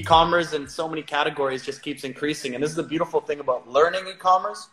e-commerce 0.00 0.52
in 0.52 0.68
so 0.68 0.88
many 0.88 1.02
categories 1.02 1.64
just 1.64 1.82
keeps 1.82 2.04
increasing. 2.04 2.54
And 2.54 2.62
this 2.62 2.70
is 2.70 2.76
the 2.76 2.82
beautiful 2.82 3.20
thing 3.20 3.40
about 3.40 3.68
learning 3.68 4.06
e-commerce 4.06 4.68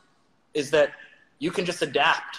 is 0.54 0.72
that 0.72 0.92
you 1.40 1.52
can 1.52 1.66
just 1.66 1.82
adapt 1.82 2.38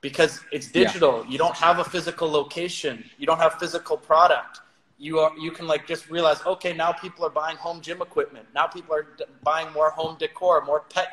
because 0.00 0.40
it's 0.52 0.68
digital. 0.68 1.24
Yeah. 1.24 1.30
You 1.30 1.38
don't 1.38 1.56
have 1.56 1.78
a 1.78 1.84
physical 1.84 2.30
location. 2.30 3.04
You 3.18 3.26
don't 3.26 3.38
have 3.38 3.54
physical 3.54 3.96
product. 3.96 4.60
You 4.98 5.18
are 5.18 5.36
you 5.36 5.50
can 5.50 5.66
like 5.66 5.86
just 5.86 6.08
realize 6.08 6.38
okay 6.46 6.72
now 6.72 6.92
people 6.92 7.24
are 7.26 7.30
buying 7.30 7.56
home 7.56 7.80
gym 7.82 8.00
equipment. 8.00 8.46
Now 8.54 8.66
people 8.66 8.94
are 8.94 9.06
d- 9.18 9.24
buying 9.42 9.70
more 9.72 9.90
home 9.90 10.16
decor, 10.18 10.64
more 10.64 10.84
pet 10.88 11.08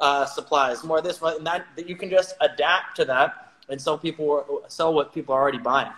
uh, 0.00 0.26
supplies, 0.26 0.82
more 0.82 1.00
this, 1.00 1.20
and 1.22 1.46
that, 1.46 1.66
that 1.76 1.88
you 1.88 1.94
can 1.94 2.10
just 2.10 2.34
adapt 2.40 2.96
to 2.96 3.04
that 3.04 3.52
and 3.68 3.80
sell 3.80 3.96
people 3.96 4.62
sell 4.68 4.92
what 4.92 5.12
people 5.12 5.34
are 5.34 5.40
already 5.40 5.58
buying. 5.58 5.92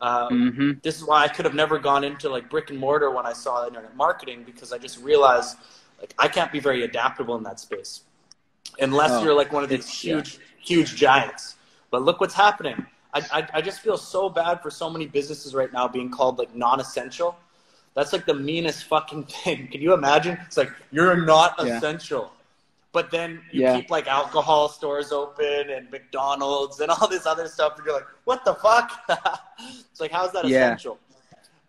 Um, 0.00 0.52
mm-hmm. 0.52 0.70
This 0.82 0.96
is 0.96 1.04
why 1.04 1.22
I 1.24 1.28
could 1.28 1.44
have 1.44 1.54
never 1.54 1.78
gone 1.78 2.04
into 2.04 2.28
like 2.28 2.48
brick 2.48 2.70
and 2.70 2.78
mortar 2.78 3.10
when 3.10 3.26
I 3.26 3.32
saw 3.32 3.66
internet 3.66 3.94
marketing 3.96 4.44
because 4.44 4.72
I 4.72 4.78
just 4.78 4.98
realized 5.00 5.56
like 6.00 6.14
I 6.18 6.28
can't 6.28 6.50
be 6.50 6.60
very 6.60 6.84
adaptable 6.84 7.36
in 7.36 7.42
that 7.44 7.60
space 7.60 8.02
unless 8.78 9.10
oh, 9.10 9.22
you're 9.22 9.34
like 9.34 9.52
one 9.52 9.62
of 9.62 9.68
these 9.68 9.88
huge 9.88 10.34
yeah. 10.34 10.40
huge 10.60 10.96
giants. 10.96 11.56
But 11.90 12.02
look 12.02 12.20
what's 12.20 12.34
happening. 12.34 12.86
I, 13.12 13.22
I, 13.32 13.48
I 13.54 13.60
just 13.60 13.80
feel 13.80 13.98
so 13.98 14.28
bad 14.28 14.62
for 14.62 14.70
so 14.70 14.88
many 14.88 15.06
businesses 15.06 15.54
right 15.54 15.72
now 15.72 15.88
being 15.88 16.10
called 16.10 16.38
like 16.38 16.54
non-essential. 16.54 17.36
That's 17.94 18.12
like 18.12 18.24
the 18.24 18.34
meanest 18.34 18.84
fucking 18.84 19.24
thing. 19.44 19.68
Can 19.68 19.82
you 19.82 19.92
imagine? 19.92 20.38
It's 20.46 20.56
like 20.56 20.70
you're 20.90 21.16
not 21.16 21.56
yeah. 21.58 21.76
essential. 21.76 22.32
But 22.92 23.10
then 23.10 23.40
you 23.52 23.62
yeah. 23.62 23.76
keep 23.76 23.90
like 23.90 24.08
alcohol 24.08 24.68
stores 24.68 25.12
open 25.12 25.70
and 25.70 25.90
McDonald's 25.90 26.80
and 26.80 26.90
all 26.90 27.08
this 27.08 27.26
other 27.26 27.46
stuff, 27.46 27.76
and 27.76 27.86
you're 27.86 27.94
like, 27.94 28.06
what 28.24 28.44
the 28.44 28.54
fuck? 28.54 28.90
it's 29.90 30.00
like, 30.00 30.10
how's 30.10 30.32
that 30.32 30.46
yeah. 30.46 30.66
essential? 30.66 30.98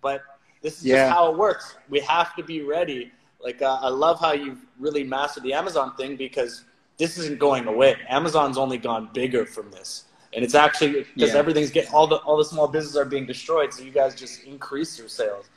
But 0.02 0.24
this 0.62 0.78
is 0.78 0.84
just 0.84 1.12
how 1.12 1.32
it 1.32 1.38
works. 1.38 1.76
We 1.90 2.00
have 2.02 2.36
to 2.36 2.44
be 2.44 2.62
ready. 2.62 3.12
Like, 3.44 3.62
uh, 3.62 3.80
I 3.82 3.90
love 3.90 4.20
how 4.20 4.34
you've 4.34 4.66
really 4.80 5.04
mastered 5.04 5.44
the 5.44 5.54
Amazon 5.54 5.96
thing 5.96 6.16
because 6.16 6.64
this 6.98 7.18
isn't 7.18 7.40
going 7.40 7.68
away. 7.68 7.96
Amazon's 8.10 8.58
only 8.58 8.78
gone 8.78 9.10
bigger 9.14 9.46
from 9.46 9.70
this 9.72 10.06
and 10.34 10.44
it's 10.44 10.56
actually 10.56 11.06
because 11.16 11.34
yeah. 11.34 11.40
everything's 11.40 11.72
getting 11.72 11.92
all 11.94 12.08
the 12.08 12.18
all 12.18 12.38
the 12.38 12.46
small 12.46 12.68
businesses 12.68 12.98
are 12.98 13.06
being 13.06 13.26
destroyed 13.26 13.74
so 13.74 13.84
you 13.84 13.92
guys 13.92 14.16
just 14.16 14.44
increase 14.44 14.98
your 14.98 15.08
sales 15.08 15.50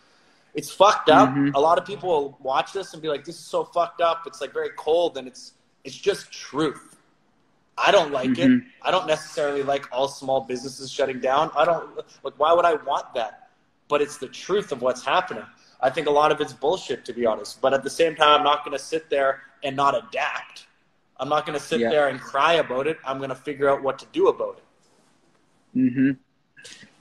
it's 0.55 0.71
fucked 0.71 1.09
up 1.09 1.31
mm-hmm. 1.31 1.55
a 1.55 1.61
lot 1.61 1.79
of 1.79 1.85
people 1.85 2.09
will 2.09 2.39
watch 2.41 2.73
this 2.73 2.93
and 2.93 3.03
be 3.03 3.09
like 3.09 3.25
this 3.25 3.37
is 3.37 3.45
so 3.45 3.65
fucked 3.65 4.01
up 4.01 4.23
it's 4.27 4.41
like 4.41 4.53
very 4.53 4.71
cold 4.77 5.17
and 5.17 5.27
it's 5.29 5.53
it's 5.85 5.97
just 5.97 6.33
truth. 6.33 6.97
I 7.77 7.91
don't 7.91 8.13
like 8.13 8.31
mm-hmm. 8.31 8.59
it 8.59 8.65
i 8.83 8.93
don't 8.93 9.09
necessarily 9.09 9.65
like 9.65 9.89
all 9.91 10.07
small 10.07 10.43
businesses 10.43 10.91
shutting 10.91 11.21
down. 11.21 11.51
I 11.57 11.65
don't 11.65 11.97
like 12.23 12.35
why 12.39 12.53
would 12.53 12.65
i 12.65 12.75
want 12.75 13.13
that? 13.15 13.51
But 13.89 14.01
it's 14.01 14.17
the 14.17 14.29
truth 14.29 14.73
of 14.73 14.81
what's 14.81 15.05
happening. 15.05 15.45
I 15.81 15.91
think 15.91 16.07
a 16.07 16.11
lot 16.11 16.31
of 16.33 16.41
it's 16.41 16.53
bullshit 16.53 17.05
to 17.07 17.13
be 17.13 17.27
honest. 17.27 17.61
But 17.61 17.75
at 17.75 17.83
the 17.83 17.91
same 17.91 18.15
time 18.15 18.39
i'm 18.39 18.45
not 18.45 18.65
going 18.65 18.77
to 18.77 18.83
sit 18.83 19.11
there 19.11 19.43
and 19.63 19.75
not 19.75 19.97
adapt. 19.97 20.67
I'm 21.19 21.29
not 21.29 21.47
going 21.47 21.59
to 21.59 21.65
sit 21.65 21.81
yeah. 21.81 21.91
there 21.91 22.09
and 22.09 22.21
cry 22.21 22.55
about 22.55 22.87
it. 22.87 22.99
I'm 23.05 23.19
going 23.19 23.31
to 23.31 23.37
figure 23.37 23.69
out 23.69 23.83
what 23.83 23.99
to 24.01 24.07
do 24.13 24.29
about 24.29 24.59
it. 24.59 25.79
Mm-hmm. 25.79 26.11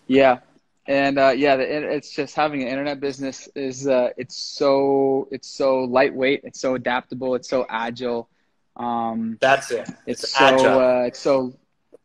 Yeah, 0.07 0.39
and 0.87 1.17
uh, 1.17 1.29
yeah, 1.29 1.55
the, 1.55 1.63
it's 1.93 2.11
just 2.11 2.35
having 2.35 2.61
an 2.61 2.67
internet 2.67 2.99
business 2.99 3.47
is 3.55 3.87
uh, 3.87 4.09
it's 4.17 4.35
so 4.35 5.27
it's 5.31 5.49
so 5.49 5.79
lightweight, 5.85 6.41
it's 6.43 6.59
so 6.59 6.75
adaptable, 6.75 7.35
it's 7.35 7.49
so 7.49 7.65
agile. 7.69 8.29
Um, 8.75 9.37
That's 9.39 9.71
it. 9.71 9.89
It's, 10.05 10.23
it's 10.23 10.37
so 10.37 10.81
uh, 10.81 11.03
it's 11.03 11.19
so 11.19 11.53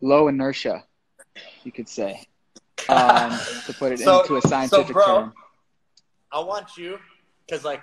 low 0.01 0.29
inertia, 0.29 0.85
you 1.65 1.73
could 1.73 1.89
say, 1.89 2.27
um, 2.89 3.31
to 3.67 3.75
put 3.79 3.93
it 3.93 4.01
so, 4.01 4.21
into 4.21 4.37
a 4.37 4.43
scientific 4.43 4.89
so 4.89 4.93
bro, 4.93 5.07
term. 5.07 5.33
I 6.31 6.41
want 6.41 6.77
you 6.77 6.99
because 7.47 7.65
like 7.65 7.83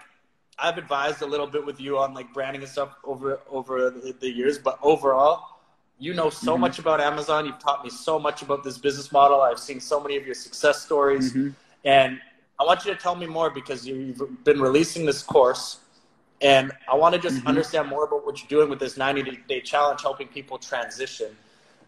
I've 0.60 0.78
advised 0.78 1.22
a 1.22 1.26
little 1.26 1.48
bit 1.48 1.66
with 1.66 1.80
you 1.80 1.98
on 1.98 2.14
like 2.14 2.32
branding 2.34 2.62
and 2.62 2.72
stuff 2.72 2.96
over 3.04 3.40
over 3.50 3.90
the, 3.90 4.16
the 4.20 4.30
years, 4.30 4.58
but 4.60 4.78
overall 4.82 5.56
you 5.98 6.14
know 6.14 6.30
so 6.30 6.54
mm-hmm. 6.54 6.62
much 6.62 6.80
about 6.80 7.00
Amazon. 7.00 7.46
You've 7.46 7.60
taught 7.60 7.84
me 7.84 7.90
so 7.90 8.20
much 8.20 8.42
about 8.42 8.64
this 8.64 8.78
business 8.78 9.12
model. 9.12 9.42
I've 9.42 9.60
seen 9.60 9.80
so 9.80 10.00
many 10.02 10.18
of 10.18 10.26
your 10.26 10.36
success 10.36 10.82
stories. 10.82 11.32
Mm-hmm. 11.32 11.50
And 11.86 12.20
I 12.60 12.64
want 12.64 12.86
you 12.86 12.94
to 12.94 13.00
tell 13.00 13.16
me 13.16 13.28
more 13.28 13.50
because 13.50 13.88
you've 13.88 14.44
been 14.44 14.60
releasing 14.60 15.06
this 15.06 15.24
course. 15.24 15.80
And 16.42 16.72
I 16.92 16.96
want 16.96 17.16
to 17.16 17.22
just 17.22 17.38
mm-hmm. 17.38 17.48
understand 17.48 17.88
more 17.88 18.06
about 18.06 18.26
what 18.26 18.40
you're 18.40 18.50
doing 18.50 18.70
with 18.70 18.80
this 18.80 18.98
90 18.98 19.40
day 19.48 19.62
challenge, 19.62 20.02
helping 20.02 20.28
people 20.28 20.58
transition. 20.58 21.36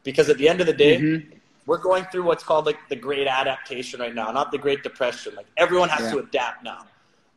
Because 0.04 0.30
at 0.30 0.38
the 0.38 0.48
end 0.48 0.62
of 0.62 0.68
the 0.68 0.74
day, 0.74 1.00
mm-hmm. 1.00 1.38
we're 1.66 1.78
going 1.78 2.06
through 2.06 2.24
what's 2.24 2.44
called 2.44 2.66
like 2.66 2.78
the 2.90 2.96
great 2.96 3.28
adaptation 3.28 4.00
right 4.00 4.16
now, 4.16 4.32
not 4.32 4.52
the 4.52 4.58
great 4.58 4.84
depression. 4.84 5.36
Like 5.36 5.48
everyone 5.58 5.90
has 5.90 6.02
yeah. 6.02 6.12
to 6.12 6.20
adapt 6.20 6.64
now. 6.64 6.86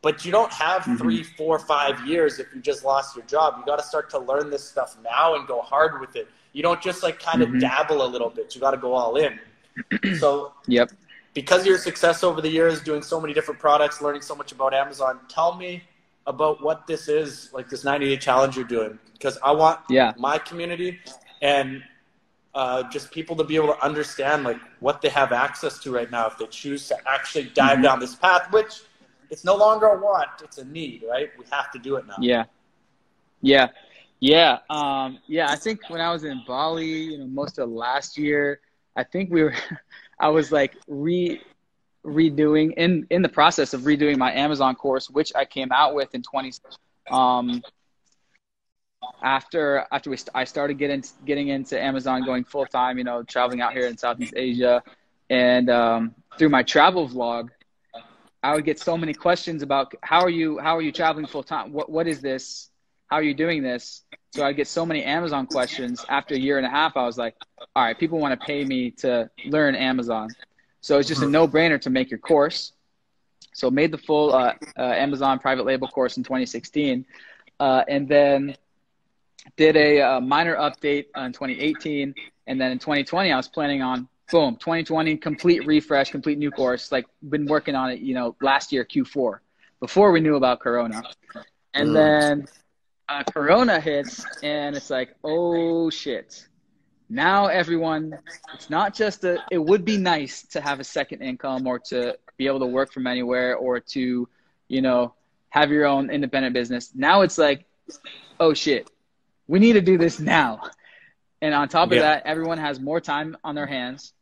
But 0.03 0.25
you 0.25 0.33
don't 0.33 0.53
have 0.53 0.83
mm-hmm. 0.83 0.97
three, 0.97 1.23
four, 1.23 1.59
five 1.59 2.07
years 2.07 2.39
if 2.39 2.47
you 2.55 2.61
just 2.61 2.85
lost 2.85 3.17
your 3.17 3.25
job. 3.27 3.57
You 3.59 3.67
got 3.67 3.79
to 3.79 3.85
start 3.85 4.09
to 4.11 4.19
learn 4.19 4.49
this 4.51 4.67
stuff 4.67 4.97
now 5.05 5.35
and 5.35 5.47
go 5.47 5.61
hard 5.61 6.01
with 6.01 6.17
it 6.17 6.29
you 6.53 6.63
don't 6.63 6.81
just 6.81 7.03
like 7.03 7.21
kind 7.21 7.43
of 7.43 7.49
mm-hmm. 7.51 7.61
dabble 7.61 8.03
a 8.03 8.07
little 8.07 8.31
bit. 8.31 8.55
You 8.55 8.61
got 8.61 8.73
to 8.73 8.77
go 8.77 8.95
all 8.95 9.17
in. 9.17 9.39
so, 10.19 10.53
yep. 10.67 10.91
Because 11.33 11.61
of 11.61 11.67
your 11.67 11.79
success 11.79 12.25
over 12.25 12.41
the 12.41 12.49
years, 12.49 12.81
doing 12.83 13.03
so 13.03 13.21
many 13.21 13.33
different 13.33 13.61
products, 13.61 14.03
learning 14.03 14.23
so 14.23 14.35
much 14.35 14.51
about 14.51 14.75
Amazon, 14.75 15.21
tell 15.29 15.55
me 15.55 15.83
about 16.27 16.63
what 16.63 16.87
this 16.87 17.09
is, 17.09 17.51
like 17.53 17.69
this 17.69 17.85
90 17.85 18.07
day 18.07 18.17
challenge 18.17 18.57
you're 18.57 18.65
doing. 18.65 18.99
Because 19.13 19.39
I 19.43 19.53
want 19.53 19.81
yeah. 19.89 20.13
my 20.19 20.39
community 20.39 20.99
and 21.43 21.83
uh, 22.55 22.83
just 22.91 23.11
people 23.11 23.37
to 23.37 23.45
be 23.45 23.57
able 23.57 23.69
to 23.69 23.85
understand 23.85 24.45
like 24.45 24.59
what 24.81 25.01
they 25.01 25.09
have 25.09 25.33
access 25.33 25.79
to 25.79 25.93
right 25.93 26.11
now 26.11 26.27
if 26.27 26.37
they 26.39 26.47
choose 26.47 26.89
to 26.89 26.97
actually 27.09 27.45
dive 27.55 27.75
mm-hmm. 27.75 27.83
down 27.83 28.01
this 28.01 28.15
path, 28.15 28.51
which 28.51 28.83
it's 29.31 29.45
no 29.45 29.57
longer 29.57 29.87
a 29.87 29.99
want, 30.01 30.29
it's 30.43 30.59
a 30.59 30.65
need, 30.65 31.05
right? 31.09 31.31
We 31.39 31.45
have 31.51 31.71
to 31.73 31.79
do 31.79 31.97
it 31.97 32.07
now. 32.07 32.17
Yeah. 32.21 32.45
Yeah. 33.41 33.69
Yeah, 34.21 34.59
um, 34.69 35.19
yeah. 35.27 35.51
I 35.51 35.57
think 35.57 35.81
when 35.89 36.01
I 36.01 36.13
was 36.13 36.25
in 36.25 36.43
Bali, 36.47 36.87
you 36.87 37.19
know, 37.19 37.27
most 37.27 37.59
of 37.59 37.71
last 37.71 38.19
year, 38.19 38.61
I 38.95 39.03
think 39.03 39.31
we 39.31 39.43
were, 39.43 39.55
I 40.21 40.29
was 40.29 40.53
like 40.53 40.77
re 40.87 41.41
redoing 42.05 42.73
in 42.77 43.07
in 43.11 43.23
the 43.23 43.29
process 43.29 43.75
of 43.75 43.83
redoing 43.83 44.17
my 44.17 44.33
Amazon 44.33 44.75
course, 44.75 45.11
which 45.11 45.33
I 45.35 45.45
came 45.45 45.73
out 45.73 45.95
with 45.95 46.15
in 46.15 46.23
20. 46.23 46.53
Um, 47.11 47.63
after 49.23 49.87
after 49.93 50.11
we 50.11 50.17
st- 50.17 50.31
I 50.35 50.45
started 50.45 50.79
getting 50.79 51.05
getting 51.25 51.49
into 51.49 51.81
Amazon, 51.81 52.25
going 52.25 52.45
full 52.45 52.67
time, 52.67 52.99
you 52.99 53.05
know, 53.05 53.23
traveling 53.23 53.61
out 53.61 53.73
here 53.73 53.87
in 53.87 53.97
Southeast 53.97 54.35
Asia, 54.37 54.83
and 55.29 55.69
um, 55.71 56.15
through 56.39 56.51
my 56.51 56.63
travel 56.63 57.09
vlog, 57.09 57.49
I 58.43 58.55
would 58.55 58.65
get 58.65 58.79
so 58.79 58.97
many 58.97 59.15
questions 59.15 59.63
about 59.63 59.95
how 60.03 60.21
are 60.21 60.31
you 60.31 60.59
how 60.59 60.77
are 60.77 60.83
you 60.83 60.93
traveling 60.93 61.27
full 61.27 61.43
time? 61.43 61.73
What 61.73 61.91
what 61.91 62.07
is 62.07 62.21
this? 62.21 62.71
how 63.11 63.17
are 63.17 63.23
you 63.23 63.35
doing 63.35 63.63
this? 63.63 64.03
So 64.33 64.45
I 64.45 64.53
get 64.53 64.69
so 64.69 64.87
many 64.87 65.03
Amazon 65.03 65.47
questions. 65.47 66.05
After 66.09 66.35
a 66.35 66.39
year 66.39 66.59
and 66.59 66.67
a 66.67 66.71
half, 66.71 66.97
I 66.97 67.05
was 67.05 67.19
like, 67.19 67.35
all 67.75 67.85
right, 67.85 67.99
people 67.99 68.21
want 68.21 68.39
to 68.39 68.47
pay 68.47 68.65
me 68.65 68.93
to 68.99 69.29
learn 69.47 69.75
Amazon. 69.75 70.29
So 70.81 70.99
it's 70.99 71.09
just 71.09 71.23
a 71.23 71.29
no 71.29 71.47
brainer 71.47 71.81
to 71.83 71.91
make 71.91 72.11
your 72.11 72.19
course. 72.19 72.73
So 73.53 73.71
made 73.71 73.93
the 73.93 73.99
full 73.99 74.33
uh, 74.33 74.55
uh, 74.79 74.83
Amazon 74.83 75.39
private 75.39 75.67
label 75.67 75.89
course 75.89 76.17
in 76.17 76.23
2016. 76.23 77.05
Uh, 77.59 77.85
and 77.89 78.09
then 78.09 78.57
did 79.57 79.77
a, 79.77 80.01
uh, 80.01 80.21
minor 80.21 80.57
update 80.57 81.07
in 81.17 81.33
2018. 81.33 82.15
And 82.47 82.61
then 82.61 82.73
in 82.73 82.79
2020, 82.79 83.33
I 83.33 83.37
was 83.37 83.49
planning 83.49 83.83
on 83.83 84.09
boom, 84.31 84.57
2020, 84.57 85.17
complete 85.17 85.67
refresh, 85.67 86.11
complete 86.11 86.39
new 86.39 86.51
course. 86.51 86.91
Like 86.93 87.07
been 87.29 87.47
working 87.47 87.75
on 87.75 87.91
it, 87.91 88.01
you 88.01 88.15
know, 88.15 88.37
last 88.41 88.73
year, 88.73 88.85
Q4, 88.85 89.39
before 89.81 90.13
we 90.13 90.21
knew 90.21 90.37
about 90.37 90.61
Corona. 90.61 91.03
And 91.75 91.91
mm. 91.91 91.95
then 91.95 92.47
uh, 93.09 93.25
Corona 93.25 93.81
hits, 93.81 94.25
and 94.43 94.77
it's 94.77 94.91
like, 94.91 95.15
oh 95.25 95.91
shit. 95.91 96.47
Now 97.13 97.47
everyone, 97.47 98.17
it's 98.55 98.71
not 98.71 98.95
just 98.95 99.25
a. 99.25 99.43
It 99.51 99.59
would 99.59 99.85
be 99.85 99.97
nice 99.97 100.45
to 100.51 100.61
have 100.61 100.79
a 100.79 100.85
second 100.85 101.23
income 101.23 101.67
or 101.67 101.81
to 101.91 102.17
be 102.37 102.47
able 102.47 102.61
to 102.61 102.67
work 102.67 102.93
from 102.93 103.09
anywhere 103.09 103.57
or 103.57 103.81
to, 103.81 104.29
you 104.69 104.81
know, 104.81 105.13
have 105.49 105.73
your 105.73 105.87
own 105.87 106.09
independent 106.09 106.55
business. 106.55 106.93
Now 106.95 107.23
it's 107.23 107.37
like, 107.37 107.65
oh 108.39 108.55
shit, 108.55 108.89
we 109.49 109.59
need 109.59 109.73
to 109.73 109.81
do 109.81 109.99
this 109.99 110.21
now. 110.21 110.61
And 111.43 111.53
on 111.53 111.69
top 111.69 111.89
of 111.89 111.95
yeah. 111.95 112.03
that, 112.03 112.27
everyone 112.27 112.59
has 112.59 112.79
more 112.79 113.01
time 113.01 113.37
on 113.43 113.57
their 113.57 113.67
hands. 113.67 114.13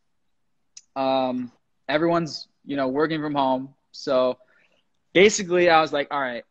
Um, 0.95 1.51
everyone's, 1.87 2.47
you 2.65 2.75
know, 2.75 2.87
working 2.87 3.21
from 3.21 3.35
home. 3.35 3.75
So 3.91 4.39
basically, 5.13 5.69
I 5.69 5.79
was 5.81 5.93
like, 5.93 6.07
all 6.09 6.19
right, 6.19 6.43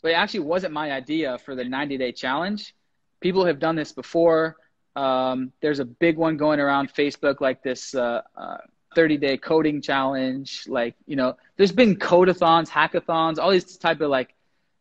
but 0.00 0.12
it 0.12 0.14
actually 0.14 0.40
wasn't 0.40 0.74
my 0.74 0.92
idea 0.92 1.38
for 1.38 1.56
the 1.56 1.64
90 1.64 1.98
day 1.98 2.12
challenge. 2.12 2.72
People 3.20 3.46
have 3.46 3.58
done 3.58 3.74
this 3.74 3.90
before. 3.90 4.56
Um, 4.94 5.52
there's 5.60 5.78
a 5.78 5.84
big 5.84 6.16
one 6.16 6.36
going 6.36 6.60
around 6.60 6.92
Facebook, 6.92 7.40
like 7.40 7.62
this 7.62 7.94
uh, 7.94 8.22
uh, 8.36 8.58
30 8.94 9.16
day 9.18 9.36
coding 9.36 9.80
challenge. 9.80 10.64
Like, 10.68 10.94
you 11.06 11.16
know, 11.16 11.36
there's 11.56 11.72
been 11.72 11.96
codeathons, 11.96 12.68
hackathons, 12.68 13.38
all 13.38 13.50
these 13.50 13.76
type 13.76 14.00
of 14.00 14.10
like 14.10 14.34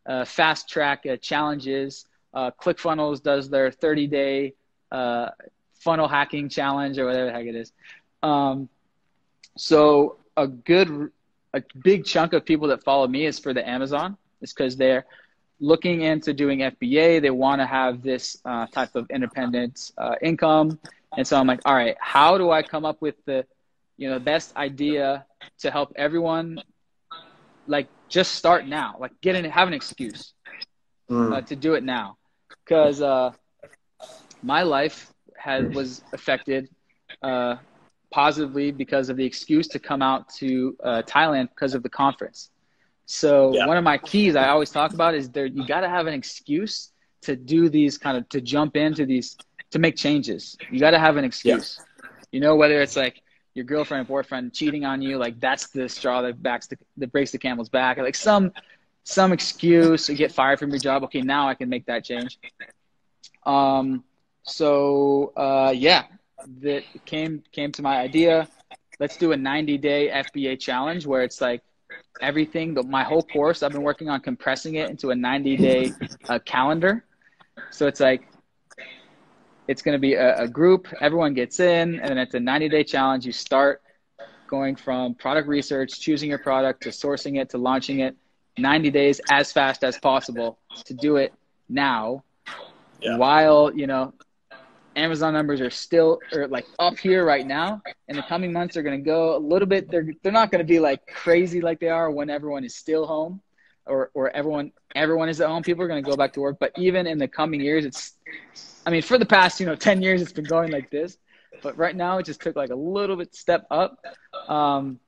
uh, 0.06 0.25
fast 0.25 0.69
track 0.69 1.06
uh, 1.06 1.18
challenges. 1.18 2.06
Uh, 2.34 2.52
ClickFunnels 2.52 3.22
does 3.22 3.50
their 3.50 3.72
30 3.72 4.08
day 4.08 4.54
uh, 4.92 5.30
funnel 5.75 6.08
hacking 6.08 6.50
challenge 6.50 6.98
or 6.98 7.06
whatever 7.06 7.28
the 7.28 7.31
heck 7.31 7.46
it 7.46 7.56
is. 7.56 7.72
Um, 8.24 8.69
so 9.57 10.18
a 10.38 10.48
good, 10.48 11.12
a 11.54 11.64
big 11.84 12.06
chunk 12.06 12.34
of 12.34 12.46
people 12.46 12.69
that 12.69 12.84
follow 12.84 13.07
me 13.07 13.25
is 13.25 13.40
for 13.40 13.54
the 13.54 13.68
Amazon 13.68 14.18
It's 14.42 14.54
because 14.54 14.78
they're 14.78 15.06
looking 15.62 16.02
into 16.02 16.34
doing 16.34 16.60
FBA. 16.60 17.22
They 17.22 17.30
want 17.30 17.62
to 17.62 17.66
have 17.66 18.02
this 18.02 18.38
uh, 18.44 18.66
type 18.68 18.96
of 18.96 19.10
independent 19.10 19.92
uh, 19.98 20.16
income. 20.22 20.80
And 21.16 21.25
so 21.25 21.38
I'm 21.38 21.48
like, 21.48 21.62
all 21.66 21.75
right, 21.75 21.96
how 22.00 22.38
do 22.38 22.52
I 22.52 22.63
come 22.63 22.84
up 22.84 23.02
with 23.02 23.16
the, 23.25 23.46
you 23.98 24.10
know, 24.10 24.19
best 24.19 24.56
idea 24.58 25.25
to 25.60 25.72
help 25.72 25.94
everyone, 25.96 26.62
like 27.68 27.88
just 28.10 28.36
start 28.36 28.68
now, 28.68 28.96
like 29.00 29.12
get 29.22 29.36
in, 29.36 29.46
have 29.46 29.68
an 29.68 29.74
excuse 29.74 30.34
mm. 31.10 31.31
uh, 31.31 31.42
to 31.42 31.56
do 31.56 31.75
it 31.75 31.84
now, 31.84 32.18
because 32.66 33.02
uh, 33.02 33.31
my 34.42 34.64
life 34.64 35.14
had 35.38 35.75
was 35.75 36.04
affected 36.12 36.69
uh, 37.22 37.56
positively 38.10 38.72
because 38.72 39.10
of 39.10 39.18
the 39.18 39.25
excuse 39.25 39.68
to 39.68 39.80
come 39.80 40.02
out 40.02 40.30
to 40.30 40.75
uh, 40.84 41.02
Thailand 41.04 41.50
because 41.50 41.75
of 41.75 41.84
the 41.84 41.90
conference. 41.90 42.50
So 43.06 43.53
yeah. 43.53 43.68
one 43.68 43.77
of 43.77 43.83
my 43.83 43.98
keys 43.98 44.36
I 44.36 44.50
always 44.50 44.69
talk 44.69 44.94
about 44.94 45.15
is 45.15 45.30
there 45.30 45.45
you 45.45 45.65
got 45.65 45.81
to 45.81 45.89
have 45.89 46.07
an 46.07 46.13
excuse 46.13 46.92
to 47.24 47.36
do 47.36 47.69
these 47.69 47.98
kind 47.98 48.18
of 48.18 48.27
to 48.30 48.42
jump 48.42 48.75
into 48.75 49.06
these 49.06 49.38
to 49.71 49.80
make 49.80 49.95
changes. 49.95 50.57
You 50.69 50.80
got 50.80 50.92
to 50.92 51.00
have 51.00 51.18
an 51.18 51.24
excuse. 51.24 51.80
Yeah. 51.80 52.09
You 52.31 52.39
know 52.39 52.56
whether 52.56 52.81
it's 52.81 52.95
like 52.95 53.21
your 53.53 53.65
girlfriend 53.65 54.06
or 54.06 54.07
boyfriend 54.07 54.53
cheating 54.53 54.86
on 54.86 55.01
you, 55.01 55.18
like 55.18 55.39
that's 55.39 55.68
the 55.68 55.89
straw 55.89 56.21
that 56.21 56.42
backs 56.42 56.68
the 56.68 56.77
that 56.98 57.12
breaks 57.12 57.31
the 57.31 57.38
camel's 57.38 57.69
back. 57.69 57.98
Like 57.98 58.15
some 58.15 58.51
some 59.04 59.33
excuse 59.33 60.06
to 60.06 60.13
get 60.13 60.31
fired 60.31 60.59
from 60.59 60.69
your 60.69 60.80
job. 60.80 61.04
Okay, 61.04 61.21
now 61.21 61.50
I 61.50 61.56
can 61.56 61.69
make 61.69 61.86
that 61.88 62.04
change. 62.06 62.39
Um. 63.45 64.04
So 64.44 65.33
uh, 65.36 65.74
yeah, 65.75 66.06
that 66.62 66.83
came 67.06 67.44
came 67.51 67.71
to 67.74 67.81
my 67.81 67.97
idea. 67.97 68.47
Let's 69.00 69.18
do 69.18 69.31
a 69.31 69.38
90 69.38 69.77
day 69.80 70.09
FBA 70.09 70.59
challenge 70.59 71.06
where 71.06 71.24
it's 71.24 71.42
like 71.42 71.63
everything, 72.22 72.74
the, 72.74 72.84
my 72.84 73.04
whole 73.04 73.24
course. 73.24 73.64
I've 73.64 73.72
been 73.72 73.84
working 73.84 74.10
on 74.10 74.22
compressing 74.22 74.76
it 74.76 74.90
into 74.90 75.10
a 75.10 75.16
90 75.16 75.58
day 75.58 75.92
uh, 76.30 76.40
calendar. 76.40 77.04
So 77.72 77.88
it's 77.88 78.00
like 78.00 78.28
it's 79.68 79.82
going 79.82 79.94
to 79.94 80.00
be 80.00 80.14
a, 80.14 80.44
a, 80.44 80.48
group. 80.48 80.88
Everyone 81.00 81.34
gets 81.34 81.60
in, 81.60 82.00
and 82.00 82.10
then 82.10 82.18
it's 82.18 82.34
a 82.34 82.40
90 82.40 82.70
day 82.70 82.84
challenge. 82.84 83.26
You 83.26 83.32
start 83.32 83.82
going 84.48 84.76
from 84.76 85.16
product 85.16 85.48
research, 85.48 86.00
choosing 86.00 86.30
your 86.30 86.40
product, 86.40 86.84
to 86.84 86.90
sourcing 86.90 87.40
it, 87.40 87.50
to 87.52 87.58
launching 87.58 88.00
it. 88.00 88.16
90 88.58 88.92
days 88.92 89.22
as 89.30 89.52
fast 89.52 89.84
as 89.84 89.98
possible 89.98 90.60
to 90.86 90.94
do 90.94 91.16
it 91.16 91.34
now 91.70 92.22
yeah. 93.02 93.16
while 93.18 93.72
you 93.74 93.88
know 93.88 94.14
Amazon 94.96 95.34
numbers 95.34 95.62
are 95.62 95.70
still 95.70 96.20
or 96.34 96.48
like 96.48 96.66
up 96.80 96.98
here 96.98 97.26
right 97.26 97.46
now. 97.46 97.82
In 98.08 98.16
the 98.16 98.24
coming 98.24 98.52
months, 98.52 98.74
they're 98.74 98.84
going 98.84 99.00
to 99.00 99.06
go 99.06 99.36
a 99.36 99.40
little 99.40 99.68
bit. 99.68 99.90
They're 99.90 100.08
they're 100.22 100.32
not 100.32 100.52
going 100.52 100.60
to 100.60 100.68
be 100.68 100.80
like 100.80 101.06
crazy 101.08 101.62
like 101.62 101.80
they 101.80 101.90
are 101.90 102.12
when 102.12 102.30
everyone 102.30 102.64
is 102.64 102.76
still 102.76 103.06
home, 103.06 103.42
or 103.86 104.12
or 104.14 104.30
everyone 104.32 104.72
everyone 104.96 105.30
is 105.30 105.40
at 105.42 105.48
home. 105.48 105.64
People 105.64 105.84
are 105.84 105.88
going 105.88 106.04
to 106.04 106.10
go 106.10 106.18
back 106.18 106.34
to 106.34 106.42
work. 106.42 106.58
But 106.60 106.74
even 106.78 107.08
in 107.08 107.18
the 107.18 107.28
coming 107.28 107.62
years, 107.62 107.86
it's. 107.86 108.14
I 108.86 108.90
mean, 108.90 109.02
for 109.04 109.18
the 109.18 109.26
past 109.26 109.60
you 109.60 109.66
know 109.66 109.76
ten 109.76 110.02
years, 110.02 110.22
it's 110.22 110.34
been 110.34 110.46
going 110.46 110.72
like 110.72 110.90
this. 110.90 111.18
But 111.62 111.78
right 111.78 111.96
now, 111.96 112.18
it 112.18 112.26
just 112.26 112.42
took 112.42 112.56
like 112.56 112.72
a 112.72 112.76
little 112.76 113.16
bit 113.16 113.36
step 113.36 113.66
up. 113.70 114.04
Um, 114.48 115.00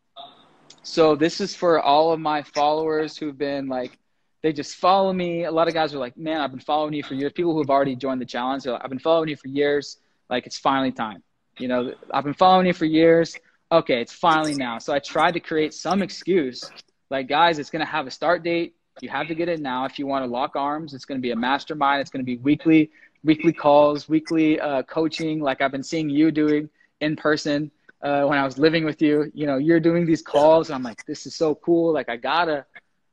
so 0.84 1.16
this 1.16 1.42
is 1.42 1.56
for 1.56 1.82
all 1.82 2.12
of 2.12 2.20
my 2.20 2.44
followers 2.44 3.18
who've 3.18 3.38
been 3.38 3.68
like 3.68 3.98
they 4.44 4.52
just 4.54 4.76
follow 4.76 5.12
me. 5.14 5.46
A 5.46 5.52
lot 5.52 5.68
of 5.70 5.74
guys 5.74 5.96
are 5.96 6.00
like, 6.00 6.18
man, 6.18 6.42
I've 6.42 6.52
been 6.52 6.60
following 6.60 6.94
you 6.94 7.02
for 7.02 7.16
years. 7.16 7.32
People 7.32 7.54
who 7.54 7.60
have 7.60 7.70
already 7.70 7.96
joined 7.96 8.22
the 8.22 8.26
challenge, 8.26 8.66
like, 8.66 8.82
I've 8.84 8.90
been 8.90 9.00
following 9.00 9.30
you 9.30 9.38
for 9.38 9.48
years. 9.48 9.98
Like, 10.30 10.46
it's 10.46 10.58
finally 10.58 10.92
time. 10.92 11.24
You 11.58 11.70
know, 11.70 11.94
I've 12.12 12.26
been 12.26 12.34
following 12.34 12.68
you 12.68 12.74
for 12.74 12.86
years. 12.86 13.36
Okay, 13.72 14.02
it's 14.02 14.14
finally 14.14 14.54
now. 14.54 14.78
So 14.80 14.94
I 14.94 15.00
tried 15.00 15.32
to 15.32 15.40
create 15.40 15.74
some 15.74 16.02
excuse. 16.02 16.70
Like, 17.10 17.30
guys, 17.30 17.58
it's 17.58 17.70
going 17.70 17.86
to 17.86 17.92
have 17.92 18.06
a 18.06 18.12
start 18.12 18.44
date. 18.44 18.76
You 19.02 19.10
have 19.10 19.28
to 19.28 19.36
get 19.36 19.48
it 19.48 19.62
now 19.62 19.86
if 19.86 19.98
you 19.98 20.06
want 20.06 20.26
to 20.26 20.30
lock 20.30 20.56
arms. 20.56 20.94
It's 20.94 21.06
going 21.06 21.20
to 21.20 21.22
be 21.22 21.32
a 21.32 21.36
mastermind. 21.36 22.02
It's 22.02 22.12
going 22.12 22.24
to 22.24 22.26
be 22.26 22.38
weekly, 22.38 22.92
weekly 23.24 23.54
calls, 23.54 24.10
weekly 24.10 24.60
uh, 24.60 24.84
coaching, 24.84 25.40
like 25.40 25.62
I've 25.62 25.72
been 25.72 25.84
seeing 25.84 26.10
you 26.10 26.32
doing 26.32 26.70
in 27.00 27.16
person 27.16 27.72
uh, 28.02 28.26
when 28.26 28.38
I 28.38 28.44
was 28.44 28.58
living 28.58 28.84
with 28.84 29.02
you. 29.02 29.32
You 29.34 29.48
know, 29.48 29.58
you're 29.58 29.80
doing 29.80 30.06
these 30.06 30.22
calls. 30.22 30.70
I'm 30.70 30.84
like, 30.84 31.06
this 31.06 31.26
is 31.26 31.36
so 31.36 31.56
cool. 31.56 31.94
Like, 31.94 32.10
I 32.10 32.18
gotta 32.18 32.66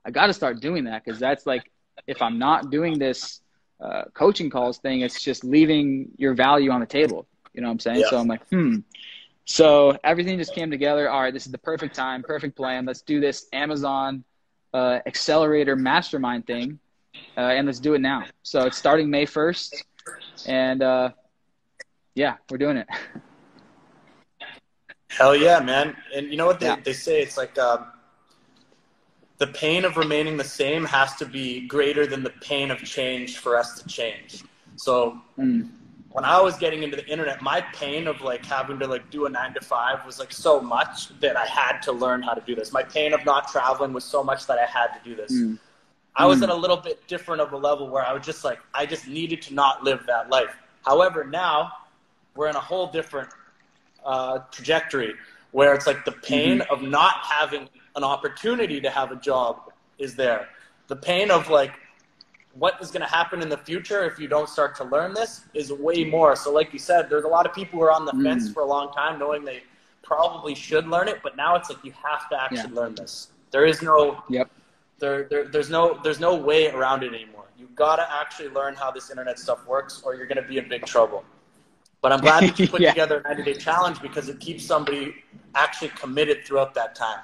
I 0.05 0.11
got 0.11 0.26
to 0.26 0.32
start 0.32 0.61
doing 0.61 0.85
that 0.85 1.05
because 1.05 1.20
that's 1.20 1.47
like 1.47 1.70
if 2.06 2.23
I'm 2.23 2.38
not 2.38 2.70
doing 2.70 2.99
this 2.99 3.41
uh, 3.81 4.05
coaching 4.14 4.50
calls 4.50 4.79
thing, 4.79 5.00
it's 5.00 5.23
just 5.23 5.44
leaving 5.44 6.11
your 6.17 6.35
value 6.35 6.70
on 6.70 6.81
the 6.81 6.87
table. 6.87 7.26
You 7.52 7.62
know 7.62 7.69
what 7.69 7.73
I'm 7.73 7.79
saying? 7.81 8.00
Yeah. 8.00 8.11
So 8.11 8.19
I'm 8.19 8.29
like, 8.29 8.47
hmm. 8.49 8.79
So 9.44 9.99
everything 10.05 10.38
just 10.38 10.55
came 10.55 10.70
together. 10.70 11.11
All 11.11 11.20
right, 11.20 11.35
this 11.35 11.47
is 11.47 11.52
the 11.52 11.58
perfect 11.58 11.94
time, 11.94 12.23
perfect 12.23 12.56
plan. 12.56 12.85
Let's 12.85 13.02
do 13.02 13.20
this 13.20 13.47
Amazon 13.52 14.25
uh, 14.73 15.00
accelerator 15.06 15.75
mastermind 15.75 16.47
thing, 16.47 16.79
uh, 17.37 17.41
and 17.41 17.67
let's 17.67 17.81
do 17.81 17.94
it 17.94 18.00
now. 18.00 18.25
So 18.43 18.67
it's 18.67 18.79
starting 18.79 19.11
May 19.11 19.26
1st, 19.26 19.75
and 20.47 20.82
uh, 20.82 21.11
yeah, 22.14 22.37
we're 22.49 22.58
doing 22.58 22.76
it. 22.76 22.87
Hell 25.08 25.35
yeah, 25.35 25.58
man! 25.58 25.97
And 26.14 26.31
you 26.31 26.37
know 26.37 26.47
what 26.47 26.61
they, 26.61 26.67
yeah. 26.67 26.76
they 26.82 26.93
say? 26.93 27.20
It's 27.20 27.37
like. 27.37 27.58
Um, 27.58 27.87
the 29.41 29.47
pain 29.47 29.87
of 29.87 29.97
remaining 29.97 30.37
the 30.37 30.45
same 30.45 30.85
has 30.85 31.17
to 31.17 31.25
be 31.25 31.67
greater 31.67 32.07
than 32.07 32.23
the 32.23 32.31
pain 32.43 32.71
of 32.71 32.79
change 32.85 33.39
for 33.39 33.57
us 33.57 33.81
to 33.81 33.89
change. 33.89 34.45
So 34.77 35.19
mm. 35.39 35.67
when 36.11 36.27
I 36.27 36.39
was 36.43 36.59
getting 36.59 36.83
into 36.83 36.95
the 36.95 37.07
internet, 37.07 37.41
my 37.41 37.63
pain 37.73 38.07
of 38.07 38.21
like 38.21 38.45
having 38.45 38.79
to 38.81 38.87
like 38.87 39.11
do 39.11 39.25
a 39.25 39.31
nine 39.31 39.55
to 39.55 39.61
five 39.63 40.05
was 40.05 40.19
like 40.19 40.31
so 40.31 40.61
much 40.61 41.19
that 41.21 41.39
I 41.39 41.47
had 41.47 41.81
to 41.81 41.93
learn 41.93 42.21
how 42.21 42.35
to 42.35 42.43
do 42.43 42.55
this. 42.55 42.71
My 42.71 42.83
pain 42.83 43.15
of 43.15 43.25
not 43.25 43.49
traveling 43.49 43.95
was 43.95 44.05
so 44.05 44.23
much 44.23 44.47
that 44.47 44.59
I 44.59 44.67
had 44.67 44.89
to 44.89 45.01
do 45.03 45.17
this. 45.17 45.33
Mm. 45.33 45.59
I 46.17 46.27
was 46.27 46.41
mm. 46.41 46.43
at 46.43 46.51
a 46.51 46.55
little 46.55 46.77
bit 46.77 47.07
different 47.09 47.41
of 47.41 47.55
a 47.55 47.57
level 47.57 47.89
where 47.89 48.05
I 48.05 48.13
was 48.13 48.27
just 48.27 48.45
like, 48.45 48.59
I 48.75 48.85
just 48.85 49.09
needed 49.09 49.41
to 49.43 49.55
not 49.55 49.83
live 49.83 50.05
that 50.07 50.29
life. 50.29 50.55
However, 50.85 51.25
now 51.25 51.73
we're 52.37 52.49
in 52.49 52.57
a 52.57 52.61
whole 52.61 52.89
different 52.89 53.31
uh, 54.05 54.41
trajectory 54.51 55.15
where 55.53 55.73
it's 55.73 55.87
like 55.87 56.05
the 56.05 56.13
pain 56.13 56.59
mm-hmm. 56.59 56.75
of 56.75 56.83
not 56.83 57.15
having 57.23 57.71
an 58.00 58.05
opportunity 58.05 58.81
to 58.81 58.88
have 58.88 59.12
a 59.12 59.17
job 59.17 59.73
is 59.99 60.17
there. 60.17 60.49
The 60.88 60.97
pain 60.97 61.31
of 61.31 61.50
like 61.50 61.73
what 62.55 62.75
is 62.81 62.91
going 62.91 63.02
to 63.02 63.12
happen 63.20 63.43
in 63.43 63.49
the 63.49 63.58
future 63.58 64.05
if 64.05 64.19
you 64.19 64.26
don't 64.26 64.49
start 64.49 64.75
to 64.76 64.85
learn 64.85 65.12
this 65.12 65.43
is 65.55 65.70
way 65.70 66.05
more. 66.05 66.35
So, 66.35 66.50
like 66.50 66.73
you 66.73 66.79
said, 66.79 67.11
there's 67.11 67.25
a 67.25 67.28
lot 67.28 67.47
of 67.47 67.52
people 67.54 67.78
who 67.78 67.85
are 67.85 67.92
on 67.92 68.07
the 68.07 68.12
mm. 68.12 68.25
fence 68.25 68.50
for 68.50 68.62
a 68.62 68.66
long 68.66 68.90
time, 68.92 69.19
knowing 69.19 69.45
they 69.45 69.62
probably 70.02 70.54
should 70.54 70.88
learn 70.88 71.09
it, 71.09 71.19
but 71.23 71.37
now 71.37 71.54
it's 71.57 71.69
like 71.69 71.85
you 71.85 71.92
have 71.92 72.28
to 72.30 72.42
actually 72.42 72.73
yeah. 72.73 72.80
learn 72.80 72.95
this. 72.95 73.28
There 73.50 73.66
is 73.66 73.83
no 73.83 74.23
yep. 74.28 74.50
There, 74.99 75.25
there, 75.30 75.45
there's 75.49 75.71
no 75.71 75.99
there's 76.02 76.21
no 76.21 76.35
way 76.35 76.71
around 76.71 77.02
it 77.02 77.14
anymore. 77.14 77.45
You 77.59 77.69
got 77.75 77.97
to 77.97 78.07
actually 78.21 78.49
learn 78.49 78.75
how 78.75 78.90
this 78.90 79.11
internet 79.11 79.38
stuff 79.38 79.66
works, 79.66 80.02
or 80.04 80.14
you're 80.14 80.26
going 80.26 80.42
to 80.42 80.49
be 80.49 80.59
in 80.59 80.69
big 80.69 80.85
trouble. 80.87 81.25
But 82.02 82.12
I'm 82.12 82.21
glad 82.21 82.45
that 82.45 82.59
you 82.59 82.69
put 82.75 82.80
yeah. 82.80 82.90
together 82.90 83.23
a 83.25 83.35
90 83.35 83.42
day 83.45 83.59
challenge 83.59 84.00
because 84.02 84.28
it 84.28 84.40
keeps 84.40 84.64
somebody 84.64 85.14
actually 85.54 85.88
committed 85.90 86.45
throughout 86.45 86.75
that 86.75 86.95
time. 86.95 87.21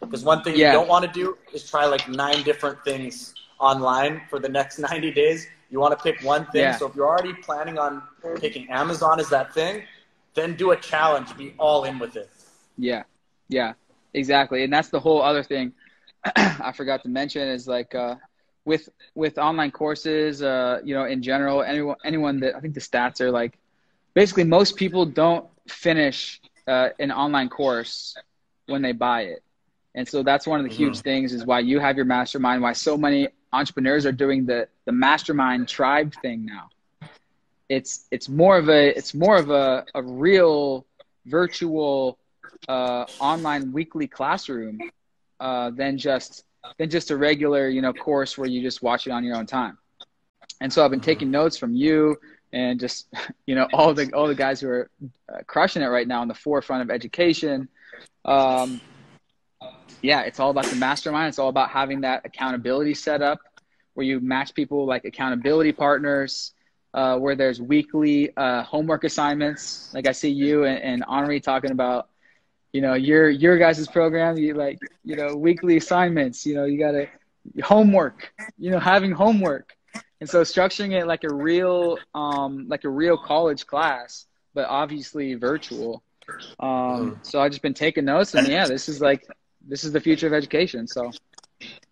Because 0.00 0.24
one 0.24 0.42
thing 0.42 0.56
yeah. 0.56 0.72
you 0.72 0.78
don't 0.78 0.88
want 0.88 1.04
to 1.04 1.12
do 1.12 1.36
is 1.52 1.68
try 1.68 1.84
like 1.84 2.08
nine 2.08 2.42
different 2.42 2.82
things 2.84 3.34
online 3.58 4.22
for 4.30 4.38
the 4.38 4.48
next 4.48 4.78
90 4.90 5.12
days. 5.12 5.46
You 5.70 5.78
want 5.78 5.96
to 5.96 6.02
pick 6.02 6.22
one 6.24 6.46
thing. 6.46 6.62
Yeah. 6.62 6.76
So 6.76 6.88
if 6.88 6.94
you're 6.94 7.06
already 7.08 7.34
planning 7.34 7.78
on 7.78 8.02
picking 8.40 8.68
Amazon 8.70 9.20
as 9.20 9.28
that 9.28 9.54
thing, 9.54 9.82
then 10.34 10.56
do 10.56 10.72
a 10.72 10.76
challenge. 10.76 11.36
Be 11.36 11.54
all 11.58 11.84
in 11.84 11.98
with 11.98 12.16
it. 12.16 12.30
Yeah. 12.76 13.04
Yeah. 13.48 13.74
Exactly. 14.14 14.64
And 14.64 14.72
that's 14.72 14.88
the 14.88 14.98
whole 14.98 15.22
other 15.22 15.42
thing 15.42 15.72
I 16.36 16.72
forgot 16.72 17.02
to 17.04 17.08
mention 17.08 17.48
is 17.48 17.66
like 17.66 17.94
uh, 17.94 18.16
with 18.64 18.88
with 19.14 19.38
online 19.38 19.70
courses, 19.70 20.42
uh, 20.42 20.80
you 20.84 20.94
know, 20.94 21.04
in 21.04 21.22
general, 21.22 21.62
anyone 21.62 21.96
anyone 22.04 22.40
that 22.40 22.56
I 22.56 22.60
think 22.60 22.74
the 22.74 22.80
stats 22.80 23.20
are 23.20 23.30
like 23.30 23.58
basically 24.14 24.44
most 24.44 24.76
people 24.76 25.06
don't 25.06 25.46
finish 25.68 26.40
uh, 26.66 26.90
an 26.98 27.10
online 27.10 27.48
course 27.48 28.16
when 28.66 28.82
they 28.82 28.92
buy 28.92 29.22
it. 29.22 29.42
And 29.94 30.06
so 30.08 30.22
that's 30.22 30.46
one 30.46 30.60
of 30.60 30.68
the 30.68 30.74
huge 30.74 30.98
mm-hmm. 30.98 31.02
things 31.02 31.32
is 31.32 31.44
why 31.44 31.60
you 31.60 31.80
have 31.80 31.96
your 31.96 32.04
mastermind, 32.04 32.62
why 32.62 32.72
so 32.72 32.96
many 32.96 33.28
entrepreneurs 33.52 34.06
are 34.06 34.12
doing 34.12 34.46
the 34.46 34.68
the 34.84 34.92
mastermind 34.92 35.68
tribe 35.68 36.14
thing 36.22 36.46
now. 36.46 36.68
It's 37.68 38.06
it's 38.10 38.28
more 38.28 38.56
of 38.56 38.68
a 38.68 38.96
it's 38.96 39.14
more 39.14 39.36
of 39.36 39.50
a, 39.50 39.84
a 39.94 40.02
real 40.02 40.86
virtual 41.26 42.18
uh, 42.68 43.04
online 43.18 43.72
weekly 43.72 44.06
classroom 44.06 44.78
uh, 45.40 45.70
than 45.70 45.98
just 45.98 46.44
than 46.78 46.90
just 46.90 47.10
a 47.10 47.16
regular 47.16 47.68
you 47.68 47.82
know 47.82 47.92
course 47.92 48.38
where 48.38 48.48
you 48.48 48.62
just 48.62 48.82
watch 48.82 49.06
it 49.06 49.10
on 49.10 49.24
your 49.24 49.36
own 49.36 49.46
time. 49.46 49.76
And 50.60 50.72
so 50.72 50.84
I've 50.84 50.90
been 50.90 51.00
mm-hmm. 51.00 51.06
taking 51.06 51.30
notes 51.30 51.56
from 51.56 51.74
you 51.74 52.16
and 52.52 52.78
just 52.78 53.08
you 53.46 53.56
know 53.56 53.66
all 53.72 53.92
the 53.92 54.12
all 54.12 54.28
the 54.28 54.34
guys 54.34 54.60
who 54.60 54.68
are 54.68 54.90
uh, 55.32 55.38
crushing 55.46 55.82
it 55.82 55.86
right 55.86 56.06
now 56.06 56.22
in 56.22 56.28
the 56.28 56.34
forefront 56.34 56.82
of 56.82 56.90
education. 56.90 57.68
Um, 58.24 58.80
yeah, 60.02 60.22
it's 60.22 60.40
all 60.40 60.50
about 60.50 60.66
the 60.66 60.76
mastermind. 60.76 61.28
It's 61.28 61.38
all 61.38 61.48
about 61.48 61.70
having 61.70 62.02
that 62.02 62.22
accountability 62.24 62.94
set 62.94 63.22
up 63.22 63.40
where 63.94 64.06
you 64.06 64.20
match 64.20 64.54
people 64.54 64.86
like 64.86 65.04
accountability 65.04 65.72
partners, 65.72 66.52
uh, 66.94 67.18
where 67.18 67.34
there's 67.34 67.60
weekly 67.60 68.34
uh, 68.36 68.62
homework 68.62 69.04
assignments. 69.04 69.92
Like 69.94 70.06
I 70.06 70.12
see 70.12 70.30
you 70.30 70.64
and, 70.64 70.78
and 70.82 71.04
Henri 71.06 71.40
talking 71.40 71.70
about, 71.70 72.08
you 72.72 72.80
know, 72.80 72.94
your 72.94 73.28
your 73.28 73.58
guys' 73.58 73.86
program. 73.88 74.36
You 74.36 74.54
like, 74.54 74.78
you 75.04 75.16
know, 75.16 75.34
weekly 75.36 75.76
assignments. 75.76 76.46
You 76.46 76.54
know, 76.54 76.64
you 76.64 76.78
gotta 76.78 77.08
homework, 77.62 78.32
you 78.58 78.70
know, 78.70 78.78
having 78.78 79.12
homework. 79.12 79.76
And 80.20 80.28
so 80.28 80.42
structuring 80.42 80.92
it 80.92 81.06
like 81.06 81.24
a 81.24 81.32
real, 81.32 81.98
um, 82.14 82.66
like 82.68 82.84
a 82.84 82.88
real 82.88 83.16
college 83.16 83.66
class, 83.66 84.26
but 84.54 84.66
obviously 84.68 85.34
virtual. 85.34 86.02
Um, 86.60 87.18
so 87.22 87.40
I've 87.40 87.50
just 87.50 87.62
been 87.62 87.74
taking 87.74 88.04
notes 88.04 88.34
and 88.34 88.46
yeah, 88.46 88.66
this 88.66 88.88
is 88.88 89.00
like, 89.00 89.26
this 89.68 89.84
is 89.84 89.92
the 89.92 90.00
future 90.00 90.26
of 90.26 90.32
education. 90.32 90.86
So 90.86 91.10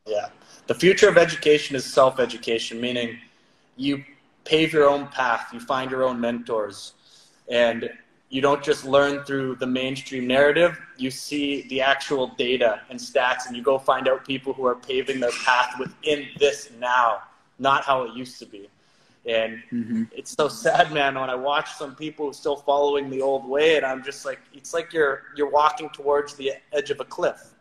yeah, 0.07 0.29
the 0.67 0.75
future 0.75 1.09
of 1.09 1.17
education 1.17 1.77
is 1.77 1.85
self-education, 1.85 2.81
meaning 2.81 3.19
you 3.77 4.05
pave 4.45 4.73
your 4.73 4.89
own 4.89 5.07
path, 5.09 5.49
you 5.53 5.61
find 5.61 5.91
your 5.91 6.05
own 6.05 6.21
mentors 6.21 6.95
and 7.49 7.91
you 8.31 8.43
don't 8.43 8.63
just 8.63 8.85
learn 8.85 9.25
through 9.25 9.57
the 9.57 9.67
mainstream 9.67 10.27
narrative 10.27 10.79
you 10.97 11.11
see 11.11 11.63
the 11.69 11.81
actual 11.81 12.29
data 12.39 12.81
and 12.91 12.99
stats 12.99 13.47
and 13.47 13.57
you 13.57 13.63
go 13.63 13.79
find 13.79 14.09
out 14.09 14.27
people 14.27 14.53
who 14.53 14.67
are 14.67 14.75
paving 14.75 15.21
their 15.21 15.33
path 15.45 15.75
within 15.79 16.27
this 16.39 16.71
now 16.79 17.23
not 17.59 17.85
how 17.85 18.03
it 18.03 18.15
used 18.15 18.39
to 18.39 18.47
be 18.47 18.69
and 19.27 19.63
mm-hmm. 19.73 20.03
it's 20.13 20.33
so 20.33 20.49
sad 20.49 20.93
man 20.93 21.15
when 21.15 21.31
i 21.31 21.35
watch 21.35 21.73
some 21.73 21.95
people 21.95 22.33
still 22.33 22.57
following 22.57 23.09
the 23.09 23.21
old 23.21 23.49
way 23.49 23.77
and 23.77 23.87
i'm 23.87 24.03
just 24.03 24.25
like 24.25 24.41
it's 24.53 24.75
like 24.75 24.93
you're 24.93 25.23
you're 25.37 25.51
walking 25.51 25.89
towards 25.91 26.35
the 26.35 26.53
edge 26.73 26.91
of 26.91 27.01
a 27.01 27.05
cliff 27.05 27.55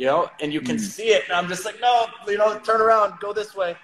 you 0.00 0.06
know 0.06 0.30
and 0.40 0.52
you 0.52 0.60
can 0.60 0.76
mm. 0.76 0.80
see 0.80 1.08
it 1.16 1.22
and 1.28 1.34
i'm 1.38 1.48
just 1.48 1.64
like 1.64 1.78
no 1.80 2.06
you 2.26 2.38
know 2.38 2.58
turn 2.60 2.80
around 2.80 3.18
go 3.20 3.32
this 3.32 3.54
way 3.54 3.76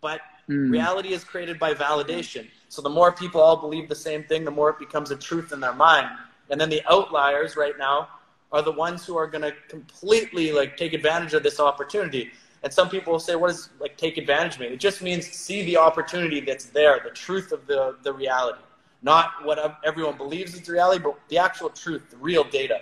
but 0.00 0.20
mm. 0.48 0.70
reality 0.70 1.12
is 1.12 1.24
created 1.24 1.58
by 1.58 1.72
validation 1.72 2.46
so 2.74 2.82
the 2.82 2.90
more 2.90 3.12
people 3.12 3.40
all 3.40 3.56
believe 3.56 3.88
the 3.88 3.94
same 3.94 4.24
thing, 4.24 4.44
the 4.44 4.50
more 4.50 4.70
it 4.70 4.80
becomes 4.80 5.12
a 5.12 5.16
truth 5.16 5.52
in 5.52 5.60
their 5.60 5.74
mind. 5.74 6.08
And 6.50 6.60
then 6.60 6.68
the 6.68 6.82
outliers 6.90 7.56
right 7.56 7.78
now 7.78 8.08
are 8.50 8.62
the 8.62 8.72
ones 8.72 9.06
who 9.06 9.16
are 9.16 9.28
going 9.28 9.42
to 9.42 9.54
completely 9.68 10.50
like 10.50 10.76
take 10.76 10.92
advantage 10.92 11.34
of 11.34 11.44
this 11.44 11.60
opportunity. 11.60 12.32
And 12.64 12.72
some 12.72 12.90
people 12.90 13.12
will 13.12 13.20
say, 13.20 13.36
what 13.36 13.48
does 13.48 13.68
like 13.78 13.96
take 13.96 14.18
advantage 14.18 14.58
mean? 14.58 14.72
It 14.72 14.80
just 14.80 15.02
means 15.02 15.24
see 15.24 15.62
the 15.62 15.76
opportunity 15.76 16.40
that's 16.40 16.66
there, 16.66 17.00
the 17.04 17.10
truth 17.10 17.52
of 17.52 17.64
the, 17.68 17.94
the 18.02 18.12
reality. 18.12 18.58
Not 19.02 19.30
what 19.44 19.78
everyone 19.84 20.16
believes 20.16 20.54
is 20.54 20.68
reality, 20.68 21.00
but 21.00 21.16
the 21.28 21.38
actual 21.38 21.70
truth, 21.70 22.10
the 22.10 22.16
real 22.16 22.42
data. 22.42 22.80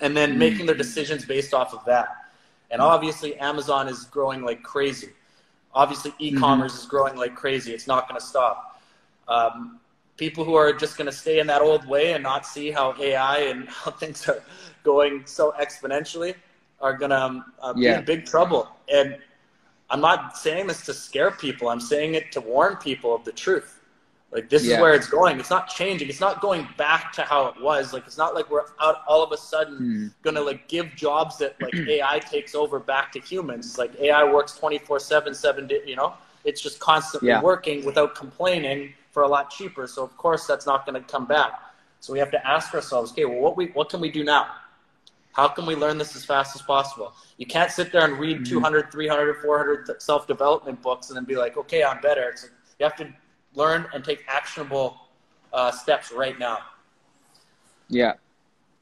And 0.00 0.16
then 0.16 0.38
making 0.38 0.66
their 0.66 0.74
decisions 0.74 1.24
based 1.24 1.54
off 1.54 1.72
of 1.72 1.84
that. 1.86 2.08
And 2.70 2.82
obviously 2.82 3.36
Amazon 3.36 3.88
is 3.88 4.04
growing 4.04 4.42
like 4.42 4.62
crazy. 4.62 5.10
Obviously 5.74 6.12
e-commerce 6.18 6.72
mm-hmm. 6.72 6.80
is 6.80 6.86
growing 6.86 7.16
like 7.16 7.34
crazy. 7.34 7.72
It's 7.72 7.86
not 7.86 8.08
going 8.08 8.20
to 8.20 8.26
stop 8.26 8.80
um, 9.28 9.78
people 10.16 10.44
who 10.44 10.54
are 10.54 10.72
just 10.72 10.96
going 10.96 11.06
to 11.06 11.16
stay 11.16 11.38
in 11.40 11.46
that 11.46 11.62
old 11.62 11.86
way 11.86 12.12
and 12.12 12.22
not 12.22 12.46
see 12.46 12.70
how 12.70 12.94
AI 13.00 13.38
and 13.38 13.68
how 13.68 13.90
things 13.90 14.28
are 14.28 14.42
going 14.82 15.22
so 15.26 15.54
exponentially 15.60 16.34
are 16.80 16.96
going 16.96 17.10
to 17.10 17.20
um, 17.20 17.44
uh, 17.62 17.72
be 17.72 17.82
yeah. 17.82 17.98
in 17.98 18.04
big 18.04 18.26
trouble. 18.26 18.68
And 18.92 19.16
I'm 19.90 20.00
not 20.00 20.36
saying 20.36 20.66
this 20.66 20.84
to 20.86 20.94
scare 20.94 21.30
people. 21.30 21.68
I'm 21.68 21.80
saying 21.80 22.14
it 22.14 22.32
to 22.32 22.40
warn 22.40 22.76
people 22.76 23.14
of 23.14 23.24
the 23.24 23.32
truth. 23.32 23.73
Like 24.34 24.50
this 24.50 24.64
yeah. 24.64 24.74
is 24.74 24.80
where 24.80 24.94
it's 24.94 25.08
going. 25.08 25.38
It's 25.38 25.48
not 25.48 25.68
changing. 25.68 26.08
It's 26.08 26.20
not 26.20 26.40
going 26.40 26.66
back 26.76 27.12
to 27.12 27.22
how 27.22 27.46
it 27.46 27.62
was. 27.62 27.92
Like 27.92 28.04
it's 28.04 28.18
not 28.18 28.34
like 28.34 28.50
we're 28.50 28.64
out 28.80 29.02
all 29.06 29.22
of 29.22 29.30
a 29.30 29.36
sudden 29.36 29.76
hmm. 29.76 30.06
gonna 30.22 30.40
like 30.40 30.66
give 30.66 30.94
jobs 30.96 31.38
that 31.38 31.54
like 31.62 31.72
AI 31.88 32.18
takes 32.18 32.56
over 32.56 32.80
back 32.80 33.12
to 33.12 33.20
humans. 33.20 33.78
Like 33.78 33.94
AI 34.00 34.24
works 34.24 34.58
24 34.58 34.98
seven, 34.98 35.34
seven, 35.34 35.70
you 35.86 35.94
know, 35.94 36.14
it's 36.44 36.60
just 36.60 36.80
constantly 36.80 37.28
yeah. 37.28 37.40
working 37.40 37.84
without 37.84 38.16
complaining 38.16 38.92
for 39.12 39.22
a 39.22 39.28
lot 39.28 39.50
cheaper. 39.50 39.86
So 39.86 40.02
of 40.02 40.16
course 40.16 40.48
that's 40.48 40.66
not 40.66 40.84
going 40.84 41.00
to 41.00 41.08
come 41.08 41.26
back. 41.26 41.52
So 42.00 42.12
we 42.12 42.18
have 42.18 42.32
to 42.32 42.46
ask 42.46 42.74
ourselves, 42.74 43.12
okay, 43.12 43.24
well, 43.24 43.38
what 43.38 43.56
we 43.56 43.66
what 43.66 43.88
can 43.88 44.00
we 44.00 44.10
do 44.10 44.24
now? 44.24 44.48
How 45.30 45.46
can 45.46 45.64
we 45.64 45.76
learn 45.76 45.96
this 45.96 46.16
as 46.16 46.24
fast 46.24 46.56
as 46.56 46.62
possible? 46.62 47.12
You 47.38 47.46
can't 47.46 47.70
sit 47.70 47.92
there 47.92 48.04
and 48.04 48.18
read 48.18 48.38
mm-hmm. 48.38 48.44
200, 48.44 48.90
300, 48.90 49.42
400 49.42 50.02
self-development 50.02 50.82
books 50.82 51.10
and 51.10 51.16
then 51.16 51.24
be 51.24 51.36
like, 51.36 51.56
okay, 51.56 51.82
I'm 51.82 52.00
better. 52.00 52.28
It's, 52.30 52.48
you 52.78 52.84
have 52.84 52.94
to 52.96 53.12
learn 53.54 53.86
and 53.92 54.04
take 54.04 54.24
actionable 54.28 54.96
uh, 55.52 55.70
steps 55.70 56.12
right 56.12 56.38
now. 56.38 56.58
Yeah, 57.88 58.14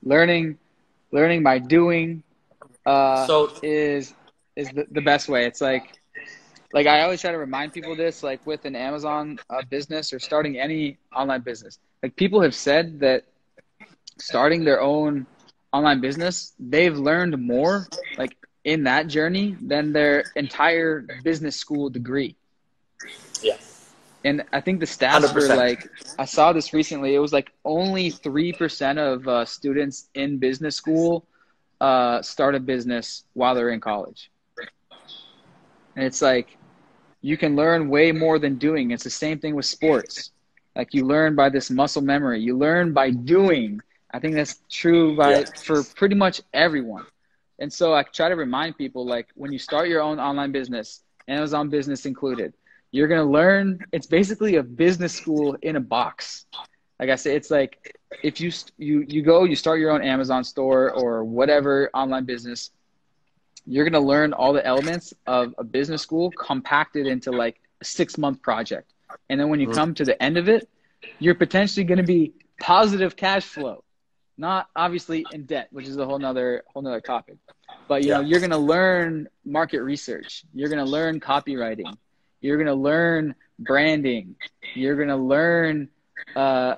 learning, 0.03 0.59
learning 1.11 1.43
by 1.43 1.59
doing 1.59 2.23
uh, 2.87 3.27
so, 3.27 3.51
is 3.63 4.15
is 4.57 4.71
the, 4.71 4.87
the 4.91 5.01
best 5.01 5.29
way. 5.29 5.47
It's 5.47 5.61
like 5.61 5.99
like 6.73 6.87
I 6.87 7.03
always 7.03 7.21
try 7.21 7.33
to 7.33 7.39
remind 7.39 7.73
people 7.73 7.95
this, 7.95 8.23
like 8.23 8.45
with 8.47 8.65
an 8.65 8.77
Amazon 8.77 9.39
uh, 9.51 9.63
business 9.69 10.13
or 10.13 10.19
starting 10.19 10.59
any 10.59 10.99
online 11.15 11.43
business. 11.43 11.79
Like 12.03 12.17
people 12.17 12.41
have 12.41 12.55
said 12.55 13.01
that 13.01 13.25
starting 14.19 14.65
their 14.65 14.81
own 14.81 15.27
online 15.73 16.01
business, 16.01 16.53
they've 16.59 16.97
learned 16.97 17.39
more 17.39 17.87
like 18.19 18.37
in 18.65 18.85
that 18.85 19.09
journey 19.09 19.57
than 19.61 19.93
their 19.93 20.25
entire 20.37 21.05
business 21.23 21.57
school 21.57 21.91
degree. 21.91 22.37
Yeah. 23.43 23.57
And 24.25 24.45
I 24.53 24.61
think 24.61 24.81
the 24.81 24.87
stats 24.87 25.21
100%. 25.21 25.35
were 25.35 25.57
like, 25.57 25.89
I 26.19 26.25
saw 26.25 26.53
this 26.53 26.73
recently. 26.73 27.15
It 27.15 27.19
was 27.19 27.33
like 27.33 27.53
only 27.65 28.11
3% 28.11 28.99
of 28.99 29.27
uh, 29.27 29.45
students 29.45 30.09
in 30.15 30.39
business 30.39 30.77
school 30.77 31.27
uh, 31.81 32.23
start 32.23 32.55
a 32.55 32.61
business 32.61 33.25
while 33.35 33.55
they're 33.55 33.71
in 33.71 33.81
college. 33.81 34.31
And 35.97 36.05
it's 36.05 36.23
like, 36.23 36.57
you 37.21 37.37
can 37.37 37.57
learn 37.57 37.89
way 37.89 38.13
more 38.13 38.39
than 38.39 38.57
doing. 38.57 38.91
It's 38.91 39.05
the 39.05 39.11
same 39.11 39.39
thing 39.39 39.55
with 39.55 39.67
sports. 39.67 40.31
Like 40.75 40.95
you 40.95 41.05
learn 41.05 41.35
by 41.35 41.49
this 41.49 41.71
muscle 41.71 42.03
memory. 42.03 42.41
You 42.41 42.57
learn 42.57 42.93
by 42.93 43.11
doing. 43.11 43.81
I 44.13 44.19
think 44.19 44.35
that's 44.35 44.61
true 44.71 45.17
by 45.17 45.45
for 45.45 45.83
pretty 45.83 46.15
much 46.15 46.41
everyone. 46.53 47.07
And 47.59 47.73
so 47.73 47.95
I 47.95 48.03
try 48.03 48.29
to 48.29 48.37
remind 48.37 48.77
people 48.77 49.07
like 49.07 49.29
when 49.35 49.53
you 49.53 49.59
start 49.59 49.89
your 49.89 50.01
own 50.03 50.19
online 50.19 50.51
business, 50.51 51.03
Amazon 51.29 51.69
business 51.69 52.07
included, 52.07 52.55
you're 52.93 53.09
going 53.09 53.21
to 53.21 53.31
learn 53.31 53.81
it's 53.91 54.07
basically 54.07 54.57
a 54.57 54.63
business 54.63 55.13
school 55.15 55.57
in 55.63 55.77
a 55.77 55.81
box. 55.81 56.47
Like 57.01 57.09
I 57.11 57.17
said, 57.17 57.35
it's 57.35 57.51
like 57.51 57.97
if 58.23 58.41
you 58.41 58.53
you 58.79 59.05
you 59.09 59.23
go, 59.23 59.45
you 59.45 59.57
start 59.57 59.81
your 59.81 59.91
own 59.91 60.03
Amazon 60.03 60.45
store 60.45 60.93
or 60.93 61.25
whatever 61.25 61.91
online 61.95 62.25
business, 62.25 62.71
you're 63.67 63.85
going 63.85 64.01
to 64.01 64.07
learn 64.07 64.33
all 64.33 64.53
the 64.53 64.65
elements 64.65 65.13
of 65.27 65.55
a 65.59 65.65
business 65.65 66.03
school 66.03 66.31
compacted 66.31 67.07
into 67.07 67.33
like 67.33 67.61
a 67.81 67.85
six 67.85 68.19
month 68.19 68.41
project. 68.43 68.93
And 69.29 69.41
then 69.41 69.49
when 69.49 69.59
you 69.59 69.69
come 69.69 69.95
to 69.95 70.05
the 70.05 70.23
end 70.23 70.37
of 70.37 70.49
it, 70.49 70.69
you're 71.19 71.35
potentially 71.35 71.85
going 71.85 71.99
to 71.99 72.05
be 72.05 72.33
positive 72.61 73.17
cash 73.17 73.45
flow, 73.45 73.85
not 74.39 74.69
obviously 74.77 75.27
in 75.33 75.45
debt, 75.45 75.69
which 75.71 75.87
is 75.87 75.97
a 75.97 76.05
whole 76.05 76.19
nother, 76.19 76.63
whole 76.73 76.83
nother 76.83 77.01
topic. 77.01 77.37
But 77.89 78.03
you 78.03 78.11
yeah. 78.11 78.19
know, 78.19 78.21
you're 78.21 78.41
going 78.41 78.51
to 78.51 78.59
learn 78.59 79.29
market 79.45 79.83
research. 79.83 80.45
You're 80.55 80.69
going 80.69 80.85
to 80.85 80.91
learn 80.91 81.21
copywriting. 81.21 81.97
You're 82.43 82.59
going 82.59 82.67
to 82.67 82.75
learn 82.75 83.35
branding. 83.59 84.35
You're 84.75 84.97
going 84.97 85.09
to 85.09 85.17
learn 85.17 85.89
uh, 86.37 86.75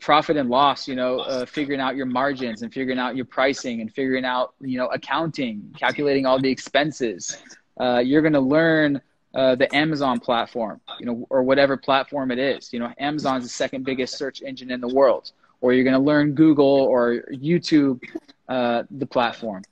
profit 0.00 0.36
and 0.36 0.48
loss, 0.48 0.88
you 0.88 0.96
know, 0.96 1.20
uh, 1.20 1.46
figuring 1.46 1.80
out 1.80 1.96
your 1.96 2.06
margins 2.06 2.62
and 2.62 2.72
figuring 2.72 2.98
out 2.98 3.16
your 3.16 3.24
pricing 3.24 3.80
and 3.80 3.92
figuring 3.92 4.24
out, 4.24 4.54
you 4.60 4.78
know, 4.78 4.86
accounting, 4.86 5.74
calculating 5.78 6.26
all 6.26 6.38
the 6.38 6.50
expenses. 6.50 7.42
Uh, 7.78 7.98
you're 7.98 8.22
going 8.22 8.32
to 8.32 8.40
learn 8.40 9.00
uh, 9.34 9.54
the 9.54 9.72
Amazon 9.74 10.18
platform, 10.18 10.80
you 10.98 11.06
know, 11.06 11.26
or 11.30 11.42
whatever 11.42 11.76
platform 11.76 12.30
it 12.30 12.38
is. 12.38 12.72
You 12.72 12.80
know, 12.80 12.92
Amazon's 12.98 13.44
the 13.44 13.50
second 13.50 13.84
biggest 13.84 14.16
search 14.16 14.42
engine 14.42 14.70
in 14.70 14.80
the 14.80 14.88
world. 14.88 15.32
Or 15.60 15.72
you're 15.72 15.84
going 15.84 15.94
to 15.94 16.00
learn 16.00 16.32
Google 16.32 16.64
or 16.64 17.22
YouTube, 17.30 18.00
uh, 18.48 18.84
the 18.90 19.06
platform. 19.06 19.62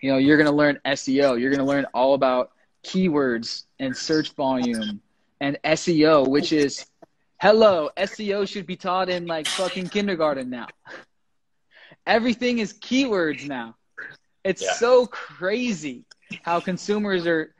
You 0.00 0.12
know, 0.12 0.18
you're 0.18 0.36
going 0.36 0.48
to 0.48 0.54
learn 0.54 0.78
SEO. 0.86 1.40
You're 1.40 1.50
going 1.50 1.58
to 1.58 1.64
learn 1.64 1.86
all 1.92 2.14
about 2.14 2.52
keywords 2.84 3.64
and 3.78 3.96
search 3.96 4.32
volume 4.32 5.00
and 5.40 5.58
SEO, 5.64 6.28
which 6.28 6.52
is 6.52 6.86
Hello, 7.40 7.88
SEO 7.96 8.48
should 8.48 8.66
be 8.66 8.74
taught 8.74 9.08
in 9.08 9.26
like 9.26 9.46
fucking 9.46 9.88
kindergarten 9.90 10.50
now. 10.50 10.66
Everything 12.04 12.58
is 12.58 12.72
keywords 12.74 13.46
now. 13.46 13.76
It's 14.42 14.62
yeah. 14.62 14.72
so 14.72 15.06
crazy 15.06 16.04
how 16.42 16.58
consumers 16.58 17.26
are 17.28 17.54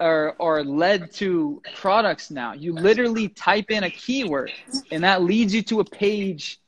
are 0.00 0.34
are 0.40 0.64
led 0.64 1.12
to 1.12 1.62
products 1.76 2.32
now. 2.32 2.52
You 2.52 2.72
literally 2.72 3.28
type 3.28 3.70
in 3.70 3.84
a 3.84 3.90
keyword 3.90 4.50
and 4.90 5.04
that 5.04 5.22
leads 5.22 5.54
you 5.54 5.62
to 5.62 5.78
a 5.80 5.84
page. 5.84 6.60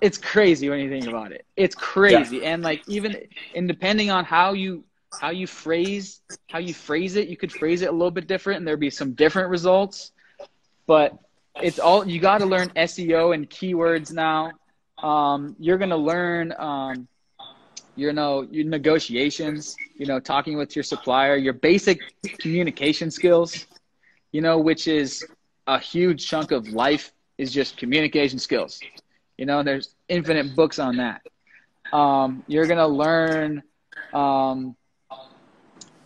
It's 0.00 0.18
crazy 0.18 0.70
when 0.70 0.78
you 0.78 0.88
think 0.88 1.06
about 1.06 1.32
it. 1.32 1.44
It's 1.56 1.74
crazy. 1.74 2.38
Yeah. 2.38 2.50
And 2.50 2.62
like 2.62 2.82
even 2.88 3.16
and 3.56 3.66
depending 3.66 4.12
on 4.12 4.24
how 4.24 4.52
you 4.52 4.84
how 5.20 5.30
you 5.30 5.46
phrase 5.46 6.20
how 6.50 6.58
you 6.58 6.74
phrase 6.74 7.16
it, 7.16 7.28
you 7.28 7.36
could 7.36 7.52
phrase 7.52 7.82
it 7.82 7.88
a 7.88 7.92
little 7.92 8.10
bit 8.10 8.26
different 8.26 8.58
and 8.58 8.66
there'd 8.66 8.80
be 8.80 8.90
some 8.90 9.12
different 9.12 9.48
results. 9.50 10.12
But 10.86 11.18
it's 11.60 11.78
all 11.78 12.06
you 12.06 12.20
got 12.20 12.38
to 12.38 12.46
learn 12.46 12.70
SEO 12.70 13.34
and 13.34 13.48
keywords 13.48 14.12
now. 14.12 14.52
Um, 15.02 15.56
you're 15.58 15.78
gonna 15.78 15.96
learn, 15.96 16.52
um, 16.58 17.08
you 17.96 18.12
know, 18.12 18.46
your 18.50 18.64
negotiations. 18.64 19.76
You 19.96 20.06
know, 20.06 20.18
talking 20.18 20.56
with 20.56 20.74
your 20.74 20.82
supplier, 20.82 21.36
your 21.36 21.52
basic 21.52 22.00
communication 22.38 23.10
skills. 23.10 23.66
You 24.32 24.40
know, 24.40 24.58
which 24.58 24.88
is 24.88 25.24
a 25.66 25.78
huge 25.78 26.26
chunk 26.26 26.52
of 26.52 26.68
life 26.68 27.12
is 27.38 27.52
just 27.52 27.76
communication 27.76 28.38
skills. 28.38 28.80
You 29.36 29.46
know, 29.46 29.62
there's 29.62 29.94
infinite 30.08 30.54
books 30.56 30.78
on 30.78 30.96
that. 30.96 31.22
Um, 31.92 32.42
you're 32.46 32.66
gonna 32.66 32.88
learn 32.88 33.62
um, 34.12 34.76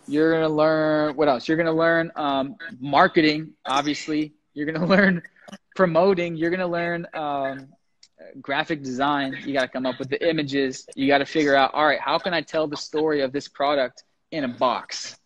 You're 0.07 0.33
gonna 0.33 0.53
learn 0.53 1.15
what 1.15 1.27
else? 1.27 1.47
You're 1.47 1.57
gonna 1.57 1.71
learn 1.71 2.11
um, 2.15 2.55
marketing. 2.79 3.53
Obviously, 3.65 4.33
you're 4.53 4.71
gonna 4.71 4.85
learn 4.95 5.21
promoting. 5.75 6.35
You're 6.35 6.51
gonna 6.51 6.67
learn 6.67 7.05
um, 7.13 7.67
graphic 8.41 8.83
design. 8.83 9.37
You 9.45 9.53
got 9.53 9.61
to 9.61 9.67
come 9.67 9.85
up 9.85 9.99
with 9.99 10.09
the 10.09 10.29
images. 10.29 10.87
You 10.95 11.07
got 11.07 11.19
to 11.19 11.25
figure 11.25 11.55
out, 11.55 11.73
all 11.73 11.85
right, 11.85 11.99
how 11.99 12.17
can 12.17 12.33
I 12.33 12.41
tell 12.41 12.67
the 12.67 12.77
story 12.77 13.21
of 13.21 13.31
this 13.31 13.47
product 13.47 14.03
in 14.31 14.43
a 14.43 14.47
box 14.47 15.17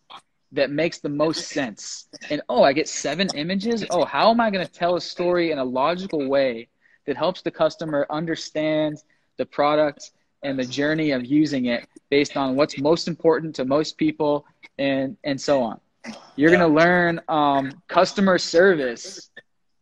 that 0.52 0.70
makes 0.70 0.98
the 0.98 1.08
most 1.08 1.48
sense? 1.48 2.08
And 2.30 2.42
oh, 2.48 2.62
I 2.62 2.72
get 2.72 2.88
seven 2.88 3.28
images. 3.34 3.84
Oh, 3.90 4.04
how 4.04 4.30
am 4.30 4.40
I 4.40 4.50
to 4.50 4.66
tell 4.66 4.96
a 4.96 5.00
story 5.00 5.50
in 5.50 5.58
a 5.58 5.64
logical 5.64 6.28
way 6.28 6.68
that 7.06 7.16
helps 7.16 7.42
the 7.42 7.50
customer 7.50 8.06
understand 8.10 9.02
the 9.38 9.46
product 9.46 10.12
and 10.42 10.58
the 10.58 10.64
journey 10.64 11.12
of 11.12 11.24
using 11.24 11.66
it 11.66 11.86
based 12.10 12.36
on 12.36 12.56
what's 12.56 12.78
most 12.78 13.08
important 13.08 13.54
to 13.56 13.64
most 13.64 13.96
people 13.96 14.44
and 14.78 15.16
and 15.24 15.40
so 15.40 15.62
on. 15.62 15.80
You're 16.36 16.50
going 16.50 16.60
to 16.60 16.66
learn 16.74 17.20
um, 17.28 17.70
customer 17.88 18.38
service. 18.38 19.30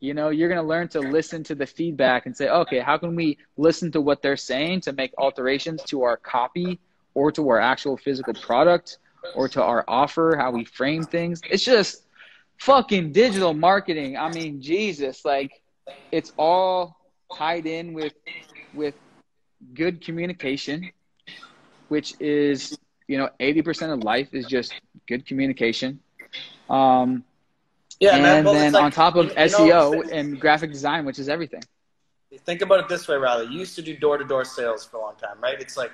You 0.00 0.14
know 0.14 0.30
you're 0.30 0.48
going 0.48 0.60
to 0.60 0.66
learn 0.66 0.88
to 0.88 1.00
listen 1.00 1.42
to 1.44 1.54
the 1.54 1.66
feedback 1.66 2.26
and 2.26 2.36
say 2.36 2.48
okay 2.48 2.80
how 2.80 2.96
can 2.96 3.14
we 3.14 3.38
listen 3.56 3.92
to 3.92 4.00
what 4.00 4.22
they're 4.22 4.36
saying 4.36 4.80
to 4.82 4.92
make 4.92 5.12
alterations 5.18 5.82
to 5.84 6.02
our 6.02 6.16
copy 6.16 6.80
or 7.14 7.30
to 7.32 7.48
our 7.50 7.60
actual 7.60 7.96
physical 7.96 8.34
product 8.34 8.98
or 9.34 9.48
to 9.48 9.62
our 9.62 9.84
offer 9.88 10.36
how 10.38 10.50
we 10.50 10.64
frame 10.64 11.02
things? 11.04 11.42
It's 11.50 11.64
just 11.64 12.06
fucking 12.58 13.12
digital 13.12 13.52
marketing. 13.54 14.16
I 14.16 14.28
mean 14.28 14.60
jesus 14.60 15.24
like 15.24 15.62
it's 16.12 16.32
all 16.38 16.96
tied 17.36 17.66
in 17.66 17.92
with 17.92 18.14
with 18.72 18.94
good 19.74 20.00
communication 20.04 20.90
which 21.88 22.14
is 22.20 22.78
you 23.08 23.18
know 23.18 23.28
80% 23.40 23.92
of 23.92 24.04
life 24.04 24.28
is 24.32 24.46
just 24.46 24.72
good 25.06 25.26
communication 25.26 26.00
um, 26.68 27.24
yeah, 28.00 28.14
and 28.14 28.22
man, 28.22 28.44
then 28.44 28.72
like, 28.72 28.82
on 28.82 28.90
top 28.90 29.16
of 29.16 29.26
you, 29.26 29.32
SEO 29.32 29.92
know, 29.92 30.02
and 30.10 30.40
graphic 30.40 30.72
design, 30.72 31.04
which 31.04 31.18
is 31.18 31.28
everything. 31.28 31.62
Think 32.46 32.62
about 32.62 32.80
it 32.80 32.88
this 32.88 33.06
way, 33.08 33.16
Riley. 33.16 33.46
You 33.46 33.58
used 33.58 33.74
to 33.76 33.82
do 33.82 33.94
door 33.94 34.16
to 34.16 34.24
door 34.24 34.44
sales 34.44 34.86
for 34.86 34.96
a 34.96 35.00
long 35.00 35.16
time, 35.16 35.38
right? 35.42 35.60
It's 35.60 35.76
like, 35.76 35.92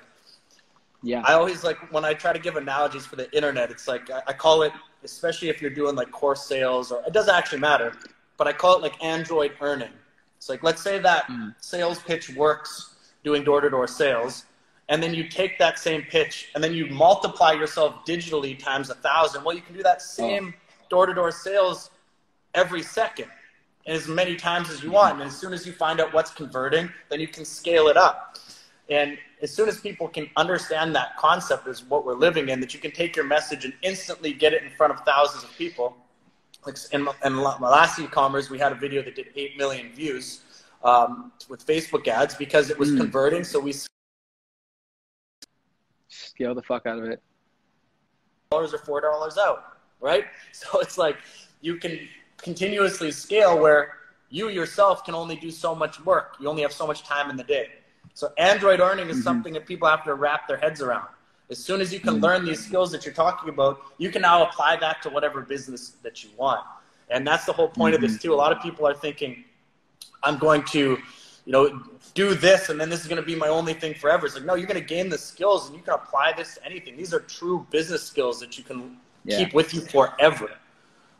yeah. 1.02 1.22
I 1.24 1.32
always 1.32 1.64
like 1.64 1.92
when 1.92 2.04
I 2.04 2.14
try 2.14 2.32
to 2.32 2.38
give 2.38 2.56
analogies 2.56 3.04
for 3.06 3.16
the 3.16 3.34
internet. 3.34 3.70
It's 3.70 3.88
like 3.88 4.08
I, 4.10 4.22
I 4.28 4.32
call 4.34 4.62
it, 4.62 4.72
especially 5.02 5.48
if 5.48 5.60
you're 5.60 5.70
doing 5.70 5.96
like 5.96 6.12
course 6.12 6.46
sales, 6.46 6.92
or 6.92 7.02
it 7.06 7.12
doesn't 7.12 7.34
actually 7.34 7.60
matter, 7.60 7.92
but 8.36 8.46
I 8.46 8.52
call 8.52 8.76
it 8.76 8.82
like 8.82 9.02
Android 9.02 9.52
earning. 9.60 9.92
It's 10.36 10.48
like 10.48 10.62
let's 10.62 10.82
say 10.82 10.98
that 11.00 11.26
mm. 11.26 11.54
sales 11.58 11.98
pitch 12.00 12.30
works 12.36 12.95
doing 13.26 13.42
door 13.42 13.60
to 13.60 13.68
door 13.68 13.88
sales, 13.88 14.44
and 14.88 15.02
then 15.02 15.12
you 15.12 15.28
take 15.28 15.58
that 15.58 15.80
same 15.80 16.02
pitch 16.02 16.48
and 16.54 16.62
then 16.62 16.72
you 16.72 16.86
multiply 16.86 17.50
yourself 17.52 18.06
digitally 18.06 18.56
times 18.56 18.88
a 18.88 18.94
thousand. 18.94 19.42
Well, 19.42 19.56
you 19.56 19.62
can 19.62 19.74
do 19.74 19.82
that 19.82 20.00
same 20.00 20.54
door 20.88 21.06
to 21.06 21.12
door 21.12 21.32
sales 21.32 21.90
every 22.54 22.82
second 22.82 23.26
as 23.86 24.06
many 24.06 24.36
times 24.36 24.70
as 24.70 24.80
you 24.82 24.92
want. 24.92 25.14
And 25.14 25.22
as 25.24 25.36
soon 25.36 25.52
as 25.52 25.66
you 25.66 25.72
find 25.72 26.00
out 26.00 26.14
what's 26.14 26.30
converting, 26.30 26.88
then 27.08 27.18
you 27.18 27.26
can 27.26 27.44
scale 27.44 27.88
it 27.88 27.96
up. 27.96 28.38
And 28.88 29.18
as 29.42 29.52
soon 29.52 29.68
as 29.68 29.80
people 29.80 30.06
can 30.06 30.30
understand 30.36 30.94
that 30.94 31.16
concept 31.16 31.66
is 31.66 31.82
what 31.84 32.06
we're 32.06 32.14
living 32.14 32.48
in, 32.48 32.60
that 32.60 32.72
you 32.72 32.78
can 32.78 32.92
take 32.92 33.16
your 33.16 33.24
message 33.24 33.64
and 33.64 33.74
instantly 33.82 34.32
get 34.32 34.52
it 34.52 34.62
in 34.62 34.70
front 34.70 34.92
of 34.92 35.00
thousands 35.00 35.42
of 35.42 35.50
people. 35.58 35.96
Like 36.64 36.76
in, 36.92 37.08
in 37.24 37.32
my 37.32 37.58
last 37.58 37.98
e-commerce, 37.98 38.50
we 38.50 38.58
had 38.60 38.70
a 38.70 38.76
video 38.76 39.02
that 39.02 39.16
did 39.16 39.26
8 39.34 39.56
million 39.56 39.92
views 39.92 40.42
um, 40.86 41.32
with 41.48 41.66
Facebook 41.66 42.06
ads 42.06 42.34
because 42.34 42.70
it 42.70 42.78
was 42.78 42.92
mm. 42.92 42.98
converting. 42.98 43.44
So 43.44 43.58
we 43.58 43.74
scale 46.08 46.54
the 46.54 46.62
fuck 46.62 46.86
out 46.86 46.98
of 46.98 47.04
it. 47.04 47.20
Dollars 48.50 48.72
or 48.72 48.78
four 48.78 49.00
dollars 49.00 49.36
out, 49.36 49.78
right? 50.00 50.24
So 50.52 50.80
it's 50.80 50.96
like 50.96 51.18
you 51.60 51.76
can 51.76 52.08
continuously 52.38 53.10
scale 53.10 53.58
where 53.58 53.94
you 54.30 54.48
yourself 54.48 55.04
can 55.04 55.14
only 55.14 55.36
do 55.36 55.50
so 55.50 55.74
much 55.74 56.04
work. 56.04 56.36
You 56.40 56.48
only 56.48 56.62
have 56.62 56.72
so 56.72 56.86
much 56.86 57.02
time 57.02 57.30
in 57.30 57.36
the 57.36 57.44
day. 57.44 57.68
So 58.14 58.32
Android 58.38 58.80
earning 58.80 59.08
is 59.08 59.16
mm-hmm. 59.16 59.24
something 59.24 59.52
that 59.54 59.66
people 59.66 59.88
have 59.88 60.04
to 60.04 60.14
wrap 60.14 60.46
their 60.48 60.56
heads 60.56 60.80
around. 60.80 61.08
As 61.50 61.58
soon 61.58 61.80
as 61.80 61.92
you 61.92 62.00
can 62.00 62.14
mm-hmm. 62.14 62.24
learn 62.24 62.44
these 62.44 62.64
skills 62.64 62.90
that 62.92 63.04
you're 63.04 63.14
talking 63.14 63.48
about, 63.48 63.80
you 63.98 64.10
can 64.10 64.22
now 64.22 64.44
apply 64.44 64.76
that 64.76 65.02
to 65.02 65.10
whatever 65.10 65.42
business 65.42 65.90
that 66.02 66.24
you 66.24 66.30
want. 66.36 66.64
And 67.08 67.26
that's 67.26 67.44
the 67.44 67.52
whole 67.52 67.68
point 67.68 67.94
mm-hmm. 67.94 68.04
of 68.04 68.10
this 68.10 68.18
mm-hmm. 68.18 68.28
too. 68.28 68.34
A 68.34 68.40
lot 68.44 68.52
of 68.52 68.60
people 68.62 68.86
are 68.86 68.94
thinking, 68.94 69.44
I'm 70.26 70.38
going 70.38 70.64
to, 70.64 70.80
you 70.80 71.52
know, 71.52 71.82
do 72.14 72.34
this 72.34 72.68
and 72.68 72.80
then 72.80 72.90
this 72.90 73.00
is 73.00 73.08
going 73.08 73.20
to 73.20 73.26
be 73.26 73.36
my 73.36 73.48
only 73.48 73.74
thing 73.74 73.94
forever. 73.94 74.26
It's 74.26 74.34
like, 74.34 74.44
no, 74.44 74.54
you're 74.54 74.66
going 74.66 74.80
to 74.80 74.86
gain 74.86 75.08
the 75.08 75.18
skills 75.18 75.68
and 75.68 75.76
you 75.76 75.82
can 75.82 75.94
apply 75.94 76.32
this 76.36 76.54
to 76.54 76.64
anything. 76.64 76.96
These 76.96 77.14
are 77.14 77.20
true 77.20 77.66
business 77.70 78.02
skills 78.02 78.40
that 78.40 78.58
you 78.58 78.64
can 78.64 78.96
yeah. 79.24 79.38
keep 79.38 79.54
with 79.54 79.72
you 79.72 79.80
forever. 79.80 80.50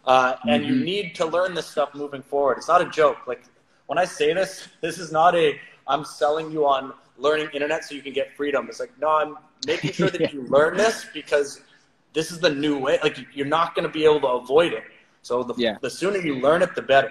Uh, 0.06 0.36
and 0.48 0.64
mm-hmm. 0.64 0.72
you 0.72 0.84
need 0.84 1.14
to 1.16 1.26
learn 1.26 1.54
this 1.54 1.66
stuff 1.66 1.94
moving 1.94 2.22
forward. 2.22 2.58
It's 2.58 2.68
not 2.68 2.80
a 2.80 2.88
joke. 2.90 3.26
Like 3.26 3.44
when 3.86 3.98
I 3.98 4.04
say 4.04 4.32
this, 4.32 4.68
this 4.80 4.98
is 4.98 5.10
not 5.12 5.34
a 5.34 5.58
I'm 5.88 6.04
selling 6.04 6.50
you 6.50 6.66
on 6.66 6.92
learning 7.18 7.48
internet 7.52 7.84
so 7.84 7.94
you 7.94 8.02
can 8.02 8.12
get 8.12 8.36
freedom. 8.36 8.66
It's 8.68 8.80
like 8.80 8.92
no, 9.00 9.08
I'm 9.08 9.36
making 9.66 9.92
sure 9.92 10.10
that 10.10 10.32
you 10.32 10.42
learn 10.42 10.76
this 10.76 11.06
because 11.12 11.60
this 12.12 12.30
is 12.30 12.38
the 12.38 12.50
new 12.50 12.78
way. 12.78 12.98
Like 13.02 13.18
you're 13.34 13.46
not 13.46 13.74
going 13.74 13.86
to 13.86 13.92
be 13.92 14.04
able 14.04 14.20
to 14.20 14.28
avoid 14.28 14.72
it. 14.72 14.84
So 15.22 15.42
the 15.42 15.54
yeah. 15.56 15.76
the 15.80 15.90
sooner 15.90 16.18
you 16.18 16.36
learn 16.36 16.62
it, 16.62 16.74
the 16.74 16.82
better. 16.82 17.10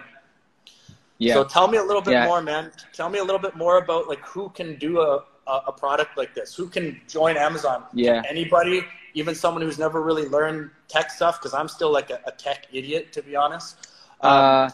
Yeah. 1.17 1.33
So 1.33 1.43
tell 1.43 1.67
me 1.67 1.77
a 1.77 1.83
little 1.83 2.01
bit 2.01 2.11
yeah. 2.11 2.25
more, 2.25 2.41
man. 2.41 2.71
Tell 2.93 3.09
me 3.09 3.19
a 3.19 3.23
little 3.23 3.39
bit 3.39 3.55
more 3.55 3.77
about 3.77 4.07
like 4.07 4.19
who 4.19 4.49
can 4.49 4.75
do 4.77 4.99
a, 4.99 5.23
a, 5.47 5.61
a 5.67 5.71
product 5.71 6.17
like 6.17 6.33
this. 6.35 6.55
Who 6.55 6.67
can 6.67 6.99
join 7.07 7.37
Amazon? 7.37 7.85
Yeah. 7.93 8.21
Anybody 8.27 8.83
even 9.15 9.33
someone 9.33 9.63
who's 9.63 9.79
never 9.79 10.01
really 10.01 10.27
learned 10.27 10.69
tech 10.87 11.09
stuff, 11.09 11.39
because 11.39 11.53
I'm 11.53 11.67
still 11.67 11.91
like 11.91 12.11
a, 12.11 12.19
a, 12.27 12.31
tech 12.31 12.67
idiot, 12.71 13.11
to 13.13 13.23
be 13.23 13.35
honest. 13.35 13.87
Um, 14.21 14.31
uh, 14.31 14.69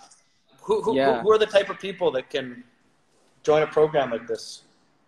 who, 0.62 0.82
who, 0.82 0.95
yeah. 0.95 1.21
who 1.21 1.32
are 1.32 1.38
the 1.38 1.45
type 1.45 1.69
of 1.69 1.80
people 1.80 2.12
that 2.12 2.30
can 2.30 2.63
join 3.43 3.62
a 3.62 3.67
program 3.67 4.12
like 4.12 4.27
this? 4.27 4.63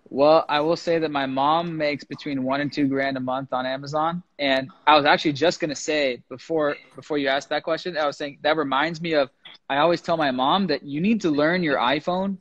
Well, 0.09 0.45
I 0.47 0.59
will 0.59 0.75
say 0.75 0.99
that 0.99 1.09
my 1.09 1.25
mom 1.25 1.75
makes 1.75 2.03
between 2.03 2.43
one 2.43 2.61
and 2.61 2.71
two 2.71 2.87
grand 2.87 3.17
a 3.17 3.19
month 3.19 3.51
on 3.51 3.65
Amazon, 3.65 4.21
and 4.37 4.69
I 4.85 4.95
was 4.95 5.05
actually 5.05 5.33
just 5.33 5.59
gonna 5.59 5.75
say 5.75 6.21
before 6.29 6.75
before 6.95 7.17
you 7.17 7.29
asked 7.29 7.49
that 7.49 7.63
question, 7.63 7.97
I 7.97 8.05
was 8.05 8.17
saying 8.17 8.37
that 8.43 8.55
reminds 8.55 9.01
me 9.01 9.13
of. 9.13 9.29
I 9.73 9.79
always 9.79 10.01
tell 10.01 10.17
my 10.17 10.31
mom 10.31 10.67
that 10.67 10.83
you 10.83 11.01
need 11.01 11.21
to 11.21 11.31
learn 11.31 11.63
your 11.63 11.77
iPhone, 11.77 12.38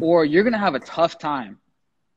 or 0.00 0.24
you're 0.24 0.44
gonna 0.44 0.58
have 0.58 0.74
a 0.74 0.80
tough 0.80 1.18
time 1.18 1.58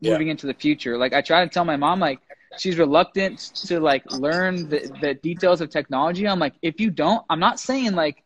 moving 0.02 0.28
yeah. 0.28 0.32
into 0.32 0.46
the 0.46 0.54
future. 0.54 0.98
Like 0.98 1.14
I 1.14 1.22
try 1.22 1.44
to 1.44 1.50
tell 1.50 1.66
my 1.66 1.76
mom, 1.76 2.00
like 2.00 2.20
she's 2.58 2.78
reluctant 2.78 3.40
to 3.68 3.80
like 3.80 4.04
learn 4.12 4.70
the, 4.70 4.96
the 5.02 5.14
details 5.16 5.62
of 5.62 5.70
technology. 5.70 6.28
I'm 6.28 6.40
like, 6.40 6.54
if 6.62 6.80
you 6.80 6.92
don't, 6.92 7.26
I'm 7.30 7.40
not 7.40 7.60
saying 7.60 7.94
like 7.94 8.24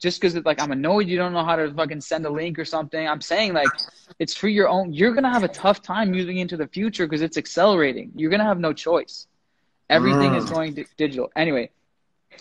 just 0.00 0.20
because 0.20 0.36
like 0.44 0.60
I'm 0.60 0.72
annoyed 0.72 1.08
you 1.08 1.16
don't 1.16 1.32
know 1.32 1.44
how 1.44 1.56
to 1.56 1.72
fucking 1.72 2.00
send 2.00 2.26
a 2.26 2.30
link 2.30 2.58
or 2.58 2.64
something. 2.64 3.06
I'm 3.08 3.20
saying 3.20 3.52
like 3.52 3.68
it's 4.18 4.34
for 4.34 4.48
your 4.48 4.68
own. 4.68 4.92
You're 4.92 5.14
gonna 5.14 5.32
have 5.32 5.44
a 5.44 5.48
tough 5.48 5.82
time 5.82 6.10
moving 6.10 6.38
into 6.38 6.56
the 6.56 6.68
future 6.68 7.06
because 7.06 7.22
it's 7.22 7.36
accelerating. 7.36 8.12
You're 8.14 8.30
gonna 8.30 8.44
have 8.44 8.60
no 8.60 8.72
choice. 8.72 9.26
Everything 9.90 10.32
mm. 10.32 10.38
is 10.38 10.50
going 10.50 10.74
to 10.74 10.84
digital 10.96 11.30
anyway. 11.34 11.70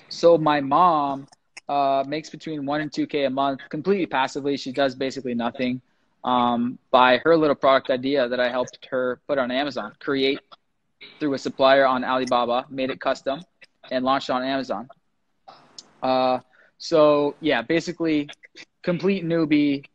So 0.09 0.37
my 0.37 0.61
mom 0.61 1.27
uh, 1.69 2.03
makes 2.07 2.29
between 2.29 2.65
one 2.65 2.81
and 2.81 2.91
two 2.91 3.07
k 3.07 3.25
a 3.25 3.29
month 3.29 3.61
completely 3.69 4.05
passively. 4.05 4.57
She 4.57 4.71
does 4.71 4.95
basically 4.95 5.33
nothing. 5.33 5.81
Um, 6.23 6.77
by 6.91 7.19
her 7.23 7.37
little 7.37 7.55
product 7.55 7.89
idea 7.89 8.27
that 8.27 8.39
I 8.39 8.49
helped 8.49 8.79
her 8.89 9.21
put 9.27 9.37
on 9.37 9.51
Amazon, 9.51 9.93
create 9.99 10.39
through 11.19 11.35
a 11.35 11.37
supplier 11.37 11.85
on 11.85 12.03
Alibaba, 12.03 12.65
made 12.69 12.89
it 12.89 12.99
custom, 12.99 13.41
and 13.91 14.03
launched 14.03 14.29
on 14.29 14.43
Amazon. 14.43 14.89
Uh, 16.01 16.39
so 16.77 17.35
yeah, 17.39 17.61
basically, 17.61 18.29
complete 18.83 19.23
newbie. 19.25 19.85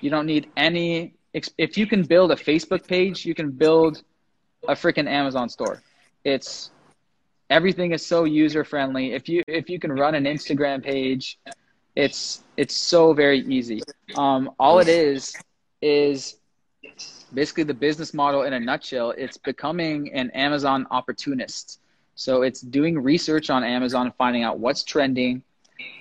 You 0.00 0.10
don't 0.10 0.26
need 0.26 0.50
any. 0.56 1.14
If 1.34 1.76
you 1.76 1.86
can 1.86 2.02
build 2.04 2.32
a 2.32 2.36
Facebook 2.36 2.86
page, 2.86 3.26
you 3.26 3.34
can 3.34 3.50
build 3.50 4.02
a 4.66 4.74
freaking 4.74 5.06
Amazon 5.06 5.48
store. 5.48 5.82
It's 6.24 6.70
everything 7.50 7.92
is 7.92 8.04
so 8.04 8.24
user 8.24 8.64
friendly. 8.64 9.12
If 9.12 9.28
you 9.28 9.42
if 9.46 9.68
you 9.68 9.78
can 9.78 9.92
run 9.92 10.14
an 10.14 10.24
Instagram 10.24 10.82
page, 10.82 11.38
it's 11.96 12.44
it's 12.56 12.76
so 12.76 13.12
very 13.12 13.40
easy. 13.40 13.82
Um, 14.16 14.50
all 14.58 14.78
it 14.78 14.88
is 14.88 15.34
is 15.80 16.36
basically 17.32 17.64
the 17.64 17.74
business 17.74 18.14
model 18.14 18.42
in 18.42 18.52
a 18.52 18.60
nutshell 18.60 19.10
it's 19.16 19.36
becoming 19.36 20.12
an 20.12 20.30
amazon 20.30 20.86
opportunist 20.90 21.80
so 22.14 22.42
it's 22.42 22.60
doing 22.60 22.98
research 22.98 23.50
on 23.50 23.62
amazon 23.62 24.12
finding 24.16 24.42
out 24.42 24.58
what's 24.58 24.82
trending 24.82 25.42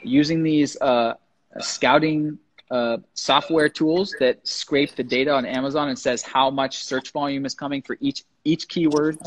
using 0.03 0.41
these 0.41 0.79
uh, 0.81 1.13
scouting 1.59 2.37
uh, 2.71 2.97
software 3.13 3.69
tools 3.69 4.15
that 4.19 4.45
scrape 4.47 4.95
the 4.95 5.03
data 5.03 5.31
on 5.31 5.45
amazon 5.45 5.89
and 5.89 5.99
says 5.99 6.21
how 6.21 6.49
much 6.49 6.83
search 6.83 7.11
volume 7.11 7.45
is 7.45 7.53
coming 7.53 7.81
for 7.81 7.97
each 7.99 8.23
each 8.43 8.67
keyword 8.67 9.17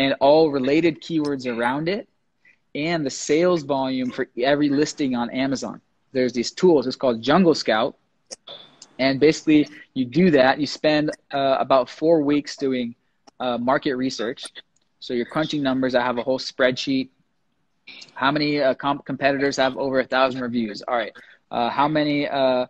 and 0.00 0.14
all 0.20 0.50
related 0.50 1.02
keywords 1.06 1.46
around 1.46 1.88
it 1.88 2.08
and 2.74 3.06
the 3.06 3.10
sales 3.10 3.62
volume 3.62 4.10
for 4.10 4.28
every 4.42 4.68
listing 4.68 5.14
on 5.14 5.30
amazon 5.30 5.80
there's 6.12 6.32
these 6.32 6.52
tools 6.52 6.86
it's 6.86 6.96
called 6.96 7.22
jungle 7.22 7.54
scout 7.54 7.96
and 9.00 9.18
basically, 9.18 9.66
you 9.94 10.04
do 10.04 10.30
that. 10.32 10.60
You 10.60 10.66
spend 10.66 11.10
uh, 11.32 11.56
about 11.58 11.88
four 11.88 12.22
weeks 12.22 12.56
doing 12.56 12.94
uh, 13.40 13.56
market 13.56 13.94
research. 13.94 14.44
So 15.00 15.14
you're 15.14 15.24
crunching 15.24 15.62
numbers. 15.62 15.94
I 15.94 16.02
have 16.02 16.18
a 16.18 16.22
whole 16.22 16.38
spreadsheet 16.38 17.08
how 18.14 18.30
many 18.30 18.60
uh, 18.60 18.74
comp- 18.74 19.04
competitors 19.04 19.56
have 19.56 19.76
over 19.78 20.00
a 20.00 20.04
thousand 20.04 20.40
reviews? 20.40 20.82
All 20.86 20.96
right. 20.96 21.12
Uh, 21.50 21.70
how 21.70 21.88
many 21.88 22.28
uh, 22.28 22.66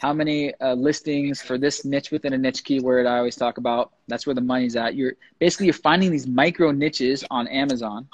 how 0.00 0.12
many 0.12 0.54
uh, 0.60 0.74
listings 0.74 1.42
for 1.42 1.58
this 1.58 1.84
niche 1.84 2.10
within 2.10 2.32
a 2.32 2.38
niche 2.38 2.64
keyword 2.64 3.06
I 3.06 3.18
always 3.18 3.36
talk 3.36 3.58
about. 3.58 3.92
That's 4.08 4.26
where 4.26 4.34
the 4.34 4.40
money's 4.40 4.76
at. 4.76 4.94
You're 4.94 5.14
basically 5.38 5.66
you're 5.66 5.74
finding 5.74 6.10
these 6.10 6.26
micro 6.26 6.70
niches 6.70 7.24
on 7.30 7.48
Amazon 7.48 8.08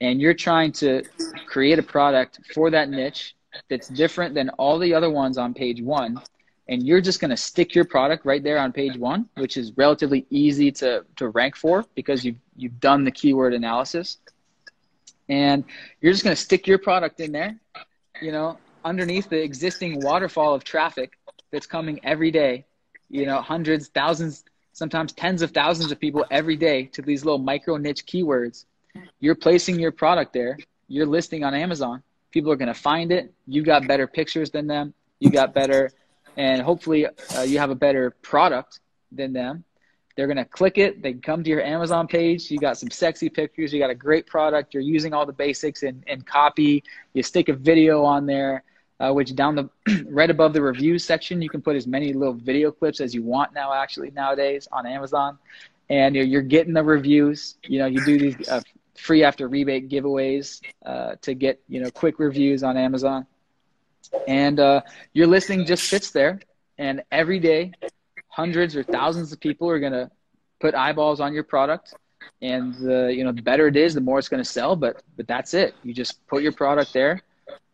and 0.00 0.20
you're 0.20 0.34
trying 0.34 0.72
to 0.72 1.02
create 1.46 1.78
a 1.78 1.82
product 1.82 2.40
for 2.54 2.70
that 2.70 2.88
niche 2.88 3.36
that's 3.68 3.88
different 3.88 4.34
than 4.34 4.48
all 4.50 4.78
the 4.78 4.94
other 4.94 5.10
ones 5.10 5.38
on 5.38 5.54
page 5.54 5.82
1 5.82 6.20
and 6.70 6.86
you're 6.86 7.00
just 7.00 7.20
going 7.20 7.30
to 7.30 7.36
stick 7.36 7.74
your 7.74 7.84
product 7.84 8.24
right 8.24 8.42
there 8.42 8.58
on 8.58 8.72
page 8.72 8.96
1, 8.96 9.28
which 9.34 9.56
is 9.56 9.76
relatively 9.76 10.24
easy 10.30 10.70
to 10.70 11.04
to 11.16 11.28
rank 11.28 11.56
for 11.56 11.84
because 11.94 12.24
you've 12.24 12.38
you've 12.56 12.78
done 12.80 13.04
the 13.04 13.10
keyword 13.10 13.52
analysis. 13.52 14.18
And 15.28 15.64
you're 16.00 16.12
just 16.12 16.24
going 16.24 16.34
to 16.34 16.40
stick 16.42 16.66
your 16.66 16.78
product 16.78 17.20
in 17.20 17.30
there, 17.32 17.56
you 18.20 18.32
know, 18.32 18.58
underneath 18.84 19.28
the 19.28 19.42
existing 19.42 20.00
waterfall 20.00 20.54
of 20.54 20.64
traffic 20.64 21.18
that's 21.50 21.66
coming 21.66 22.00
every 22.04 22.30
day, 22.30 22.64
you 23.08 23.26
know, 23.26 23.40
hundreds, 23.40 23.88
thousands, 23.88 24.44
sometimes 24.72 25.12
tens 25.12 25.42
of 25.42 25.50
thousands 25.50 25.90
of 25.90 26.00
people 26.00 26.24
every 26.30 26.56
day 26.56 26.84
to 26.86 27.02
these 27.02 27.24
little 27.24 27.38
micro 27.38 27.76
niche 27.76 28.06
keywords. 28.06 28.64
You're 29.18 29.34
placing 29.34 29.78
your 29.78 29.92
product 29.92 30.32
there, 30.32 30.58
you're 30.88 31.06
listing 31.06 31.44
on 31.44 31.54
Amazon. 31.54 32.02
People 32.30 32.52
are 32.52 32.56
going 32.56 32.68
to 32.68 32.74
find 32.74 33.10
it. 33.10 33.32
You 33.46 33.62
got 33.62 33.88
better 33.88 34.06
pictures 34.06 34.50
than 34.50 34.66
them. 34.66 34.94
You 35.18 35.30
got 35.30 35.52
better, 35.52 35.90
and 36.36 36.62
hopefully 36.62 37.06
uh, 37.06 37.42
you 37.42 37.58
have 37.58 37.70
a 37.70 37.74
better 37.74 38.10
product 38.22 38.80
than 39.10 39.32
them. 39.32 39.64
They're 40.16 40.26
going 40.26 40.36
to 40.36 40.44
click 40.44 40.78
it. 40.78 41.02
They 41.02 41.14
come 41.14 41.42
to 41.44 41.50
your 41.50 41.62
Amazon 41.62 42.06
page. 42.06 42.50
You 42.50 42.58
got 42.58 42.78
some 42.78 42.90
sexy 42.90 43.28
pictures. 43.28 43.72
You 43.72 43.80
got 43.80 43.90
a 43.90 43.94
great 43.94 44.26
product. 44.26 44.74
You're 44.74 44.82
using 44.82 45.14
all 45.14 45.26
the 45.26 45.32
basics 45.32 45.82
and, 45.82 46.04
and 46.06 46.26
copy. 46.26 46.84
You 47.14 47.22
stick 47.22 47.48
a 47.48 47.54
video 47.54 48.04
on 48.04 48.26
there 48.26 48.64
uh, 49.00 49.10
which 49.12 49.34
down 49.34 49.54
the 49.54 49.68
right 50.08 50.30
above 50.30 50.52
the 50.52 50.60
reviews 50.62 51.04
section, 51.04 51.40
you 51.40 51.48
can 51.48 51.62
put 51.62 51.74
as 51.74 51.86
many 51.86 52.12
little 52.12 52.34
video 52.34 52.70
clips 52.70 53.00
as 53.00 53.14
you 53.14 53.22
want 53.22 53.52
now. 53.54 53.72
Actually, 53.72 54.10
nowadays 54.10 54.68
on 54.70 54.86
Amazon, 54.86 55.38
and 55.88 56.14
you're, 56.14 56.24
you're 56.24 56.42
getting 56.42 56.74
the 56.74 56.84
reviews. 56.84 57.56
You 57.64 57.80
know, 57.80 57.86
you 57.86 58.04
do 58.04 58.18
these 58.18 58.48
uh, 58.48 58.60
free 58.96 59.24
after 59.24 59.48
rebate 59.48 59.88
giveaways 59.88 60.60
uh, 60.84 61.16
to 61.22 61.34
get 61.34 61.60
you 61.68 61.80
know 61.80 61.90
quick 61.90 62.18
reviews 62.18 62.62
on 62.62 62.76
Amazon, 62.76 63.26
and 64.28 64.60
uh, 64.60 64.82
your 65.14 65.26
listing 65.26 65.64
just 65.64 65.84
sits 65.84 66.10
there. 66.10 66.40
And 66.78 67.02
every 67.10 67.40
day, 67.40 67.72
hundreds 68.28 68.76
or 68.76 68.82
thousands 68.82 69.32
of 69.32 69.40
people 69.40 69.68
are 69.68 69.80
gonna 69.80 70.10
put 70.60 70.74
eyeballs 70.74 71.20
on 71.20 71.32
your 71.32 71.44
product 71.44 71.94
and 72.42 72.74
you 73.14 73.24
know 73.24 73.32
the 73.32 73.40
better 73.40 73.66
it 73.66 73.76
is 73.76 73.94
the 73.94 74.00
more 74.00 74.18
it's 74.18 74.28
going 74.28 74.42
to 74.42 74.48
sell 74.48 74.76
but 74.76 75.02
but 75.16 75.26
that's 75.26 75.54
it 75.54 75.74
you 75.82 75.94
just 75.94 76.26
put 76.26 76.42
your 76.42 76.52
product 76.52 76.92
there 76.92 77.22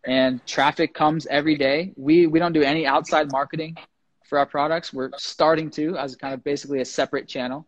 and 0.07 0.45
traffic 0.47 0.95
comes 0.95 1.27
every 1.27 1.57
day. 1.57 1.93
We 1.97 2.27
we 2.27 2.39
don't 2.39 2.53
do 2.53 2.63
any 2.63 2.87
outside 2.87 3.31
marketing 3.31 3.77
for 4.25 4.39
our 4.39 4.47
products. 4.47 4.93
We're 4.93 5.11
starting 5.17 5.71
to 5.73 5.97
as 5.99 6.17
kind 6.17 6.33
of 6.33 6.43
basically 6.45 6.81
a 6.81 6.85
separate 6.85 7.29
channel. 7.29 7.67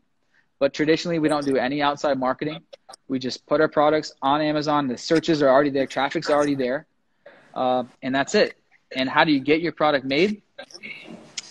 But 0.60 0.72
traditionally, 0.72 1.18
we 1.18 1.28
don't 1.28 1.44
do 1.44 1.56
any 1.56 1.82
outside 1.82 2.18
marketing. 2.18 2.62
We 3.06 3.18
just 3.18 3.46
put 3.46 3.60
our 3.60 3.68
products 3.68 4.12
on 4.22 4.40
Amazon. 4.40 4.88
The 4.88 4.98
searches 4.98 5.42
are 5.42 5.48
already 5.48 5.70
there, 5.70 5.86
traffic's 5.86 6.30
already 6.30 6.56
there, 6.56 6.86
uh, 7.54 7.84
and 8.02 8.14
that's 8.14 8.34
it. 8.34 8.56
And 8.96 9.08
how 9.08 9.24
do 9.24 9.32
you 9.32 9.40
get 9.40 9.60
your 9.60 9.72
product 9.72 10.04
made? 10.04 10.42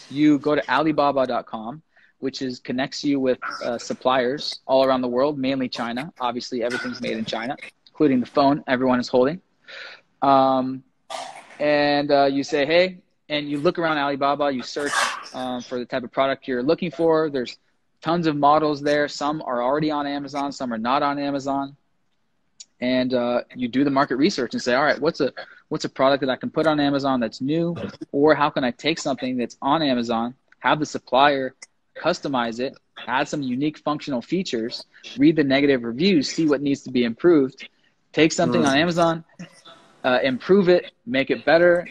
You 0.09 0.39
go 0.39 0.55
to 0.55 0.71
Alibaba.com, 0.71 1.81
which 2.19 2.41
is 2.41 2.59
connects 2.59 3.03
you 3.03 3.19
with 3.19 3.39
uh, 3.63 3.77
suppliers 3.77 4.59
all 4.65 4.83
around 4.83 5.01
the 5.01 5.07
world, 5.07 5.37
mainly 5.37 5.69
China. 5.69 6.11
Obviously, 6.19 6.63
everything's 6.63 6.99
made 6.99 7.17
in 7.17 7.23
China, 7.23 7.55
including 7.87 8.19
the 8.19 8.25
phone 8.25 8.63
everyone 8.67 8.99
is 8.99 9.07
holding 9.07 9.41
um, 10.21 10.83
and 11.59 12.11
uh, 12.11 12.25
you 12.25 12.43
say, 12.43 12.65
hey, 12.65 12.99
and 13.29 13.49
you 13.49 13.59
look 13.59 13.77
around 13.77 13.97
Alibaba, 13.97 14.51
you 14.51 14.63
search 14.63 14.93
um, 15.33 15.61
for 15.61 15.79
the 15.79 15.85
type 15.85 16.03
of 16.03 16.11
product 16.11 16.47
you're 16.47 16.63
looking 16.63 16.91
for. 16.91 17.29
There's 17.29 17.57
tons 18.01 18.27
of 18.27 18.35
models 18.35 18.81
there. 18.81 19.07
Some 19.07 19.41
are 19.41 19.61
already 19.61 19.91
on 19.91 20.07
Amazon, 20.07 20.51
some 20.51 20.73
are 20.73 20.77
not 20.77 21.03
on 21.03 21.19
Amazon. 21.19 21.75
And 22.79 23.13
uh, 23.13 23.41
you 23.55 23.67
do 23.67 23.83
the 23.83 23.89
market 23.89 24.17
research 24.17 24.53
and 24.53 24.61
say, 24.61 24.75
all 24.75 24.83
right, 24.83 24.99
what's 24.99 25.19
a 25.19 25.33
what's 25.69 25.83
a 25.83 25.89
product 25.89 26.21
that 26.21 26.29
I 26.29 26.35
can 26.35 26.51
put 26.51 26.67
on 26.67 26.79
Amazon 26.79 27.19
that's 27.19 27.41
new, 27.41 27.75
or 28.11 28.35
how 28.35 28.49
can 28.49 28.63
I 28.63 28.71
take 28.71 28.99
something 28.99 29.35
that's 29.35 29.57
on 29.61 29.81
Amazon, 29.81 30.35
have 30.59 30.79
the 30.79 30.85
supplier 30.85 31.55
customize 31.99 32.59
it, 32.59 32.77
add 33.07 33.27
some 33.27 33.41
unique 33.41 33.79
functional 33.79 34.21
features, 34.21 34.85
read 35.17 35.35
the 35.35 35.43
negative 35.43 35.83
reviews, 35.83 36.29
see 36.29 36.47
what 36.47 36.61
needs 36.61 36.81
to 36.83 36.91
be 36.91 37.03
improved, 37.03 37.67
take 38.13 38.31
something 38.31 38.63
on 38.63 38.77
Amazon, 38.77 39.23
uh, 40.03 40.19
improve 40.23 40.69
it, 40.69 40.91
make 41.05 41.29
it 41.29 41.45
better, 41.45 41.87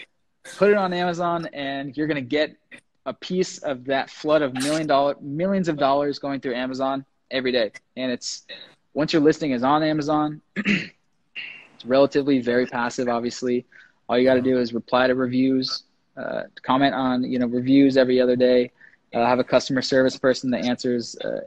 put 0.57 0.71
it 0.71 0.77
on 0.77 0.93
Amazon, 0.93 1.47
and 1.53 1.97
you're 1.97 2.07
going 2.07 2.23
to 2.23 2.29
get 2.29 2.57
a 3.05 3.13
piece 3.13 3.59
of 3.59 3.85
that 3.85 4.11
flood 4.11 4.43
of 4.43 4.53
million 4.55 4.87
dollar 4.87 5.15
millions 5.21 5.69
of 5.69 5.77
dollars 5.77 6.19
going 6.19 6.41
through 6.41 6.55
Amazon 6.55 7.05
every 7.31 7.53
day. 7.53 7.71
And 7.97 8.11
it's 8.11 8.47
once 8.95 9.13
your 9.13 9.23
listing 9.23 9.53
is 9.53 9.63
on 9.63 9.83
Amazon, 9.83 10.41
it's 10.57 11.85
relatively 11.85 12.41
very 12.41 12.67
passive. 12.67 13.09
Obviously, 13.09 13.65
all 14.09 14.19
you 14.19 14.25
got 14.25 14.35
to 14.35 14.43
do 14.43 14.59
is 14.59 14.75
reply 14.75 15.07
to 15.07 15.15
reviews, 15.15 15.85
uh, 16.17 16.43
comment 16.63 16.95
on 16.95 17.23
you 17.25 17.39
know 17.39 17.47
reviews 17.47 17.97
every 17.97 18.21
other 18.21 18.37
day. 18.37 18.71
Uh, 19.15 19.25
have 19.25 19.39
a 19.39 19.45
customer 19.45 19.83
service 19.83 20.19
person 20.19 20.51
that 20.51 20.65
answers 20.65 21.17
uh, 21.19 21.41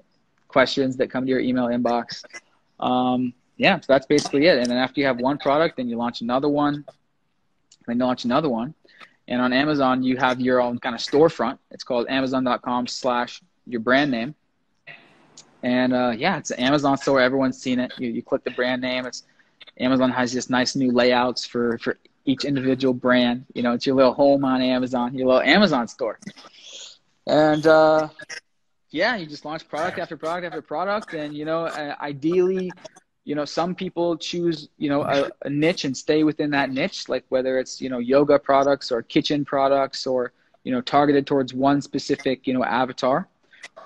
questions 0.47 0.95
that 0.97 1.11
come 1.11 1.25
to 1.25 1.29
your 1.29 1.39
email 1.39 1.67
inbox. 1.67 2.23
Um, 2.79 3.33
yeah, 3.59 3.77
so 3.79 3.85
that's 3.89 4.05
basically 4.05 4.47
it. 4.47 4.57
And 4.57 4.67
then 4.67 4.77
after 4.77 5.01
you 5.01 5.05
have 5.05 5.19
one 5.19 5.37
product, 5.37 5.75
then 5.77 5.89
you 5.89 5.97
launch 5.97 6.21
another 6.21 6.47
one, 6.47 6.85
then 7.85 7.99
you 7.99 8.05
launch 8.05 8.23
another 8.23 8.49
one. 8.49 8.73
And 9.27 9.41
on 9.41 9.51
Amazon, 9.51 10.01
you 10.01 10.15
have 10.15 10.39
your 10.39 10.61
own 10.61 10.79
kind 10.79 10.95
of 10.95 11.01
storefront. 11.01 11.59
It's 11.69 11.83
called 11.83 12.07
Amazon.com 12.09 12.87
slash 12.87 13.41
your 13.67 13.81
brand 13.81 14.11
name. 14.11 14.33
And 15.61 15.93
uh, 15.93 16.13
yeah, 16.17 16.37
it's 16.37 16.51
an 16.51 16.59
Amazon 16.61 16.97
store. 16.97 17.19
Everyone's 17.19 17.61
seen 17.61 17.79
it. 17.79 17.91
You, 17.97 18.09
you 18.09 18.23
click 18.23 18.45
the 18.45 18.51
brand 18.51 18.81
name. 18.81 19.05
It's 19.05 19.23
Amazon 19.77 20.09
has 20.09 20.31
just 20.31 20.49
nice 20.49 20.75
new 20.77 20.91
layouts 20.91 21.45
for 21.45 21.77
for 21.79 21.97
each 22.23 22.45
individual 22.45 22.93
brand. 22.93 23.45
You 23.53 23.63
know, 23.63 23.73
it's 23.73 23.85
your 23.85 23.95
little 23.95 24.13
home 24.13 24.45
on 24.45 24.61
Amazon, 24.61 25.13
your 25.15 25.27
little 25.27 25.41
Amazon 25.41 25.89
store. 25.89 26.17
And 27.27 27.67
uh, 27.67 28.07
yeah, 28.89 29.17
you 29.17 29.25
just 29.25 29.43
launch 29.43 29.67
product 29.67 29.99
after 29.99 30.15
product 30.15 30.45
after 30.45 30.61
product, 30.61 31.13
and 31.13 31.35
you 31.35 31.43
know, 31.43 31.65
uh, 31.65 31.95
ideally, 32.01 32.71
you 33.29 33.35
know 33.35 33.45
some 33.45 33.75
people 33.75 34.17
choose 34.17 34.69
you 34.79 34.89
know 34.89 35.03
a, 35.03 35.29
a, 35.47 35.49
niche 35.49 35.85
and 35.85 35.95
stay 35.95 36.23
within 36.23 36.49
that 36.49 36.71
niche 36.71 37.07
like 37.07 37.23
whether 37.29 37.59
it's 37.59 37.79
you 37.79 37.89
know 37.91 37.99
yoga 37.99 38.39
products 38.39 38.91
or 38.91 39.03
kitchen 39.03 39.45
products 39.45 40.07
or 40.07 40.33
you 40.63 40.71
know 40.71 40.81
targeted 40.81 41.27
towards 41.27 41.53
one 41.53 41.79
specific 41.81 42.47
you 42.47 42.53
know 42.53 42.63
avatar. 42.63 43.27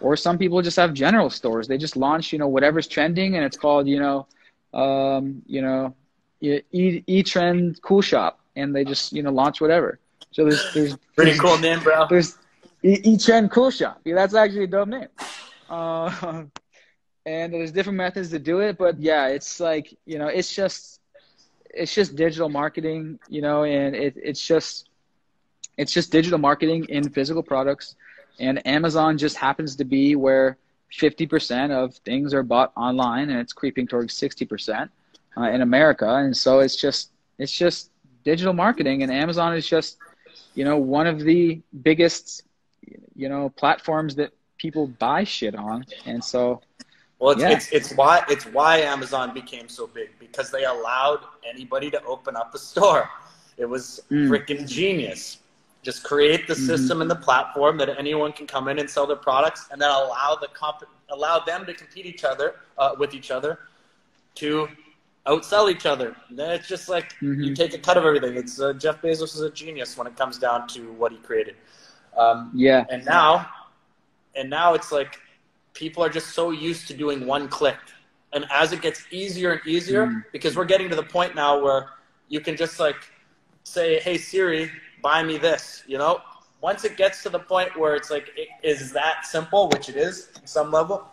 Or 0.01 0.17
some 0.17 0.38
people 0.38 0.62
just 0.62 0.77
have 0.77 0.93
general 0.93 1.29
stores. 1.29 1.67
They 1.67 1.77
just 1.77 1.95
launch 1.95 2.34
you 2.34 2.39
know 2.39 2.47
whatever's 2.47 2.88
trending 2.88 3.36
and 3.36 3.43
it's 3.45 3.58
called 3.58 3.88
you 3.88 3.99
know 3.99 4.27
um, 4.73 5.41
you 5.45 5.62
know 5.62 5.93
e, 6.41 7.03
e 7.06 7.23
trend 7.23 7.82
cool 7.82 8.01
shop. 8.01 8.39
And 8.56 8.75
they 8.75 8.86
just 8.86 9.13
you 9.13 9.23
know 9.23 9.32
launch 9.32 9.62
whatever. 9.62 9.99
So 10.32 10.45
there's 10.45 10.63
there's 10.73 10.95
pretty 11.15 11.38
cool 11.38 11.58
name 11.58 11.82
bro. 11.82 12.08
there's 12.10 12.38
e, 12.84 12.99
e 13.03 13.17
trend 13.17 13.51
cool 13.51 13.71
shop. 13.71 13.99
Yeah 14.06 14.15
that's 14.15 14.36
actually 14.36 14.65
a 14.65 14.67
dope 14.67 14.88
name. 14.88 15.08
Uh, 15.69 16.43
and 17.25 17.53
there's 17.53 17.71
different 17.71 17.97
methods 17.97 18.29
to 18.29 18.39
do 18.39 18.59
it 18.59 18.77
but 18.77 18.99
yeah 18.99 19.27
it's 19.27 19.59
like 19.59 19.97
you 20.05 20.17
know 20.17 20.27
it's 20.27 20.53
just 20.53 20.99
it's 21.69 21.93
just 21.93 22.15
digital 22.15 22.49
marketing 22.49 23.19
you 23.29 23.41
know 23.41 23.63
and 23.63 23.95
it, 23.95 24.13
it's 24.17 24.45
just 24.45 24.89
it's 25.77 25.91
just 25.91 26.12
digital 26.12 26.38
marketing 26.38 26.86
in 26.89 27.09
physical 27.09 27.43
products. 27.43 27.95
And 28.39 28.65
amazon 28.67 29.17
just 29.17 29.38
happens 29.38 29.75
to 29.77 29.86
be 29.86 30.15
where 30.15 30.57
50% 30.91 31.71
of 31.71 31.95
things 31.97 32.33
are 32.33 32.43
bought 32.43 32.71
online 32.77 33.29
and 33.29 33.39
it's 33.39 33.53
creeping 33.53 33.88
towards 33.88 34.13
60% 34.19 34.89
uh, 35.38 35.41
in 35.41 35.62
america. 35.62 36.07
And 36.07 36.36
so 36.36 36.59
it's 36.59 36.75
just 36.75 37.12
it's 37.38 37.51
just 37.51 37.89
digital 38.23 38.53
marketing. 38.53 39.03
And 39.03 39.12
amazon 39.12 39.55
is 39.55 39.67
just 39.67 39.97
you 40.55 40.65
know 40.65 40.77
one 40.77 41.07
of 41.07 41.19
the 41.19 41.62
biggest 41.81 42.43
you 43.15 43.29
know 43.29 43.49
platforms 43.49 44.15
that 44.15 44.33
people 44.57 44.88
buy 44.88 45.23
shit 45.23 45.55
on. 45.55 45.86
And 46.05 46.23
so 46.23 46.62
well, 47.19 47.32
it's, 47.32 47.41
yeah. 47.41 47.52
it's, 47.52 47.71
it's 47.71 47.93
why 47.93 48.23
it's 48.28 48.45
why 48.45 48.80
Amazon 48.80 49.34
became 49.34 49.69
so 49.69 49.88
big 49.88 50.10
because 50.19 50.52
they 50.52 50.65
allowed 50.65 51.21
anybody 51.47 51.89
to 51.91 52.04
open 52.04 52.36
up 52.36 52.54
a 52.54 52.60
store. 52.60 53.10
It 53.58 53.65
was 53.65 54.02
mm. 54.12 54.28
freaking 54.28 54.67
genius. 54.67 55.39
Just 55.84 56.04
create 56.04 56.47
the 56.47 56.54
mm-hmm. 56.54 56.65
system 56.65 57.02
and 57.02 57.12
the 57.12 57.15
platform 57.15 57.78
that 57.78 57.89
anyone 57.97 58.32
can 58.32 58.47
come 58.47 58.67
in 58.69 58.80
and 58.80 58.89
sell 58.89 59.06
their 59.06 59.17
products, 59.17 59.67
and 59.71 59.82
then 59.82 59.89
allow 59.89 60.38
the 60.39 60.47
comp- 60.54 60.89
allow 61.10 61.39
them 61.39 61.65
to 61.65 61.73
compete 61.73 62.06
each 62.06 62.23
other 62.23 62.56
uh, 62.78 62.91
with 62.97 63.13
each 63.13 63.32
other 63.32 63.60
to 64.36 64.67
outsell 65.28 65.71
each 65.71 65.86
other. 65.86 66.15
It's 66.32 66.67
just 66.67 66.89
like 66.89 67.13
mm-hmm. 67.13 67.41
you 67.41 67.56
take 67.56 67.73
a 67.73 67.78
cut 67.78 67.97
of 67.97 68.06
everything. 68.06 68.36
It's 68.36 68.60
uh, 68.60 68.73
Jeff 68.73 69.02
Bezos 69.02 69.36
is 69.36 69.41
a 69.41 69.49
genius 69.49 69.97
when 69.97 70.08
it 70.08 70.15
comes 70.15 70.38
down 70.38 70.67
to 70.69 70.91
what 70.93 71.12
he 71.12 71.17
created. 71.19 71.56
Um, 72.17 72.52
yeah. 72.54 72.86
And 72.89 73.06
now, 73.06 73.47
and 74.36 74.49
now 74.49 74.73
it's 74.73 74.91
like 74.91 75.19
people 75.73 76.03
are 76.03 76.09
just 76.09 76.29
so 76.29 76.51
used 76.51 76.88
to 76.88 76.93
doing 76.93 77.25
one 77.25 77.47
click 77.47 77.77
And 78.33 78.45
as 78.51 78.73
it 78.73 78.81
gets 78.81 79.05
easier 79.12 79.53
and 79.53 79.62
easier, 79.67 80.07
mm. 80.07 80.23
because 80.31 80.55
we're 80.55 80.65
getting 80.65 80.89
to 80.89 80.95
the 80.95 81.03
point 81.03 81.36
now 81.36 81.62
where 81.63 81.89
you 82.29 82.39
can 82.39 82.55
just 82.55 82.79
like 82.79 83.01
say, 83.63 83.99
"Hey 83.99 84.17
Siri, 84.17 84.71
buy 85.01 85.23
me 85.23 85.38
this," 85.38 85.83
you 85.88 85.97
know. 85.97 86.21
Once 86.62 86.86
it 86.86 86.95
gets 86.95 87.21
to 87.23 87.29
the 87.29 87.39
point 87.39 87.77
where 87.77 87.93
it's 87.93 88.09
like, 88.09 88.31
it 88.38 88.47
is 88.63 88.93
that 88.93 89.25
simple, 89.25 89.67
which 89.69 89.89
it 89.89 89.97
is 89.97 90.29
at 90.38 90.47
some 90.47 90.71
level, 90.71 91.05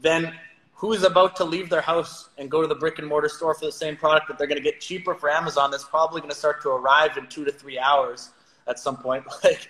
then 0.00 0.32
who's 0.72 1.02
about 1.02 1.36
to 1.36 1.44
leave 1.44 1.68
their 1.68 1.80
house 1.80 2.30
and 2.38 2.50
go 2.50 2.62
to 2.62 2.68
the 2.68 2.74
brick 2.74 2.98
and 2.98 3.06
mortar 3.06 3.28
store 3.28 3.54
for 3.54 3.66
the 3.66 3.72
same 3.72 3.96
product 3.96 4.28
that 4.28 4.38
they're 4.38 4.46
going 4.46 4.56
to 4.56 4.62
get 4.62 4.80
cheaper 4.80 5.14
for 5.14 5.28
Amazon 5.28 5.70
that's 5.70 5.84
probably 5.84 6.20
going 6.20 6.30
to 6.30 6.36
start 6.36 6.62
to 6.62 6.70
arrive 6.70 7.18
in 7.18 7.26
two 7.26 7.44
to 7.44 7.52
three 7.52 7.78
hours 7.78 8.30
at 8.66 8.78
some 8.78 8.96
point? 8.96 9.24
Like, 9.44 9.68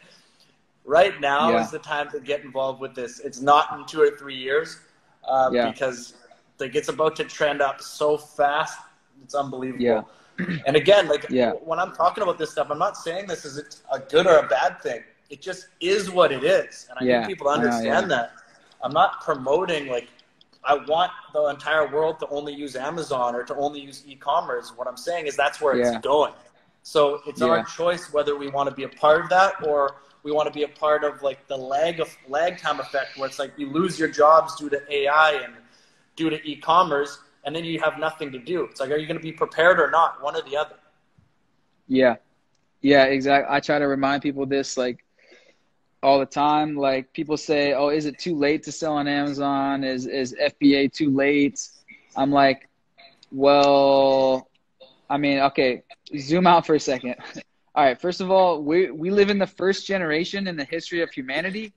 right 0.90 1.20
now 1.20 1.53
yeah. 1.53 1.64
is 1.64 1.70
the 1.70 1.79
time 1.79 2.11
to 2.11 2.18
get 2.18 2.42
involved 2.42 2.81
with 2.81 2.96
this. 2.96 3.20
It's 3.20 3.40
not 3.40 3.79
in 3.79 3.87
two 3.87 4.03
or 4.03 4.11
three 4.11 4.35
years 4.35 4.81
uh, 5.26 5.48
yeah. 5.53 5.70
because 5.70 6.14
like 6.59 6.74
it's 6.74 6.88
about 6.88 7.14
to 7.16 7.24
trend 7.24 7.62
up 7.62 7.81
so 7.81 8.18
fast. 8.18 8.76
It's 9.22 9.35
unbelievable. 9.35 9.85
Yeah. 9.85 10.03
And 10.66 10.74
again, 10.74 11.07
like 11.07 11.26
yeah. 11.29 11.53
when 11.53 11.79
I'm 11.79 11.92
talking 11.92 12.22
about 12.22 12.38
this 12.38 12.50
stuff, 12.50 12.68
I'm 12.70 12.79
not 12.79 12.96
saying 12.96 13.26
this 13.26 13.44
is 13.44 13.83
a 13.92 13.98
good 13.98 14.26
or 14.26 14.38
a 14.38 14.48
bad 14.48 14.81
thing. 14.81 15.03
It 15.29 15.42
just 15.42 15.68
is 15.81 16.11
what 16.11 16.33
it 16.33 16.42
is, 16.42 16.88
and 16.88 16.98
I 16.98 17.05
yeah. 17.05 17.20
need 17.20 17.26
people 17.29 17.46
to 17.46 17.53
understand 17.53 18.11
that. 18.11 18.33
I'm 18.83 18.92
not 18.92 19.20
promoting 19.20 19.88
like 19.88 20.09
I 20.64 20.74
want 20.88 21.12
the 21.35 21.44
entire 21.48 21.92
world 21.92 22.18
to 22.20 22.29
only 22.29 22.55
use 22.55 22.74
Amazon 22.74 23.35
or 23.35 23.44
to 23.44 23.55
only 23.57 23.81
use 23.81 24.03
e-commerce. 24.09 24.72
What 24.74 24.88
I'm 24.88 24.96
saying 24.96 25.26
is 25.26 25.37
that's 25.37 25.61
where 25.61 25.79
it's 25.79 25.98
going. 25.98 26.33
So 26.83 27.20
it's 27.26 27.42
our 27.42 27.62
choice 27.64 28.11
whether 28.12 28.35
we 28.38 28.48
want 28.48 28.70
to 28.70 28.74
be 28.74 28.85
a 28.85 28.88
part 28.88 29.20
of 29.22 29.29
that 29.29 29.53
or 29.66 29.96
we 30.22 30.33
want 30.33 30.46
to 30.46 30.52
be 30.52 30.64
a 30.64 30.68
part 30.68 31.04
of 31.04 31.22
like 31.22 31.46
the 31.48 31.56
lag 31.56 32.00
of 32.00 32.14
lag 32.28 32.59
time 32.59 32.80
effect 32.80 33.16
where 33.16 33.28
it's 33.28 33.38
like 33.38 33.52
you 33.56 33.70
lose 33.70 33.98
your 33.98 34.09
jobs 34.09 34.56
due 34.56 34.68
to 34.68 34.80
AI 34.92 35.40
and 35.44 35.54
due 36.16 36.30
to 36.30 36.37
e-commerce 36.48 37.18
and 37.44 37.54
then 37.54 37.64
you 37.64 37.80
have 37.80 37.98
nothing 37.98 38.30
to 38.33 38.38
do. 38.38 38.64
It's 38.64 38.80
like 38.80 38.90
are 38.90 38.96
you 38.96 39.06
going 39.06 39.18
to 39.18 39.22
be 39.22 39.33
prepared 39.33 39.80
or 39.80 39.90
not? 39.90 40.22
One 40.22 40.37
or 40.37 40.42
the 40.42 40.56
other. 40.56 40.76
Yeah. 41.88 42.16
Yeah, 42.83 43.04
exactly. 43.04 43.54
I 43.54 43.61
try 43.61 43.78
to 43.78 43.87
remind 43.87 44.22
people 44.22 44.46
this 44.46 44.76
like 44.76 45.04
all 46.02 46.18
the 46.18 46.26
time. 46.26 46.76
Like 46.76 47.12
people 47.12 47.37
say, 47.37 47.74
"Oh, 47.74 47.88
is 47.88 48.06
it 48.06 48.18
too 48.18 48.35
late 48.35 48.62
to 48.64 48.72
sell 48.72 48.94
on 48.94 49.06
Amazon? 49.06 49.85
Is 49.85 50.06
is 50.06 50.35
FBA 50.40 50.92
too 50.92 51.11
late?" 51.11 51.61
I'm 52.16 52.30
like, 52.30 52.68
"Well, 53.30 54.48
I 55.11 55.18
mean, 55.18 55.40
okay, 55.40 55.83
zoom 56.18 56.46
out 56.46 56.66
for 56.66 56.74
a 56.74 56.80
second. 56.80 57.16
All 57.81 57.87
right, 57.87 57.99
first 57.99 58.21
of 58.21 58.31
all, 58.31 58.62
we 58.62 58.90
we 58.90 59.09
live 59.09 59.31
in 59.31 59.38
the 59.38 59.47
first 59.47 59.87
generation 59.87 60.47
in 60.47 60.55
the 60.55 60.66
history 60.66 61.01
of 61.01 61.11
humanity 61.11 61.73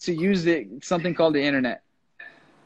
to 0.00 0.12
use 0.12 0.44
the, 0.44 0.68
something 0.82 1.14
called 1.14 1.34
the 1.34 1.42
internet. 1.42 1.84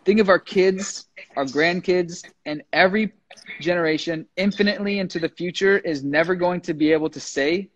Think 0.05 0.19
of 0.19 0.29
our 0.29 0.41
kids, 0.41 1.07
our 1.37 1.45
grandkids, 1.45 2.25
and 2.45 2.65
every 2.73 3.13
generation 3.61 4.27
infinitely 4.37 4.99
into 4.99 5.21
the 5.21 5.29
future 5.29 5.79
is 5.79 6.03
never 6.03 6.35
going 6.35 6.61
to 6.63 6.75
be 6.75 6.91
able 6.91 7.09
to 7.11 7.21
say 7.21 7.69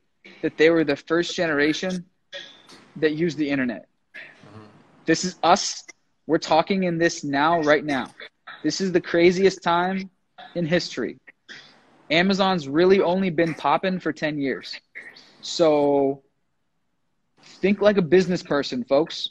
that 0.42 0.57
they 0.57 0.70
were 0.70 0.83
the 0.83 0.96
first 0.96 1.37
generation 1.37 2.05
that 2.96 3.12
used 3.12 3.38
the 3.38 3.48
internet. 3.48 3.87
This 5.07 5.24
is 5.24 5.37
us. 5.44 5.85
We're 6.26 6.38
talking 6.38 6.83
in 6.83 6.98
this 6.98 7.22
now, 7.22 7.61
right 7.61 7.85
now. 7.85 8.11
This 8.64 8.81
is 8.81 8.90
the 8.90 9.00
craziest 9.00 9.62
time 9.62 10.11
in 10.57 10.66
history. 10.66 11.20
Amazon's 12.10 12.68
really 12.68 13.00
only 13.00 13.30
been 13.30 13.54
popping 13.54 14.00
for 14.00 14.12
10 14.12 14.38
years. 14.38 14.78
So 15.42 16.22
think 17.42 17.80
like 17.80 17.96
a 17.96 18.02
business 18.02 18.42
person, 18.42 18.84
folks. 18.84 19.30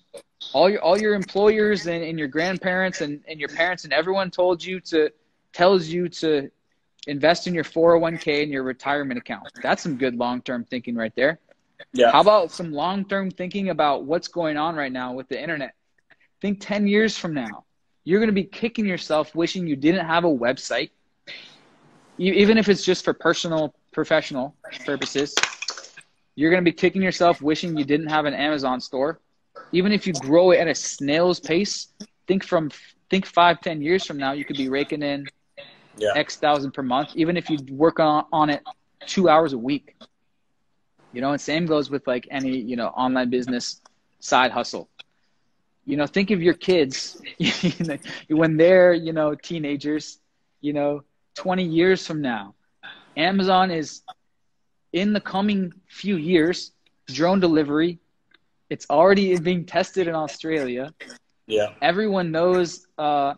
All 0.53 0.69
your 0.69 0.81
all 0.81 0.97
your 0.97 1.15
employers 1.15 1.87
and, 1.87 2.01
and 2.03 2.17
your 2.17 2.29
grandparents 2.29 3.01
and, 3.01 3.21
and 3.27 3.39
your 3.39 3.49
parents 3.49 3.83
and 3.83 3.91
everyone 3.91 4.31
told 4.31 4.63
you 4.63 4.79
to 4.81 5.11
tells 5.51 5.87
you 5.87 6.07
to 6.07 6.49
invest 7.07 7.47
in 7.47 7.53
your 7.53 7.65
401k 7.65 8.43
and 8.43 8.51
your 8.51 8.63
retirement 8.63 9.19
account. 9.19 9.49
That's 9.61 9.83
some 9.83 9.97
good 9.97 10.15
long 10.15 10.41
term 10.41 10.63
thinking 10.63 10.95
right 10.95 11.13
there. 11.15 11.39
Yeah. 11.93 12.11
How 12.11 12.21
about 12.21 12.51
some 12.51 12.71
long 12.71 13.03
term 13.05 13.31
thinking 13.31 13.69
about 13.69 14.05
what's 14.05 14.29
going 14.29 14.57
on 14.57 14.75
right 14.75 14.91
now 14.91 15.13
with 15.13 15.27
the 15.27 15.41
internet? 15.41 15.73
Think 16.41 16.59
10 16.61 16.87
years 16.87 17.17
from 17.17 17.33
now. 17.33 17.65
You're 18.05 18.19
going 18.19 18.27
to 18.27 18.33
be 18.33 18.45
kicking 18.45 18.85
yourself 18.85 19.35
wishing 19.35 19.67
you 19.67 19.75
didn't 19.75 20.05
have 20.05 20.23
a 20.23 20.29
website 20.29 20.91
even 22.19 22.57
if 22.57 22.67
it's 22.67 22.83
just 22.83 23.05
for 23.05 23.13
personal, 23.13 23.73
professional 23.93 24.55
purposes, 24.85 25.33
you're 26.35 26.51
going 26.51 26.63
to 26.63 26.69
be 26.69 26.75
kicking 26.75 27.01
yourself 27.01 27.41
wishing 27.41 27.77
you 27.77 27.85
didn't 27.85 28.07
have 28.07 28.25
an 28.25 28.33
Amazon 28.33 28.81
store. 28.81 29.19
Even 29.71 29.91
if 29.91 30.05
you 30.05 30.13
grow 30.13 30.51
it 30.51 30.57
at 30.57 30.67
a 30.67 30.75
snail's 30.75 31.39
pace, 31.39 31.87
think 32.27 32.43
from 32.43 32.71
think 33.09 33.25
five, 33.25 33.61
ten 33.61 33.81
years 33.81 34.05
from 34.05 34.17
now, 34.17 34.33
you 34.33 34.45
could 34.45 34.57
be 34.57 34.69
raking 34.69 35.01
in 35.01 35.25
yeah. 35.97 36.11
X 36.15 36.35
thousand 36.35 36.71
per 36.71 36.83
month, 36.83 37.09
even 37.15 37.37
if 37.37 37.49
you 37.49 37.57
work 37.71 37.99
on, 37.99 38.25
on 38.31 38.49
it 38.49 38.63
two 39.05 39.29
hours 39.29 39.53
a 39.53 39.57
week. 39.57 39.95
You 41.13 41.21
know, 41.21 41.31
and 41.31 41.41
same 41.41 41.65
goes 41.65 41.89
with 41.89 42.05
like 42.05 42.27
any, 42.29 42.57
you 42.57 42.75
know, 42.75 42.87
online 42.87 43.29
business 43.29 43.81
side 44.19 44.51
hustle. 44.51 44.89
You 45.85 45.97
know, 45.97 46.05
think 46.05 46.31
of 46.31 46.41
your 46.41 46.53
kids 46.53 47.19
when 48.29 48.57
they're, 48.57 48.93
you 48.93 49.11
know, 49.11 49.33
teenagers, 49.33 50.19
you 50.61 50.73
know, 50.73 51.03
20 51.35 51.63
years 51.63 52.05
from 52.05 52.21
now. 52.21 52.55
Amazon 53.17 53.71
is 53.71 54.01
in 54.93 55.13
the 55.13 55.21
coming 55.21 55.73
few 55.87 56.17
years, 56.17 56.71
drone 57.07 57.39
delivery. 57.39 57.99
It's 58.69 58.85
already 58.89 59.37
being 59.39 59.65
tested 59.65 60.07
in 60.07 60.15
Australia. 60.15 60.93
Yeah. 61.47 61.73
Everyone 61.81 62.31
knows, 62.31 62.85
uh, 62.97 63.33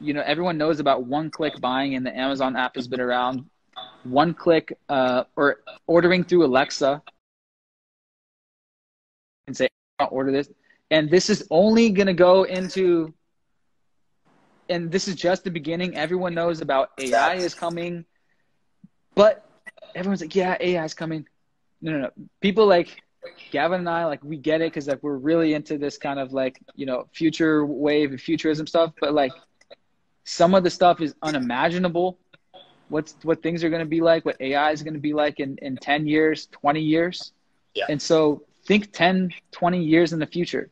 you 0.00 0.14
know, 0.14 0.22
everyone 0.22 0.56
knows 0.58 0.80
about 0.80 1.04
one 1.04 1.30
click 1.30 1.60
buying 1.60 1.94
and 1.94 2.06
the 2.06 2.16
Amazon 2.16 2.56
app 2.56 2.76
has 2.76 2.86
been 2.86 3.00
around. 3.00 3.44
One 4.04 4.34
click 4.34 4.76
uh, 4.88 5.24
or 5.36 5.58
ordering 5.86 6.24
through 6.24 6.44
Alexa 6.44 7.02
and 9.46 9.56
say, 9.56 9.68
I 9.98 10.04
order 10.04 10.30
this. 10.30 10.48
And 10.90 11.10
this 11.10 11.30
is 11.30 11.46
only 11.50 11.90
going 11.90 12.06
to 12.06 12.14
go 12.14 12.44
into 12.44 13.12
and 14.72 14.90
this 14.90 15.08
is 15.08 15.14
just 15.14 15.44
the 15.44 15.50
beginning. 15.50 15.96
Everyone 15.96 16.34
knows 16.34 16.60
about 16.60 16.90
AI 16.98 17.34
is 17.34 17.54
coming, 17.54 18.04
but 19.14 19.44
everyone's 19.94 20.20
like, 20.20 20.34
yeah, 20.34 20.56
AI 20.60 20.84
is 20.84 20.94
coming. 20.94 21.26
No, 21.80 21.92
no, 21.92 21.98
no. 21.98 22.10
People 22.40 22.66
like 22.66 23.02
Gavin 23.50 23.80
and 23.80 23.88
I, 23.88 24.04
like, 24.06 24.24
we 24.24 24.36
get 24.36 24.60
it 24.60 24.72
because 24.72 24.88
like 24.88 25.02
we're 25.02 25.16
really 25.16 25.54
into 25.54 25.78
this 25.78 25.98
kind 25.98 26.18
of 26.18 26.32
like 26.32 26.60
you 26.74 26.86
know 26.86 27.08
future 27.12 27.64
wave 27.64 28.10
and 28.10 28.20
futurism 28.20 28.66
stuff. 28.66 28.92
But 29.00 29.14
like, 29.14 29.32
some 30.24 30.54
of 30.54 30.64
the 30.64 30.70
stuff 30.70 31.00
is 31.00 31.14
unimaginable. 31.22 32.18
What's 32.88 33.16
what 33.22 33.42
things 33.42 33.62
are 33.64 33.70
going 33.70 33.80
to 33.80 33.86
be 33.86 34.00
like? 34.00 34.24
What 34.24 34.36
AI 34.40 34.70
is 34.72 34.82
going 34.82 34.94
to 34.94 35.00
be 35.00 35.12
like 35.12 35.40
in 35.40 35.58
in 35.58 35.76
ten 35.76 36.06
years, 36.06 36.46
twenty 36.46 36.80
years? 36.80 37.32
Yeah. 37.74 37.86
And 37.88 38.00
so 38.00 38.42
think 38.66 38.92
10, 38.92 39.30
20 39.50 39.82
years 39.82 40.12
in 40.12 40.18
the 40.18 40.26
future 40.26 40.70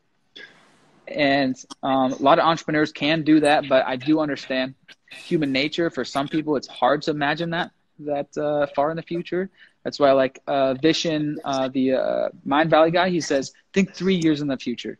and 1.07 1.55
um, 1.83 2.13
a 2.13 2.21
lot 2.21 2.39
of 2.39 2.45
entrepreneurs 2.45 2.91
can 2.91 3.23
do 3.23 3.39
that 3.39 3.67
but 3.67 3.85
i 3.85 3.95
do 3.95 4.19
understand 4.19 4.75
human 5.11 5.51
nature. 5.51 5.89
For 5.89 6.05
some 6.05 6.27
people 6.27 6.55
it's 6.55 6.67
hard 6.67 7.01
to 7.03 7.11
imagine 7.11 7.49
that 7.51 7.71
that 7.99 8.35
uh, 8.37 8.67
far 8.75 8.89
in 8.89 8.97
the 8.97 9.03
future. 9.03 9.49
That's 9.83 9.99
why 9.99 10.09
I 10.09 10.13
like 10.13 10.39
uh, 10.47 10.75
Vishen 10.75 11.35
uh, 11.43 11.67
the 11.67 11.93
uh, 11.93 12.29
Mindvalley 12.47 12.93
guy. 12.93 13.09
He 13.09 13.21
says 13.21 13.51
think 13.73 13.93
three 13.93 14.15
years 14.15 14.41
in 14.41 14.47
the 14.47 14.57
future. 14.57 14.97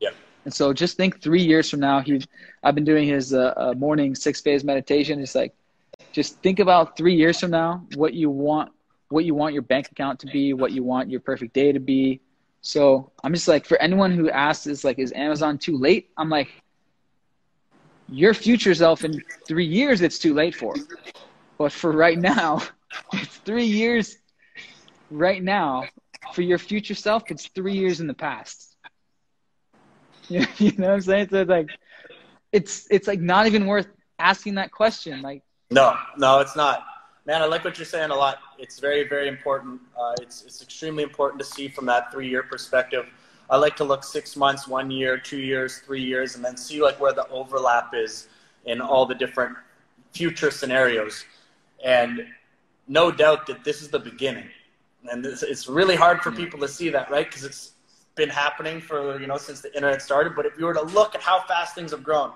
Yeah. 0.00 0.10
And 0.44 0.52
so 0.52 0.72
just 0.72 0.96
think 0.96 1.22
three 1.22 1.42
years 1.42 1.70
from 1.70 1.80
now 1.80 2.00
he 2.00 2.22
i've 2.62 2.74
been 2.74 2.84
doing 2.84 3.08
his 3.08 3.32
uh, 3.32 3.54
uh, 3.56 3.74
morning 3.76 4.14
six 4.14 4.40
phase 4.40 4.64
meditation. 4.64 5.20
It's 5.20 5.34
like 5.34 5.54
just 6.12 6.42
think 6.42 6.58
about 6.58 6.96
three 6.96 7.14
years 7.14 7.40
from 7.40 7.50
now 7.50 7.86
what 7.94 8.14
you 8.14 8.30
want 8.30 8.72
what 9.08 9.24
you 9.24 9.34
want 9.34 9.52
your 9.52 9.62
bank 9.62 9.90
account 9.90 10.18
to 10.20 10.26
be 10.26 10.52
what 10.52 10.72
you 10.72 10.82
want 10.82 11.10
your 11.10 11.20
perfect 11.20 11.52
day 11.52 11.72
to 11.72 11.80
be 11.80 12.20
so 12.64 13.12
I'm 13.22 13.34
just 13.34 13.46
like, 13.46 13.66
for 13.66 13.76
anyone 13.76 14.10
who 14.10 14.30
asks, 14.30 14.66
is 14.66 14.84
like, 14.84 14.98
is 14.98 15.12
Amazon 15.12 15.58
too 15.58 15.76
late? 15.76 16.08
I'm 16.16 16.30
like, 16.30 16.48
your 18.08 18.32
future 18.32 18.74
self 18.74 19.04
in 19.04 19.22
three 19.46 19.66
years, 19.66 20.00
it's 20.00 20.18
too 20.18 20.32
late 20.32 20.54
for. 20.54 20.74
But 21.58 21.72
for 21.72 21.92
right 21.92 22.18
now, 22.18 22.62
it's 23.12 23.36
three 23.36 23.66
years 23.66 24.16
right 25.10 25.44
now. 25.44 25.84
For 26.32 26.40
your 26.40 26.56
future 26.56 26.94
self, 26.94 27.24
it's 27.30 27.48
three 27.48 27.74
years 27.74 28.00
in 28.00 28.06
the 28.06 28.14
past. 28.14 28.74
you 30.28 30.40
know 30.40 30.86
what 30.86 30.94
I'm 30.94 31.00
saying? 31.02 31.28
So 31.30 31.42
it's 31.42 31.50
like, 31.50 31.68
it's 32.50 32.86
it's 32.90 33.06
like 33.06 33.20
not 33.20 33.46
even 33.46 33.66
worth 33.66 33.88
asking 34.18 34.54
that 34.54 34.72
question. 34.72 35.20
Like, 35.20 35.42
no, 35.70 35.94
no, 36.16 36.40
it's 36.40 36.56
not 36.56 36.82
man, 37.26 37.42
I 37.42 37.46
like 37.46 37.64
what 37.64 37.78
you're 37.78 37.86
saying 37.86 38.10
a 38.10 38.14
lot. 38.14 38.38
It's 38.58 38.78
very, 38.78 39.08
very 39.08 39.28
important. 39.28 39.80
Uh, 39.98 40.14
it's, 40.20 40.42
it's 40.42 40.62
extremely 40.62 41.02
important 41.02 41.40
to 41.40 41.46
see 41.46 41.68
from 41.68 41.86
that 41.86 42.12
three 42.12 42.28
year 42.28 42.42
perspective. 42.42 43.06
I 43.50 43.56
like 43.56 43.76
to 43.76 43.84
look 43.84 44.04
six 44.04 44.36
months, 44.36 44.66
one 44.66 44.90
year, 44.90 45.18
two 45.18 45.38
years, 45.38 45.78
three 45.78 46.02
years, 46.02 46.36
and 46.36 46.44
then 46.44 46.56
see 46.56 46.82
like 46.82 47.00
where 47.00 47.12
the 47.12 47.28
overlap 47.28 47.92
is 47.94 48.28
in 48.64 48.80
all 48.80 49.06
the 49.06 49.14
different 49.14 49.56
future 50.12 50.50
scenarios. 50.50 51.24
And 51.84 52.26
no 52.88 53.10
doubt 53.10 53.46
that 53.46 53.64
this 53.64 53.82
is 53.82 53.88
the 53.88 53.98
beginning. 53.98 54.48
And 55.10 55.24
this, 55.24 55.42
it's 55.42 55.68
really 55.68 55.96
hard 55.96 56.20
for 56.20 56.32
people 56.32 56.58
to 56.60 56.68
see 56.68 56.88
that, 56.90 57.10
right? 57.10 57.26
Because 57.26 57.44
it's 57.44 57.72
been 58.14 58.30
happening 58.30 58.80
for, 58.80 59.20
you 59.20 59.26
know, 59.26 59.36
since 59.36 59.60
the 59.60 59.74
internet 59.74 60.00
started. 60.00 60.34
But 60.34 60.46
if 60.46 60.58
you 60.58 60.64
were 60.64 60.74
to 60.74 60.82
look 60.82 61.14
at 61.14 61.20
how 61.20 61.42
fast 61.46 61.74
things 61.74 61.90
have 61.90 62.02
grown, 62.02 62.32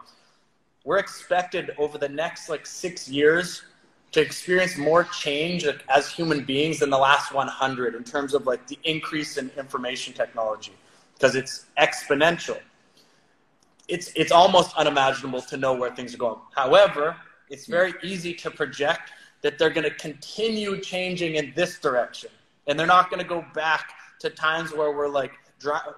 we're 0.85 0.99
expected 0.99 1.71
over 1.79 1.97
the 1.97 2.09
next 2.09 2.49
like 2.49 2.67
six 2.67 3.09
years 3.09 3.63
to 4.13 4.21
experience 4.21 4.77
more 4.77 5.05
change 5.05 5.67
as 5.95 6.11
human 6.11 6.45
beings 6.45 6.79
than 6.81 6.91
the 6.91 6.99
last 6.99 7.33
100 7.33 7.95
in 7.95 8.05
terms 8.05 8.35
of 8.35 8.47
like 8.47 8.67
the 8.67 8.79
increase 8.85 9.37
in 9.37 9.51
information 9.59 10.15
technology 10.15 10.73
because 11.15 11.35
it's 11.35 11.67
exponential. 11.79 12.59
It's, 13.89 14.13
it's 14.15 14.33
almost 14.33 14.77
unimaginable 14.77 15.43
to 15.43 15.57
know 15.57 15.75
where 15.75 15.95
things 15.95 16.15
are 16.15 16.19
going. 16.19 16.41
However, 16.55 17.17
it's 17.51 17.67
very 17.67 17.95
easy 18.03 18.35
to 18.35 18.51
project 18.51 19.11
that 19.43 19.59
they're 19.59 19.71
going 19.71 19.85
to 19.85 19.95
continue 19.95 20.81
changing 20.81 21.37
in 21.37 21.53
this 21.55 21.79
direction. 21.79 22.31
And 22.67 22.79
they're 22.79 22.87
not 22.87 23.11
going 23.11 23.23
to 23.23 23.29
go 23.29 23.45
back 23.55 23.93
to 24.21 24.31
times 24.31 24.73
where 24.73 24.93
we're 24.93 25.09
like, 25.09 25.33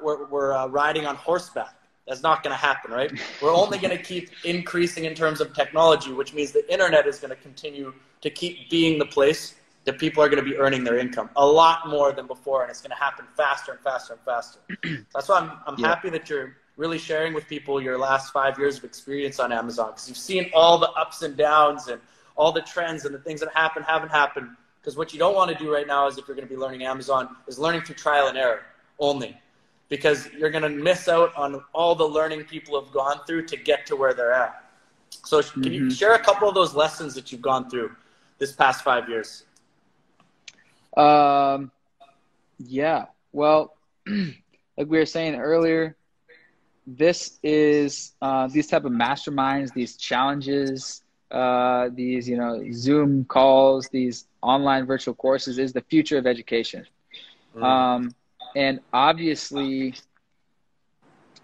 we're, 0.03 0.27
we're 0.27 0.53
uh, 0.53 0.67
riding 0.69 1.07
on 1.07 1.17
horseback. 1.17 1.75
That's 2.11 2.25
not 2.25 2.43
going 2.43 2.51
to 2.53 2.61
happen, 2.61 2.91
right? 2.91 3.13
We're 3.41 3.55
only 3.55 3.79
going 3.79 3.97
to 3.97 4.03
keep 4.03 4.31
increasing 4.45 5.05
in 5.05 5.15
terms 5.15 5.41
of 5.41 5.55
technology, 5.55 6.13
which 6.13 6.35
means 6.35 6.51
the 6.51 6.71
internet 6.71 7.07
is 7.07 7.21
going 7.21 7.31
to 7.31 7.41
continue 7.41 7.95
to 8.21 8.31
keep 8.31 8.69
being 8.69 8.99
the 8.99 9.07
place 9.07 9.55
that 9.85 9.97
people 9.97 10.21
are 10.21 10.29
going 10.29 10.45
to 10.45 10.51
be 10.51 10.57
earning 10.57 10.83
their 10.83 10.99
income 10.99 11.31
a 11.37 11.47
lot 11.47 11.89
more 11.89 12.11
than 12.11 12.27
before, 12.27 12.63
and 12.63 12.71
it's 12.71 12.81
going 12.81 12.91
to 12.91 12.97
happen 12.97 13.25
faster 13.37 13.71
and 13.71 13.81
faster 13.81 14.15
and 14.15 14.23
faster. 14.23 14.59
That's 15.15 15.29
why 15.29 15.39
I'm, 15.39 15.53
I'm 15.69 15.79
yeah. 15.79 15.87
happy 15.87 16.11
that 16.11 16.29
you're 16.29 16.57
really 16.77 16.99
sharing 16.99 17.33
with 17.33 17.47
people 17.47 17.81
your 17.81 17.97
last 17.97 18.33
five 18.33 18.59
years 18.59 18.79
of 18.79 18.85
experience 18.85 19.39
on 19.39 19.53
Amazon 19.53 19.91
because 19.91 20.09
you've 20.09 20.19
seen 20.19 20.51
all 20.53 20.79
the 20.79 20.91
ups 20.91 21.23
and 21.23 21.37
downs 21.37 21.87
and 21.87 22.01
all 22.35 22.51
the 22.51 22.63
trends 22.63 23.05
and 23.05 23.15
the 23.15 23.21
things 23.21 23.39
that 23.39 23.55
happen 23.55 23.85
haven't 23.85 24.11
happened. 24.11 24.49
Because 24.81 24.97
what 24.97 25.13
you 25.13 25.21
don't 25.21 25.37
want 25.37 25.57
to 25.57 25.65
do 25.65 25.73
right 25.73 25.87
now 25.87 26.09
is 26.09 26.19
if 26.19 26.27
you're 26.27 26.35
going 26.35 26.49
to 26.49 26.53
be 26.53 26.59
learning 26.59 26.83
Amazon 26.83 27.37
is 27.47 27.57
learning 27.57 27.83
through 27.83 27.95
trial 27.95 28.27
and 28.27 28.37
error 28.37 28.63
only 28.99 29.39
because 29.91 30.31
you're 30.39 30.51
going 30.51 30.63
to 30.63 30.71
miss 30.71 31.09
out 31.09 31.35
on 31.37 31.63
all 31.75 31.95
the 31.95 32.05
learning 32.05 32.45
people 32.45 32.81
have 32.83 32.91
gone 32.93 33.21
through 33.27 33.45
to 33.47 33.57
get 33.57 33.85
to 33.87 33.97
where 33.97 34.15
they're 34.15 34.33
at. 34.33 34.65
So, 35.25 35.43
can 35.43 35.63
mm-hmm. 35.63 35.73
you 35.73 35.91
share 35.91 36.15
a 36.15 36.19
couple 36.19 36.49
of 36.49 36.55
those 36.55 36.75
lessons 36.75 37.15
that 37.15 37.31
you've 37.31 37.43
gone 37.43 37.69
through 37.69 37.95
this 38.39 38.53
past 38.53 38.83
five 38.83 39.09
years? 39.09 39.45
Um, 40.97 41.71
yeah. 42.59 43.07
Well, 43.33 43.77
like 44.07 44.89
we 44.89 44.99
were 44.99 45.07
saying 45.07 45.35
earlier, 45.35 45.97
this 46.87 47.39
is 47.43 48.13
uh, 48.23 48.47
these 48.47 48.69
type 48.69 48.85
of 48.85 48.93
masterminds, 48.93 49.75
these 49.75 49.97
challenges, 49.97 51.03
uh, 51.31 51.89
these 51.93 52.29
you 52.29 52.37
know 52.37 52.65
Zoom 52.73 53.25
calls, 53.25 53.89
these 53.89 54.27
online 54.43 54.87
virtual 54.87 55.15
courses 55.15 55.59
is 55.59 55.73
the 55.73 55.83
future 55.83 56.19
of 56.19 56.27
education. 56.27 56.87
Mm. 57.57 57.63
Um, 57.63 58.15
and 58.57 58.81
obviously, 58.93 59.95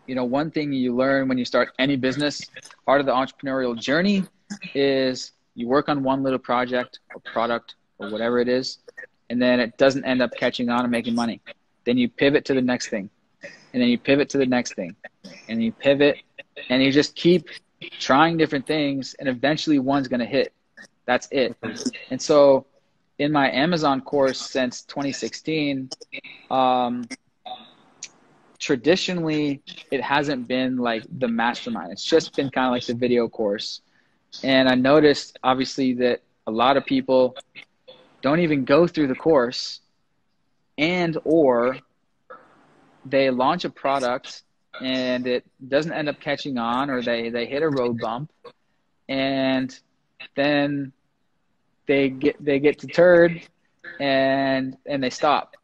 you 0.07 0.14
know, 0.14 0.25
one 0.25 0.51
thing 0.51 0.73
you 0.73 0.95
learn 0.95 1.29
when 1.29 1.38
you 1.38 1.45
start 1.45 1.71
any 1.79 1.97
business, 1.97 2.40
part 2.85 3.01
of 3.01 3.07
the 3.07 3.12
entrepreneurial 3.12 3.79
journey 3.79 4.25
is 4.75 5.33
you 5.55 5.66
work 5.66 5.88
on 5.88 6.03
one 6.03 6.23
little 6.23 6.38
project 6.38 7.01
or 7.14 7.21
product 7.33 7.75
or 7.99 8.11
whatever 8.11 8.38
it 8.38 8.49
is, 8.49 8.79
and 9.31 9.40
then 9.40 9.59
it 9.59 9.77
doesn't 9.79 10.05
end 10.05 10.23
up 10.23 10.31
catching 10.37 10.69
on 10.69 10.81
and 10.81 10.90
making 10.90 11.14
money. 11.14 11.40
Then 11.85 11.97
you 11.97 12.09
pivot 12.09 12.45
to 12.47 12.55
the 12.55 12.62
next 12.62 12.88
thing, 12.88 13.11
and 13.42 13.83
then 13.83 13.88
you 13.88 13.99
pivot 13.99 14.29
to 14.31 14.38
the 14.38 14.47
next 14.47 14.75
thing, 14.75 14.95
and 15.49 15.62
you 15.62 15.73
pivot, 15.73 16.19
and 16.69 16.83
you 16.83 16.92
just 16.92 17.14
keep 17.14 17.49
trying 17.99 18.37
different 18.37 18.66
things, 18.66 19.14
and 19.19 19.29
eventually 19.29 19.79
one's 19.79 20.09
going 20.09 20.21
to 20.21 20.27
hit. 20.27 20.53
That's 21.07 21.29
it. 21.31 21.57
And 22.11 22.21
so 22.21 22.66
in 23.18 23.33
my 23.33 23.50
Amazon 23.50 24.00
course 24.00 24.40
since 24.40 24.83
2016, 24.83 25.90
um, 26.50 27.09
traditionally 28.59 29.62
it 29.90 30.02
hasn't 30.02 30.46
been 30.48 30.76
like 30.76 31.05
the 31.18 31.29
mastermind. 31.29 31.92
It's 31.92 32.05
just 32.05 32.35
been 32.37 32.50
kind 32.50 32.66
of 32.66 32.72
like 32.72 32.87
the 32.87 32.94
video 32.94 33.29
course. 33.29 33.81
And 34.42 34.68
I 34.68 34.74
noticed 34.74 35.38
obviously 35.42 35.94
that 35.94 36.20
a 36.46 36.50
lot 36.50 36.76
of 36.76 36.85
people 36.85 37.37
don't 38.22 38.40
even 38.40 38.64
go 38.64 38.87
through 38.87 39.09
the 39.09 39.14
course 39.14 39.81
and 40.79 41.16
or 41.24 41.79
they 43.05 43.31
launch 43.31 43.64
a 43.64 43.70
product 43.70 44.42
and 44.83 45.26
it 45.26 45.44
doesn't 45.68 45.92
end 45.92 46.09
up 46.09 46.20
catching 46.20 46.59
on 46.59 46.90
or 46.90 47.02
they, 47.02 47.31
they 47.31 47.46
hit 47.46 47.62
a 47.62 47.68
road 47.68 47.98
bump 47.98 48.31
and 49.09 49.79
then 50.35 50.92
they 51.87 52.11
get 52.11 52.42
they 52.44 52.59
get 52.59 52.79
deterred 52.79 53.42
and 54.01 54.77
and 54.87 55.03
they 55.03 55.11
stop. 55.11 55.57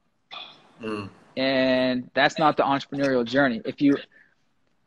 Mm. 0.82 1.08
And 1.36 2.10
that's 2.14 2.38
not 2.38 2.56
the 2.56 2.62
entrepreneurial 2.62 3.24
journey. 3.24 3.60
If 3.64 3.80
you 3.80 3.96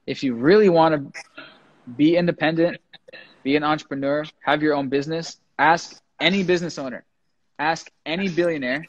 if 0.05 0.23
you 0.23 0.35
really 0.35 0.69
want 0.69 1.13
to 1.13 1.21
be 1.95 2.15
independent, 2.17 2.79
be 3.43 3.55
an 3.55 3.63
entrepreneur, 3.63 4.23
have 4.43 4.61
your 4.61 4.73
own 4.73 4.89
business, 4.89 5.37
ask 5.57 6.01
any 6.19 6.43
business 6.43 6.77
owner, 6.77 7.03
ask 7.59 7.91
any 8.05 8.29
billionaire, 8.29 8.85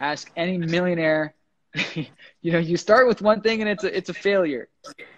ask 0.00 0.30
any 0.36 0.58
millionaire. 0.58 1.34
you 1.94 2.52
know, 2.52 2.58
you 2.58 2.76
start 2.76 3.06
with 3.06 3.22
one 3.22 3.40
thing 3.40 3.60
and 3.60 3.68
it's 3.68 3.84
a 3.84 3.96
it's 3.96 4.08
a 4.08 4.14
failure. 4.14 4.68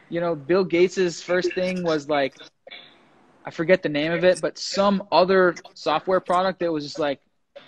You 0.08 0.20
know, 0.20 0.34
Bill 0.34 0.64
Gates's 0.64 1.22
first 1.22 1.54
thing 1.54 1.84
was 1.84 2.08
like 2.08 2.34
I 3.50 3.52
forget 3.52 3.82
the 3.82 3.88
name 3.88 4.12
of 4.12 4.22
it, 4.22 4.40
but 4.40 4.56
some 4.58 5.02
other 5.10 5.56
software 5.74 6.20
product 6.20 6.60
that 6.60 6.72
was 6.72 6.84
just 6.84 7.00
like, 7.00 7.20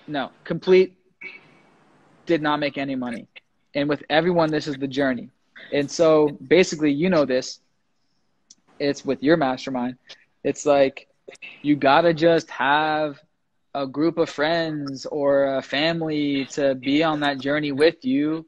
no, 0.07 0.31
complete, 0.45 0.97
did 2.25 2.41
not 2.41 2.61
make 2.61 2.79
any 2.79 2.95
money. 2.95 3.27
And 3.75 3.89
with 3.89 4.05
everyone, 4.09 4.53
this 4.53 4.69
is 4.69 4.77
the 4.77 4.87
journey. 4.87 5.29
And 5.73 5.91
so 5.91 6.29
basically, 6.47 6.93
you 6.93 7.11
know 7.11 7.25
this, 7.25 7.59
it's 8.79 9.05
with 9.05 9.25
your 9.25 9.37
mastermind. 9.37 9.97
It's 10.45 10.65
like 10.65 11.09
you 11.63 11.75
got 11.75 12.03
to 12.03 12.15
just 12.15 12.49
have 12.51 13.19
a 13.75 13.85
group 13.85 14.19
of 14.19 14.31
friends 14.31 15.05
or 15.07 15.57
a 15.57 15.63
family 15.63 16.45
to 16.53 16.77
be 16.77 17.03
on 17.03 17.19
that 17.21 17.41
journey 17.41 17.73
with 17.73 18.05
you 18.05 18.47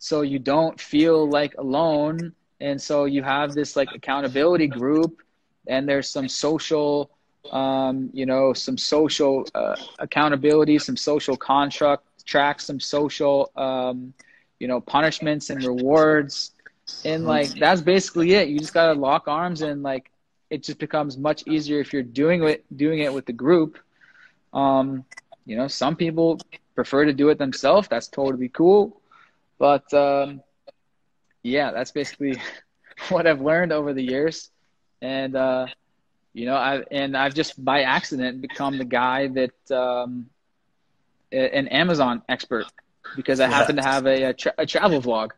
so 0.00 0.20
you 0.20 0.38
don't 0.38 0.78
feel 0.78 1.26
like 1.30 1.54
alone. 1.56 2.34
And 2.60 2.78
so 2.78 3.06
you 3.06 3.22
have 3.22 3.54
this 3.54 3.74
like 3.74 3.88
accountability 3.94 4.66
group 4.66 5.22
and 5.66 5.88
there's 5.88 6.08
some 6.08 6.28
social 6.28 7.10
um, 7.52 8.10
you 8.12 8.26
know 8.26 8.52
some 8.52 8.78
social 8.78 9.46
uh, 9.54 9.76
accountability 9.98 10.78
some 10.78 10.96
social 10.96 11.36
contract 11.36 12.02
tracks 12.24 12.64
some 12.64 12.80
social 12.80 13.50
um, 13.56 14.14
you 14.58 14.68
know 14.68 14.80
punishments 14.80 15.50
and 15.50 15.64
rewards. 15.64 16.52
And 17.04 17.24
like 17.24 17.48
that's 17.58 17.80
basically 17.80 18.34
it. 18.34 18.48
You 18.48 18.58
just 18.58 18.74
gotta 18.74 18.98
lock 18.98 19.26
arms 19.26 19.62
and 19.62 19.82
like 19.82 20.10
it 20.50 20.62
just 20.62 20.78
becomes 20.78 21.16
much 21.16 21.42
easier 21.46 21.80
if 21.80 21.92
you're 21.92 22.02
doing 22.02 22.42
it 22.44 22.64
doing 22.76 23.00
it 23.00 23.12
with 23.12 23.26
the 23.26 23.32
group. 23.32 23.78
Um, 24.52 25.04
you 25.46 25.56
know 25.56 25.68
some 25.68 25.96
people 25.96 26.40
prefer 26.74 27.04
to 27.04 27.12
do 27.12 27.28
it 27.30 27.38
themselves. 27.38 27.88
That's 27.88 28.08
totally 28.08 28.48
cool. 28.48 29.00
But 29.58 29.92
um, 29.94 30.42
yeah 31.44 31.70
that's 31.70 31.92
basically 31.92 32.40
what 33.10 33.26
i've 33.28 33.40
learned 33.40 33.72
over 33.72 33.92
the 33.92 34.02
years 34.02 34.50
and 35.04 35.36
uh, 35.36 35.66
you 36.32 36.46
know, 36.46 36.56
I 36.56 36.82
and 36.90 37.16
I've 37.16 37.34
just 37.34 37.62
by 37.62 37.82
accident 37.82 38.40
become 38.40 38.78
the 38.78 38.84
guy 38.84 39.28
that 39.28 39.76
um, 39.76 40.26
an 41.30 41.68
Amazon 41.68 42.22
expert 42.28 42.66
because 43.14 43.38
I 43.40 43.46
happen 43.46 43.76
to 43.76 43.82
have 43.82 44.06
a, 44.06 44.24
a, 44.24 44.32
tra- 44.32 44.54
a 44.58 44.66
travel 44.66 45.00
vlog, 45.02 45.30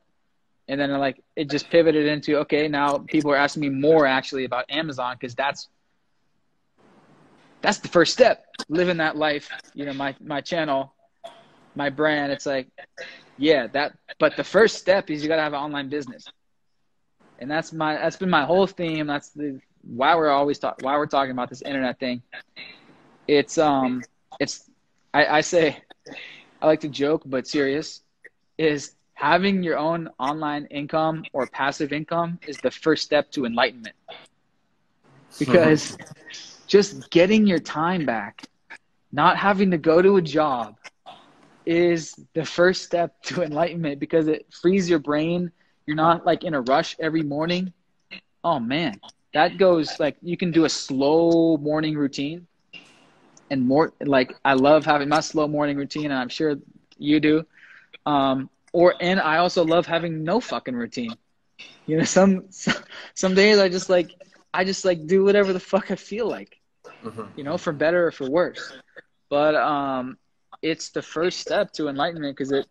and 0.68 0.80
then 0.80 0.90
like 0.98 1.22
it 1.34 1.50
just 1.50 1.68
pivoted 1.68 2.06
into 2.06 2.38
okay, 2.38 2.68
now 2.68 2.98
people 2.98 3.32
are 3.32 3.36
asking 3.36 3.62
me 3.62 3.68
more 3.70 4.06
actually 4.06 4.44
about 4.44 4.66
Amazon 4.70 5.16
because 5.18 5.34
that's 5.34 5.68
that's 7.62 7.78
the 7.78 7.88
first 7.88 8.12
step. 8.12 8.44
Living 8.68 8.98
that 8.98 9.16
life 9.16 9.50
you 9.74 9.84
know 9.84 9.94
my 9.94 10.14
my 10.20 10.40
channel 10.40 10.94
my 11.74 11.90
brand. 11.90 12.32
It's 12.32 12.46
like 12.46 12.68
yeah 13.36 13.66
that 13.68 13.92
but 14.18 14.36
the 14.36 14.44
first 14.44 14.78
step 14.78 15.10
is 15.10 15.22
you 15.22 15.28
got 15.28 15.36
to 15.36 15.42
have 15.42 15.54
an 15.54 15.60
online 15.60 15.88
business 15.88 16.30
and 17.38 17.50
that's 17.50 17.72
my 17.72 17.94
that's 17.94 18.16
been 18.16 18.30
my 18.30 18.44
whole 18.44 18.66
theme. 18.66 19.06
That's 19.06 19.30
the 19.30 19.60
why 19.82 20.14
we're 20.16 20.30
always 20.30 20.58
talk 20.58 20.76
why 20.78 20.96
we're 20.96 21.06
talking 21.06 21.32
about 21.32 21.48
this 21.48 21.62
internet 21.62 21.98
thing. 21.98 22.22
It's 23.26 23.58
um 23.58 24.06
it's 24.38 24.70
I, 25.12 25.26
I 25.26 25.40
say 25.40 25.82
I 26.60 26.66
like 26.66 26.80
to 26.80 26.88
joke 26.88 27.22
but 27.26 27.46
serious 27.46 28.02
is 28.58 28.94
having 29.14 29.62
your 29.62 29.78
own 29.78 30.08
online 30.18 30.66
income 30.66 31.26
or 31.32 31.46
passive 31.46 31.92
income 31.92 32.38
is 32.46 32.60
the 32.60 32.70
first 32.70 33.04
step 33.04 33.30
to 33.32 33.44
enlightenment 33.44 33.96
because 35.38 35.98
just 36.66 37.10
getting 37.10 37.46
your 37.46 37.58
time 37.58 38.04
back 38.04 38.44
not 39.12 39.36
having 39.36 39.70
to 39.70 39.78
go 39.78 40.02
to 40.02 40.16
a 40.16 40.22
job 40.22 40.76
is 41.66 42.14
the 42.34 42.44
first 42.44 42.82
step 42.82 43.14
to 43.22 43.42
enlightenment 43.42 43.98
because 44.00 44.28
it 44.28 44.46
frees 44.52 44.88
your 44.88 44.98
brain 44.98 45.50
you're 45.86 45.96
not 45.96 46.26
like 46.26 46.44
in 46.44 46.54
a 46.54 46.60
rush 46.60 46.96
every 46.98 47.22
morning. 47.22 47.72
Oh 48.42 48.58
man, 48.58 49.00
that 49.34 49.58
goes 49.58 49.98
like 49.98 50.16
you 50.22 50.36
can 50.36 50.50
do 50.50 50.64
a 50.64 50.68
slow 50.68 51.56
morning 51.56 51.96
routine 51.96 52.46
and 53.50 53.66
more 53.66 53.92
like 54.00 54.34
I 54.44 54.54
love 54.54 54.84
having 54.84 55.08
my 55.08 55.20
slow 55.20 55.46
morning 55.46 55.76
routine 55.76 56.06
and 56.06 56.14
I'm 56.14 56.28
sure 56.28 56.56
you 56.98 57.20
do. 57.20 57.46
Um, 58.04 58.50
or 58.72 58.94
and 59.00 59.20
I 59.20 59.38
also 59.38 59.64
love 59.64 59.86
having 59.86 60.24
no 60.24 60.40
fucking 60.40 60.74
routine. 60.74 61.14
You 61.86 61.98
know, 61.98 62.04
some 62.04 62.46
some 63.14 63.34
days 63.34 63.58
I 63.58 63.68
just 63.68 63.88
like 63.88 64.10
I 64.52 64.64
just 64.64 64.84
like 64.84 65.06
do 65.06 65.24
whatever 65.24 65.52
the 65.52 65.60
fuck 65.60 65.90
I 65.90 65.96
feel 65.96 66.28
like, 66.28 66.58
mm-hmm. 67.04 67.24
you 67.36 67.44
know, 67.44 67.58
for 67.58 67.72
better 67.72 68.06
or 68.06 68.10
for 68.10 68.28
worse. 68.28 68.72
But 69.28 69.54
um, 69.54 70.18
it's 70.62 70.90
the 70.90 71.02
first 71.02 71.40
step 71.40 71.72
to 71.72 71.88
enlightenment 71.88 72.36
because 72.36 72.52
it, 72.52 72.66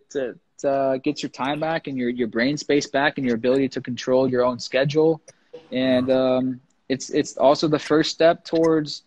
uh, 0.64 0.98
gets 0.98 1.22
your 1.22 1.30
time 1.30 1.60
back 1.60 1.88
and 1.88 1.98
your 1.98 2.10
your 2.10 2.28
brain 2.28 2.58
space 2.58 2.88
back 2.88 3.18
and 3.18 3.26
your 3.26 3.36
ability 3.36 3.70
to 3.70 3.82
control 3.82 4.30
your 4.30 4.44
own 4.46 4.60
schedule, 4.60 5.22
and 5.72 6.10
um, 6.10 6.62
it's 6.88 7.10
it's 7.10 7.38
also 7.38 7.68
the 7.68 7.80
first 7.80 8.12
step 8.12 8.44
towards 8.46 9.04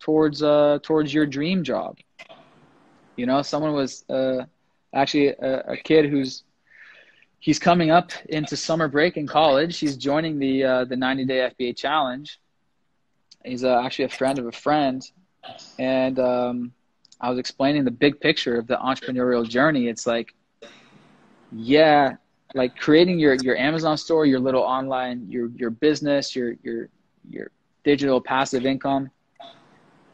towards 0.00 0.42
uh, 0.42 0.78
towards 0.82 1.12
your 1.12 1.26
dream 1.26 1.62
job. 1.62 1.96
You 3.16 3.26
know, 3.26 3.42
someone 3.42 3.74
was 3.74 4.04
uh, 4.08 4.44
actually 4.94 5.28
a, 5.28 5.72
a 5.72 5.76
kid 5.76 6.06
who's 6.06 6.42
he's 7.38 7.58
coming 7.58 7.90
up 7.90 8.12
into 8.28 8.56
summer 8.56 8.88
break 8.88 9.16
in 9.16 9.26
college. 9.26 9.78
He's 9.78 9.96
joining 9.96 10.38
the 10.38 10.64
uh, 10.64 10.84
the 10.84 10.96
90 10.96 11.24
day 11.26 11.50
FBA 11.50 11.76
challenge. 11.76 12.38
He's 13.44 13.64
uh, 13.64 13.80
actually 13.84 14.06
a 14.06 14.10
friend 14.10 14.38
of 14.38 14.46
a 14.46 14.52
friend, 14.52 15.02
and 15.78 16.18
um, 16.18 16.72
I 17.20 17.28
was 17.30 17.38
explaining 17.38 17.84
the 17.84 17.90
big 17.90 18.20
picture 18.20 18.56
of 18.58 18.66
the 18.66 18.76
entrepreneurial 18.76 19.48
journey. 19.48 19.88
It's 19.88 20.06
like, 20.06 20.34
yeah, 21.54 22.16
like 22.54 22.76
creating 22.76 23.18
your 23.18 23.34
your 23.34 23.56
Amazon 23.56 23.96
store, 23.96 24.26
your 24.26 24.40
little 24.40 24.62
online, 24.62 25.26
your 25.28 25.50
your 25.56 25.70
business, 25.70 26.34
your 26.34 26.54
your 26.62 26.88
your 27.28 27.50
digital 27.84 28.20
passive 28.20 28.64
income. 28.66 29.10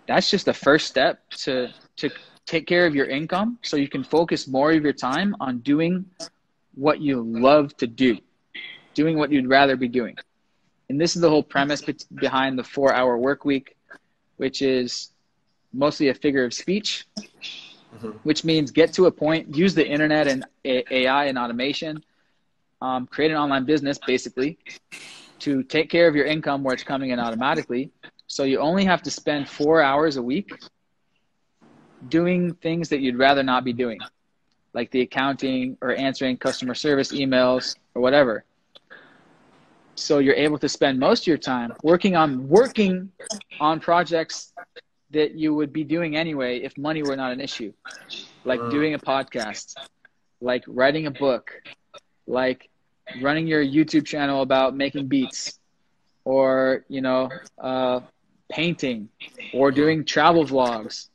That's 0.07 0.31
just 0.31 0.47
the 0.47 0.55
first 0.55 0.87
step 0.87 1.29
to 1.45 1.69
to 1.97 2.11
take 2.47 2.67
care 2.67 2.87
of 2.87 2.95
your 2.95 3.07
income 3.07 3.59
so 3.63 3.77
you 3.77 3.89
can 3.89 4.03
focus 4.03 4.49
more 4.49 4.73
of 4.73 4.83
your 4.83 4.93
time 4.93 5.37
on 5.39 5.59
doing 5.59 6.05
what 6.75 7.01
you 7.01 7.23
love 7.23 7.77
to 7.77 7.87
do, 7.87 8.17
doing 8.95 9.19
what 9.19 9.31
you'd 9.31 9.49
rather 9.49 9.77
be 9.77 9.89
doing. 9.89 10.17
And 10.89 10.99
this 10.99 11.15
is 11.15 11.21
the 11.21 11.29
whole 11.29 11.43
premise 11.43 11.83
behind 12.15 12.59
the 12.59 12.65
four 12.65 12.95
hour 12.95 13.19
work 13.19 13.45
week, 13.45 13.77
which 14.39 14.63
is 14.63 15.13
mostly 15.75 16.09
a 16.09 16.15
figure 16.15 16.45
of 16.45 16.55
speech, 16.55 17.07
mm-hmm. 17.99 18.19
which 18.23 18.45
means 18.45 18.71
get 18.71 18.93
to 18.95 19.07
a 19.07 19.11
point, 19.11 19.55
use 19.55 19.75
the 19.75 19.87
internet 19.87 20.27
and 20.27 20.45
AI 20.65 21.25
and 21.27 21.39
automation, 21.39 22.05
um, 22.81 23.07
create 23.07 23.31
an 23.31 23.37
online 23.37 23.65
business 23.65 23.99
basically 24.07 24.59
to 25.41 25.63
take 25.63 25.91
care 25.91 26.09
of 26.09 26.15
your 26.15 26.27
income 26.27 26.63
where 26.63 26.75
it's 26.75 26.85
coming 26.85 27.11
in 27.11 27.19
automatically. 27.19 27.91
So 28.27 28.45
you 28.45 28.59
only 28.59 28.85
have 28.85 29.03
to 29.03 29.11
spend 29.11 29.49
four 29.49 29.83
hours 29.83 30.17
a 30.17 30.23
week 30.23 30.53
doing 32.09 32.55
things 32.55 32.89
that 32.91 33.01
you'd 33.01 33.17
rather 33.17 33.43
not 33.43 33.65
be 33.65 33.73
doing 33.73 33.99
like 34.75 34.91
the 34.91 35.01
accounting 35.01 35.77
or 35.81 35.95
answering 35.95 36.37
customer 36.37 36.75
service 36.75 37.13
emails 37.13 37.77
or 37.95 38.03
whatever. 38.03 38.45
So 39.95 40.19
you're 40.19 40.35
able 40.35 40.59
to 40.59 40.69
spend 40.69 40.99
most 41.01 41.23
of 41.23 41.27
your 41.27 41.39
time 41.39 41.73
working 41.83 42.15
on 42.15 42.49
working 42.49 43.11
on 43.59 43.81
projects 43.81 44.53
that 45.11 45.35
you 45.35 45.55
would 45.55 45.73
be 45.73 45.85
doing 45.85 46.17
anyway 46.17 46.59
if 46.61 46.77
money 46.77 47.03
were 47.03 47.17
not 47.17 47.33
an 47.33 47.41
issue. 47.41 47.73
Like 48.45 48.61
uh. 48.61 48.69
doing 48.69 48.95
a 48.95 48.99
podcast, 48.99 49.77
like 50.41 50.65
writing 50.67 51.07
a 51.07 51.11
book, 51.11 51.51
like 52.27 52.69
running 53.15 53.47
your 53.47 53.65
YouTube 53.65 54.07
channel 54.07 54.43
about 54.43 54.77
making 54.77 55.09
beats 55.09 55.59
or, 56.25 56.85
you 56.89 57.01
know, 57.01 57.33
uh, 57.63 58.01
painting 58.51 59.09
or 59.53 59.71
doing 59.73 60.05
travel 60.05 60.45
vlogs 60.45 61.09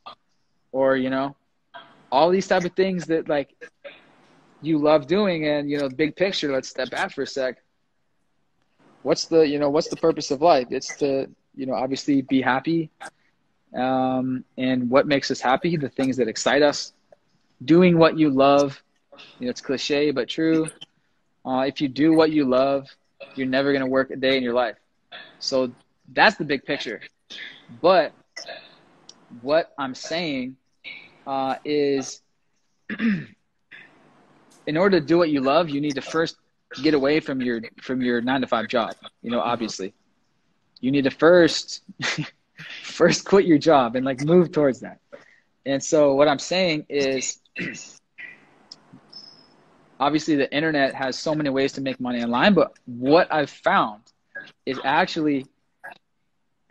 or, 0.72 0.96
you 0.96 1.10
know, 1.10 1.36
all 2.10 2.30
these 2.30 2.46
type 2.46 2.64
of 2.64 2.72
things 2.74 3.06
that 3.06 3.28
like 3.28 3.54
you 4.60 4.78
love 4.78 5.06
doing 5.06 5.46
and 5.46 5.68
you 5.70 5.78
know 5.78 5.88
big 5.88 6.16
picture 6.16 6.52
let's 6.52 6.68
step 6.68 6.90
back 6.90 7.12
for 7.12 7.22
a 7.22 7.26
sec 7.26 7.56
what's 9.02 9.26
the 9.26 9.40
you 9.46 9.58
know 9.58 9.68
what's 9.68 9.88
the 9.88 9.96
purpose 9.96 10.30
of 10.30 10.40
life 10.40 10.68
it's 10.70 10.96
to 10.96 11.26
you 11.54 11.66
know 11.66 11.74
obviously 11.74 12.22
be 12.22 12.40
happy 12.40 12.90
um, 13.74 14.44
and 14.56 14.88
what 14.88 15.06
makes 15.06 15.30
us 15.30 15.40
happy 15.40 15.76
the 15.76 15.88
things 15.88 16.16
that 16.16 16.28
excite 16.28 16.62
us. 16.62 16.92
Doing 17.64 17.98
what 17.98 18.18
you 18.18 18.30
love 18.30 18.82
you 19.38 19.46
know 19.46 19.50
it's 19.50 19.60
cliche 19.60 20.10
but 20.10 20.28
true. 20.28 20.66
Uh, 21.44 21.64
if 21.66 21.80
you 21.80 21.88
do 21.88 22.12
what 22.12 22.30
you 22.30 22.44
love 22.44 22.88
you're 23.34 23.46
never 23.46 23.72
going 23.72 23.84
to 23.84 23.90
work 23.90 24.10
a 24.10 24.16
day 24.16 24.36
in 24.36 24.42
your 24.42 24.54
life. 24.54 24.76
So 25.38 25.72
that's 26.12 26.36
the 26.36 26.44
big 26.44 26.64
picture. 26.64 27.00
But 27.80 28.12
what 29.40 29.72
i'm 29.78 29.94
saying 29.94 30.56
uh, 31.26 31.56
is 31.64 32.20
in 34.66 34.76
order 34.76 35.00
to 35.00 35.04
do 35.04 35.18
what 35.18 35.30
you 35.30 35.40
love, 35.40 35.68
you 35.68 35.80
need 35.80 35.94
to 35.94 36.02
first 36.02 36.36
get 36.82 36.94
away 36.94 37.20
from 37.20 37.40
your 37.40 37.60
from 37.80 38.02
your 38.02 38.20
nine 38.20 38.40
to 38.40 38.46
five 38.46 38.68
job. 38.68 38.94
You 39.22 39.30
know, 39.30 39.40
obviously, 39.40 39.94
you 40.80 40.90
need 40.90 41.04
to 41.04 41.10
first 41.10 41.82
first 42.82 43.24
quit 43.24 43.46
your 43.46 43.58
job 43.58 43.96
and 43.96 44.04
like 44.04 44.22
move 44.24 44.52
towards 44.52 44.80
that. 44.80 44.98
And 45.66 45.82
so, 45.82 46.14
what 46.14 46.28
I'm 46.28 46.38
saying 46.38 46.86
is, 46.88 47.40
obviously, 50.00 50.36
the 50.36 50.52
internet 50.54 50.94
has 50.94 51.18
so 51.18 51.34
many 51.34 51.50
ways 51.50 51.72
to 51.72 51.80
make 51.80 52.00
money 52.00 52.22
online. 52.22 52.54
But 52.54 52.72
what 52.86 53.32
I've 53.32 53.50
found 53.50 54.02
is 54.66 54.78
actually 54.84 55.46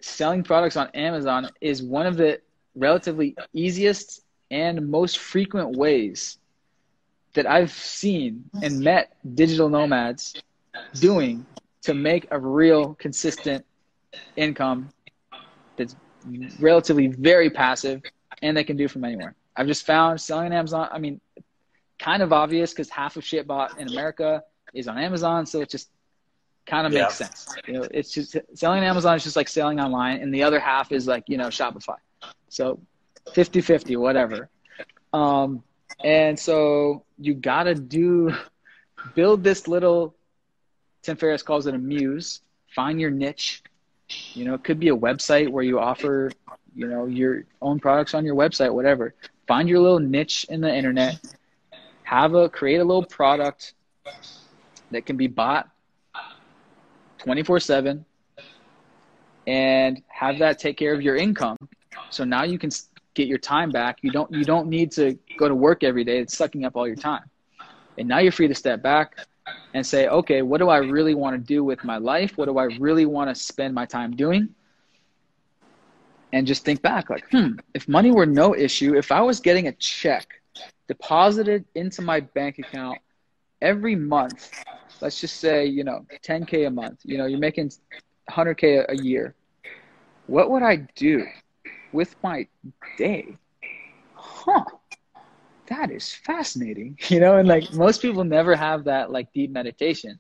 selling 0.02 0.44
products 0.44 0.76
on 0.76 0.90
Amazon 0.94 1.50
is 1.62 1.82
one 1.82 2.06
of 2.06 2.18
the 2.18 2.40
relatively 2.76 3.36
easiest 3.54 4.22
and 4.52 4.90
most 4.90 5.18
frequent 5.18 5.78
ways 5.78 6.38
that 7.34 7.50
I've 7.50 7.72
seen 7.72 8.50
and 8.62 8.80
met 8.82 9.16
digital 9.34 9.70
nomads 9.70 10.36
doing 11.00 11.46
to 11.84 11.94
make 11.94 12.28
a 12.32 12.40
real 12.40 12.94
consistent 12.96 13.66
income 14.36 14.90
that's 15.78 15.96
relatively 16.60 17.08
very 17.08 17.50
passive 17.50 18.02
and 18.42 18.56
they 18.56 18.64
can 18.64 18.78
do 18.78 18.88
from 18.88 19.04
anywhere. 19.04 19.36
I've 19.56 19.68
just 19.68 19.86
found 19.86 20.20
selling 20.20 20.48
on 20.48 20.54
Amazon, 20.54 20.90
I 20.92 21.00
mean, 21.00 21.20
kind 22.00 22.24
of 22.24 22.34
obvious 22.34 22.72
because 22.72 22.90
half 22.90 23.18
of 23.18 23.24
shit 23.24 23.48
bought 23.48 23.80
in 23.80 23.88
America 23.90 24.44
is 24.74 24.88
on 24.88 24.98
Amazon. 24.98 25.46
So 25.46 25.62
it 25.62 25.70
just 25.70 25.90
kind 26.66 26.88
of 26.88 26.94
yeah. 26.94 27.04
makes 27.04 27.16
sense. 27.16 27.48
You 27.68 27.74
know, 27.74 27.88
it's 27.92 28.12
just 28.12 28.38
selling 28.56 28.80
on 28.80 28.86
Amazon 28.86 29.16
is 29.16 29.24
just 29.24 29.36
like 29.36 29.48
selling 29.48 29.80
online 29.80 30.22
and 30.22 30.34
the 30.34 30.44
other 30.44 30.60
half 30.60 30.92
is 30.92 31.08
like, 31.08 31.24
you 31.28 31.38
know, 31.38 31.48
Shopify. 31.48 31.96
So 32.50 32.80
50 33.34 33.62
50, 33.62 33.96
whatever. 33.98 34.50
Um, 35.12 35.64
and 36.04 36.38
so 36.38 37.06
you 37.20 37.34
got 37.34 37.64
to 37.64 37.76
do, 37.76 38.34
build 39.16 39.44
this 39.44 39.68
little, 39.68 40.16
Tim 41.04 41.18
Ferriss 41.18 41.44
calls 41.44 41.68
it 41.68 41.76
a 41.76 41.78
muse, 41.78 42.42
find 42.74 43.00
your 43.00 43.12
niche. 43.12 43.64
You 44.34 44.46
know, 44.46 44.54
it 44.54 44.64
could 44.64 44.80
be 44.80 44.90
a 44.90 44.96
website 44.96 45.50
where 45.50 45.64
you 45.64 45.80
offer, 45.80 46.32
you 46.76 46.88
know, 46.88 47.06
your 47.06 47.44
own 47.62 47.80
products 47.80 48.14
on 48.14 48.26
your 48.26 48.36
website, 48.36 48.74
whatever. 48.74 49.14
Find 49.48 49.68
your 49.70 49.80
little 49.80 50.00
niche 50.00 50.46
in 50.50 50.62
the 50.62 50.74
internet. 50.74 51.20
Have 52.04 52.34
a, 52.34 52.50
create 52.50 52.78
a 52.78 52.84
little 52.84 53.06
product 53.06 53.74
that 54.92 55.06
can 55.06 55.18
be 55.18 55.28
bought 55.28 55.70
24 57.20 57.60
7 57.60 58.06
and 59.48 60.02
have 60.08 60.40
that 60.40 60.60
take 60.60 60.78
care 60.78 60.94
of 60.94 61.02
your 61.02 61.16
income. 61.16 61.58
So 62.10 62.24
now 62.24 62.44
you 62.44 62.58
can 62.58 62.70
get 63.14 63.28
your 63.28 63.38
time 63.38 63.72
back. 63.72 64.00
You 64.02 64.12
don't 64.12 64.32
you 64.32 64.46
don't 64.46 64.68
need 64.68 64.92
to 64.94 65.18
go 65.38 65.48
to 65.48 65.56
work 65.56 65.84
every 65.84 66.04
day. 66.04 66.20
It's 66.20 66.36
sucking 66.36 66.66
up 66.66 66.76
all 66.76 66.88
your 66.88 66.96
time. 66.96 67.24
And 67.98 68.08
now 68.08 68.20
you're 68.20 68.32
free 68.32 68.48
to 68.48 68.56
step 68.56 68.82
back 68.82 69.16
and 69.74 69.86
say, 69.86 70.08
okay, 70.08 70.42
what 70.42 70.60
do 70.60 70.70
I 70.70 70.78
really 70.78 71.14
want 71.16 71.36
to 71.36 71.42
do 71.42 71.64
with 71.64 71.84
my 71.84 71.98
life? 71.98 72.38
What 72.38 72.46
do 72.46 72.58
I 72.58 72.64
really 72.64 73.06
want 73.06 73.30
to 73.30 73.36
spend 73.36 73.74
my 73.74 73.86
time 73.86 74.16
doing? 74.16 74.50
And 76.32 76.48
just 76.48 76.66
think 76.66 76.82
back, 76.82 77.10
like, 77.10 77.26
hmm, 77.32 77.54
if 77.74 77.88
money 77.88 78.12
were 78.12 78.26
no 78.26 78.56
issue, 78.56 78.96
if 78.96 79.12
I 79.12 79.22
was 79.22 79.40
getting 79.40 79.68
a 79.68 79.72
check 79.74 80.28
deposited 80.88 81.66
into 81.76 82.02
my 82.02 82.22
bank 82.22 82.60
account 82.60 83.00
every 83.62 83.96
month, 83.96 84.52
let's 85.02 85.20
just 85.20 85.40
say, 85.40 85.66
you 85.66 85.84
know, 85.84 86.06
10K 86.24 86.66
a 86.66 86.72
month, 86.72 87.00
you 87.04 87.18
know, 87.18 87.26
you're 87.26 87.40
making 87.40 87.72
100K 88.28 88.86
a 88.90 88.96
year, 88.96 89.36
what 90.28 90.50
would 90.50 90.64
I 90.64 90.78
do? 90.96 91.26
with 91.94 92.16
my 92.24 92.48
day. 92.98 93.38
Huh. 94.16 94.66
That 95.68 95.92
is 95.92 96.14
fascinating. 96.14 96.98
You 97.10 97.20
know, 97.20 97.38
and 97.38 97.48
like 97.48 97.74
most 97.74 98.02
people 98.02 98.24
never 98.24 98.56
have 98.56 98.86
that 98.86 99.12
like 99.12 99.32
deep 99.34 99.52
meditation. 99.52 100.20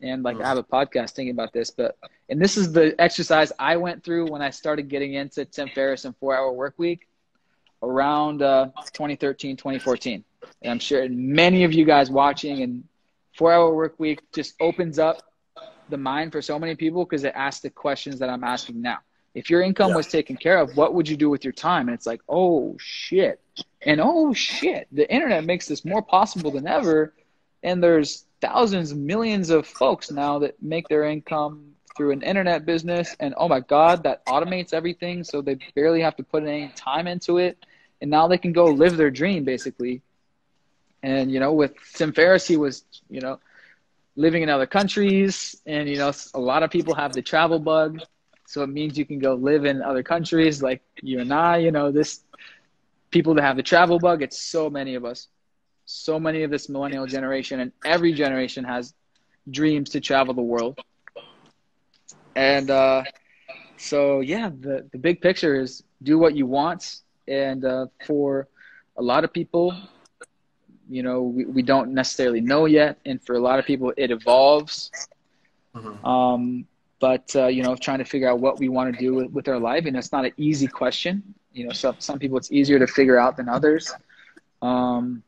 And 0.00 0.24
like 0.24 0.40
I 0.40 0.48
have 0.48 0.58
a 0.58 0.64
podcast 0.64 1.12
thinking 1.12 1.30
about 1.30 1.52
this, 1.52 1.70
but 1.70 1.96
and 2.28 2.40
this 2.40 2.56
is 2.56 2.72
the 2.72 3.00
exercise 3.00 3.52
I 3.58 3.76
went 3.76 4.02
through 4.02 4.30
when 4.30 4.42
I 4.42 4.50
started 4.50 4.88
getting 4.88 5.14
into 5.14 5.44
Tim 5.44 5.68
Ferriss 5.68 6.04
and 6.04 6.16
four 6.16 6.36
hour 6.36 6.50
work 6.52 6.74
week 6.76 7.06
around 7.82 8.42
uh, 8.42 8.66
2013, 8.92 9.56
2014. 9.56 10.24
And 10.62 10.72
I'm 10.72 10.78
sure 10.80 11.08
many 11.08 11.62
of 11.64 11.72
you 11.72 11.84
guys 11.84 12.10
watching 12.10 12.62
and 12.62 12.84
four 13.36 13.52
hour 13.52 13.72
work 13.74 13.94
week 13.98 14.20
just 14.32 14.54
opens 14.60 14.98
up 14.98 15.22
the 15.88 15.98
mind 15.98 16.32
for 16.32 16.42
so 16.42 16.58
many 16.58 16.74
people 16.74 17.04
because 17.04 17.24
it 17.24 17.32
asks 17.36 17.60
the 17.60 17.70
questions 17.70 18.18
that 18.18 18.28
I'm 18.28 18.44
asking 18.44 18.82
now. 18.82 18.98
If 19.34 19.48
your 19.48 19.62
income 19.62 19.90
yeah. 19.90 19.96
was 19.96 20.08
taken 20.08 20.36
care 20.36 20.58
of, 20.58 20.76
what 20.76 20.94
would 20.94 21.08
you 21.08 21.16
do 21.16 21.30
with 21.30 21.44
your 21.44 21.52
time? 21.52 21.88
And 21.88 21.94
it's 21.94 22.06
like, 22.06 22.20
oh 22.28 22.76
shit. 22.78 23.40
And 23.80 24.00
oh 24.00 24.32
shit, 24.34 24.88
the 24.92 25.10
internet 25.12 25.44
makes 25.44 25.66
this 25.66 25.84
more 25.84 26.02
possible 26.02 26.50
than 26.50 26.66
ever. 26.66 27.14
And 27.62 27.82
there's 27.82 28.26
thousands, 28.40 28.92
millions 28.94 29.50
of 29.50 29.66
folks 29.66 30.10
now 30.10 30.40
that 30.40 30.62
make 30.62 30.88
their 30.88 31.04
income 31.04 31.72
through 31.96 32.12
an 32.12 32.22
internet 32.22 32.64
business 32.64 33.14
and 33.20 33.34
oh 33.36 33.48
my 33.48 33.60
god 33.60 34.02
that 34.02 34.24
automates 34.26 34.72
everything 34.72 35.22
so 35.22 35.42
they 35.42 35.58
barely 35.74 36.00
have 36.00 36.16
to 36.16 36.22
put 36.22 36.42
any 36.42 36.68
time 36.74 37.06
into 37.06 37.38
it 37.38 37.66
and 38.00 38.10
now 38.10 38.26
they 38.26 38.38
can 38.38 38.52
go 38.52 38.66
live 38.66 38.96
their 38.96 39.10
dream 39.10 39.44
basically 39.44 40.00
and 41.02 41.30
you 41.30 41.38
know 41.38 41.52
with 41.52 41.74
tim 41.94 42.12
ferriss 42.12 42.46
he 42.46 42.56
was 42.56 42.84
you 43.10 43.20
know 43.20 43.38
living 44.16 44.42
in 44.42 44.48
other 44.48 44.66
countries 44.66 45.60
and 45.66 45.88
you 45.88 45.96
know 45.96 46.12
a 46.34 46.40
lot 46.40 46.62
of 46.62 46.70
people 46.70 46.94
have 46.94 47.12
the 47.12 47.22
travel 47.22 47.58
bug 47.58 48.00
so 48.52 48.62
it 48.62 48.68
means 48.68 48.98
you 48.98 49.06
can 49.06 49.18
go 49.18 49.32
live 49.34 49.64
in 49.64 49.80
other 49.82 50.02
countries 50.02 50.62
like 50.62 50.82
you 51.02 51.20
and 51.20 51.32
i 51.32 51.56
you 51.56 51.72
know 51.72 51.90
this 51.90 52.20
people 53.12 53.34
that 53.34 53.42
have 53.42 53.56
the 53.56 53.62
travel 53.62 53.98
bug 54.00 54.22
it's 54.22 54.40
so 54.40 54.68
many 54.68 54.96
of 54.96 55.04
us. 55.04 55.28
So 55.84 56.18
many 56.18 56.42
of 56.42 56.50
this 56.50 56.68
millennial 56.68 57.06
generation 57.06 57.60
and 57.60 57.72
every 57.84 58.12
generation 58.12 58.64
has 58.64 58.94
dreams 59.48 59.90
to 59.90 60.00
travel 60.00 60.34
the 60.34 60.42
world. 60.42 60.78
And 62.34 62.70
uh, 62.70 63.04
so 63.76 64.20
yeah 64.20 64.48
the, 64.48 64.88
the 64.90 64.98
big 64.98 65.20
picture 65.20 65.60
is 65.60 65.84
do 66.02 66.18
what 66.18 66.34
you 66.34 66.46
want. 66.46 67.00
And 67.28 67.64
uh, 67.64 67.86
for 68.06 68.48
a 68.96 69.02
lot 69.02 69.24
of 69.24 69.32
people 69.32 69.76
you 70.88 71.02
know 71.02 71.22
we, 71.22 71.44
we 71.44 71.62
don't 71.62 71.92
necessarily 71.92 72.40
know 72.40 72.64
yet. 72.64 72.98
And 73.04 73.22
for 73.22 73.34
a 73.36 73.40
lot 73.40 73.58
of 73.58 73.66
people 73.66 73.92
it 73.96 74.10
evolves. 74.10 74.90
Mm-hmm. 75.74 76.04
um, 76.04 76.66
but 77.02 77.34
uh, 77.34 77.48
you 77.48 77.64
know 77.64 77.74
trying 77.74 77.98
to 77.98 78.04
figure 78.04 78.30
out 78.30 78.38
what 78.38 78.60
we 78.60 78.68
want 78.68 78.94
to 78.94 78.98
do 78.98 79.12
with, 79.12 79.30
with 79.32 79.48
our 79.48 79.58
life. 79.58 79.86
And 79.86 79.96
it's 79.96 80.12
not 80.12 80.24
an 80.24 80.32
easy 80.36 80.68
question. 80.68 81.34
You 81.52 81.66
know 81.66 81.72
so 81.72 81.94
some 81.98 82.20
people 82.20 82.38
it's 82.38 82.52
easier 82.52 82.78
to 82.78 82.86
figure 82.86 83.18
out 83.18 83.36
than 83.36 83.48
others. 83.48 83.92
Um, 84.62 85.24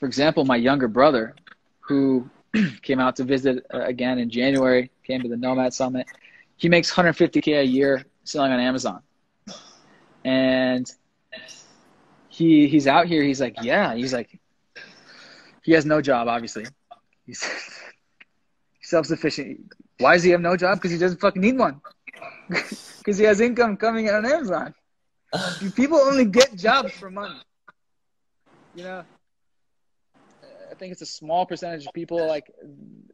for 0.00 0.06
example 0.06 0.44
my 0.44 0.56
younger 0.56 0.88
brother 0.88 1.36
who 1.78 2.28
came 2.82 2.98
out 2.98 3.14
to 3.16 3.24
visit 3.24 3.64
uh, 3.72 3.82
again 3.82 4.18
in 4.18 4.28
january 4.28 4.90
came 5.04 5.22
to 5.22 5.28
the 5.28 5.36
nomad 5.36 5.72
summit. 5.72 6.08
He 6.56 6.68
makes 6.68 6.92
150k 6.92 7.60
a 7.60 7.64
year 7.64 8.04
selling 8.24 8.50
on 8.50 8.58
amazon. 8.58 9.00
And 10.24 10.90
he 12.28 12.66
he's 12.66 12.88
out 12.88 13.06
here. 13.06 13.22
He's 13.22 13.40
like 13.40 13.54
yeah. 13.62 13.94
He's 13.94 14.12
like 14.12 14.40
he 15.62 15.70
has 15.72 15.86
no 15.86 16.02
job, 16.02 16.26
obviously. 16.26 16.66
He's 17.26 17.42
self 18.82 19.06
sufficient. 19.06 19.72
Why 19.98 20.14
does 20.14 20.22
he 20.22 20.30
have 20.30 20.40
no 20.40 20.56
job? 20.56 20.78
Because 20.78 20.90
he 20.90 20.98
doesn't 20.98 21.20
fucking 21.20 21.42
need 21.42 21.58
one. 21.58 21.80
Because 22.98 23.18
he 23.18 23.24
has 23.24 23.38
income 23.42 23.76
coming 23.76 24.06
in 24.06 24.14
on 24.14 24.24
Amazon. 24.24 24.74
People 25.76 25.98
only 25.98 26.24
get 26.24 26.56
jobs 26.56 26.90
for 26.92 27.10
money. 27.10 27.38
You 28.74 28.84
know, 28.84 29.04
I 30.70 30.74
think 30.74 30.92
it's 30.92 31.02
a 31.02 31.06
small 31.06 31.44
percentage 31.46 31.86
of 31.86 31.92
people 31.92 32.26
like 32.26 32.50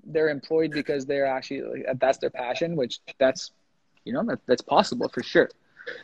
they're 0.04 0.28
employed 0.28 0.70
because 0.70 1.06
they're 1.06 1.26
actually 1.26 1.62
like, 1.62 1.98
that's 1.98 2.18
their 2.18 2.30
passion, 2.30 2.76
which 2.76 3.00
that's 3.18 3.50
you 4.04 4.12
know 4.12 4.22
that, 4.24 4.38
that's 4.46 4.62
possible 4.62 5.08
for 5.08 5.22
sure. 5.22 5.50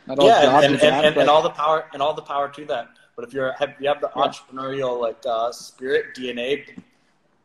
Not 0.05 0.19
all 0.19 0.27
yeah, 0.27 0.59
and, 0.61 0.75
and, 0.75 1.05
and, 1.05 1.17
and 1.17 1.29
all 1.29 1.41
the 1.41 1.49
power 1.49 1.85
and 1.93 2.01
all 2.01 2.13
the 2.13 2.21
power 2.21 2.49
to 2.49 2.65
that. 2.65 2.89
But 3.15 3.25
if 3.25 3.33
you're 3.33 3.53
have, 3.53 3.73
you 3.79 3.87
have 3.87 4.01
the 4.01 4.11
yeah. 4.15 4.21
entrepreneurial 4.21 4.99
like 5.01 5.17
uh, 5.25 5.51
spirit 5.51 6.15
DNA, 6.15 6.79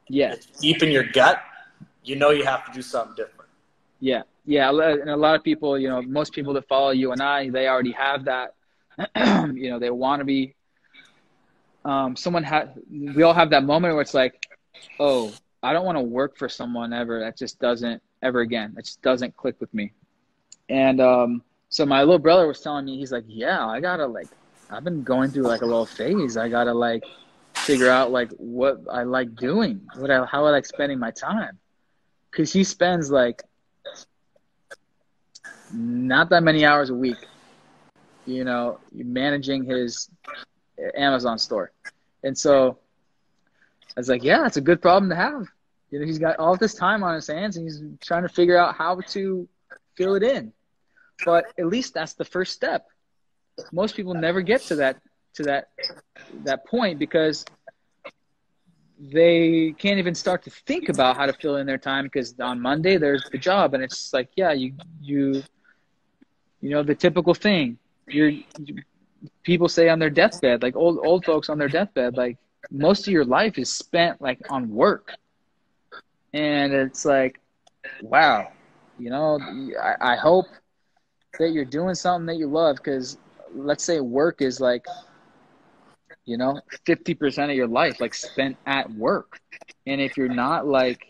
yeah, 0.08 0.34
deep 0.60 0.82
in 0.82 0.90
your 0.90 1.04
gut, 1.04 1.40
you 2.04 2.16
know 2.16 2.30
you 2.30 2.44
have 2.44 2.64
to 2.66 2.72
do 2.72 2.82
something 2.82 3.14
different. 3.14 3.50
Yeah, 4.00 4.22
yeah, 4.44 4.70
and 4.70 5.10
a 5.10 5.16
lot 5.16 5.36
of 5.36 5.44
people, 5.44 5.78
you 5.78 5.88
know, 5.88 6.02
most 6.02 6.32
people 6.32 6.52
that 6.54 6.66
follow 6.66 6.90
you 6.90 7.12
and 7.12 7.22
I, 7.22 7.48
they 7.50 7.68
already 7.68 7.92
have 7.92 8.24
that. 8.24 8.54
you 9.54 9.70
know, 9.70 9.78
they 9.78 9.90
want 9.90 10.20
to 10.20 10.24
be. 10.24 10.54
Um, 11.84 12.16
someone 12.16 12.42
had. 12.42 12.74
We 12.90 13.22
all 13.22 13.34
have 13.34 13.50
that 13.50 13.64
moment 13.64 13.94
where 13.94 14.02
it's 14.02 14.14
like, 14.14 14.46
oh, 14.98 15.32
I 15.62 15.72
don't 15.72 15.84
want 15.84 15.96
to 15.96 16.02
work 16.02 16.36
for 16.36 16.48
someone 16.48 16.92
ever. 16.92 17.20
That 17.20 17.36
just 17.36 17.60
doesn't 17.60 18.02
ever 18.22 18.40
again. 18.40 18.74
It 18.76 18.84
just 18.84 19.02
doesn't 19.02 19.36
click 19.36 19.60
with 19.60 19.72
me. 19.72 19.92
And 20.68 21.00
um, 21.00 21.42
so 21.68 21.86
my 21.86 22.00
little 22.00 22.18
brother 22.18 22.46
was 22.46 22.60
telling 22.60 22.84
me, 22.84 22.98
he's 22.98 23.12
like, 23.12 23.24
yeah, 23.28 23.66
I 23.66 23.80
gotta 23.80 24.06
like 24.06 24.28
I've 24.70 24.84
been 24.84 25.02
going 25.02 25.30
through 25.30 25.44
like 25.44 25.62
a 25.62 25.66
little 25.66 25.86
phase. 25.86 26.36
I 26.36 26.48
gotta 26.48 26.74
like 26.74 27.04
figure 27.54 27.90
out 27.90 28.10
like 28.10 28.30
what 28.32 28.80
I 28.90 29.02
like 29.02 29.34
doing, 29.36 29.82
what 29.96 30.10
I, 30.10 30.24
how 30.24 30.46
I 30.46 30.50
like 30.50 30.66
spending 30.66 30.98
my 30.98 31.10
time, 31.10 31.58
because 32.32 32.52
he 32.52 32.64
spends 32.64 33.12
like 33.12 33.44
not 35.72 36.30
that 36.30 36.42
many 36.42 36.64
hours 36.64 36.90
a 36.90 36.94
week, 36.94 37.18
you 38.26 38.44
know, 38.44 38.80
managing 38.92 39.64
his 39.64 40.10
Amazon 40.96 41.38
store, 41.38 41.70
and 42.24 42.36
so 42.36 42.78
I 43.96 44.00
was 44.00 44.08
like, 44.08 44.24
yeah, 44.24 44.46
it's 44.46 44.56
a 44.56 44.62
good 44.62 44.82
problem 44.82 45.10
to 45.10 45.16
have. 45.16 45.46
You 45.92 46.00
know, 46.00 46.06
he's 46.06 46.18
got 46.18 46.38
all 46.40 46.56
this 46.56 46.74
time 46.74 47.04
on 47.04 47.14
his 47.14 47.28
hands, 47.28 47.56
and 47.56 47.66
he's 47.66 47.80
trying 48.00 48.22
to 48.22 48.28
figure 48.28 48.58
out 48.58 48.74
how 48.74 49.00
to 49.10 49.48
fill 49.94 50.16
it 50.16 50.24
in. 50.24 50.52
But 51.24 51.44
at 51.58 51.66
least 51.66 51.94
that's 51.94 52.14
the 52.14 52.24
first 52.24 52.52
step 52.54 52.88
most 53.72 53.96
people 53.96 54.14
never 54.14 54.40
get 54.40 54.60
to 54.62 54.76
that 54.76 55.00
to 55.34 55.42
that 55.44 55.68
that 56.44 56.66
point 56.66 56.98
because 56.98 57.44
they 59.10 59.74
can't 59.78 59.98
even 59.98 60.14
start 60.14 60.42
to 60.44 60.50
think 60.50 60.88
about 60.88 61.16
how 61.16 61.26
to 61.26 61.32
fill 61.32 61.56
in 61.56 61.66
their 61.66 61.78
time 61.78 62.04
because 62.04 62.38
on 62.40 62.60
Monday 62.60 62.96
there's 62.98 63.28
the 63.30 63.38
job 63.38 63.74
and 63.74 63.82
it's 63.82 64.12
like 64.12 64.28
yeah 64.36 64.52
you 64.52 64.72
you 65.00 65.44
you 66.60 66.70
know 66.70 66.82
the 66.82 66.94
typical 66.94 67.34
thing. 67.34 67.78
You're 68.08 68.28
you, 68.28 68.82
people 69.42 69.68
say 69.68 69.88
on 69.88 69.98
their 69.98 70.10
deathbed 70.10 70.62
like 70.62 70.76
old 70.76 70.98
old 71.02 71.24
folks 71.24 71.48
on 71.50 71.58
their 71.58 71.68
deathbed 71.68 72.16
like 72.16 72.38
most 72.70 73.06
of 73.06 73.12
your 73.12 73.24
life 73.24 73.58
is 73.58 73.72
spent 73.72 74.20
like 74.20 74.40
on 74.50 74.70
work. 74.70 75.12
And 76.34 76.72
it's 76.72 77.04
like 77.04 77.40
wow 78.02 78.48
you 78.98 79.10
know 79.10 79.38
I, 79.82 80.12
I 80.12 80.16
hope 80.16 80.46
that 81.38 81.50
you're 81.52 81.64
doing 81.64 81.94
something 81.94 82.26
that 82.26 82.36
you 82.36 82.46
love 82.46 82.76
because 82.76 83.18
let's 83.54 83.84
say 83.84 84.00
work 84.00 84.40
is 84.42 84.60
like 84.60 84.84
you 86.24 86.36
know 86.36 86.60
50% 86.86 87.50
of 87.50 87.56
your 87.56 87.68
life 87.68 88.00
like 88.00 88.14
spent 88.14 88.56
at 88.66 88.90
work. 88.92 89.40
And 89.86 90.00
if 90.00 90.16
you're 90.16 90.28
not 90.28 90.66
like 90.66 91.06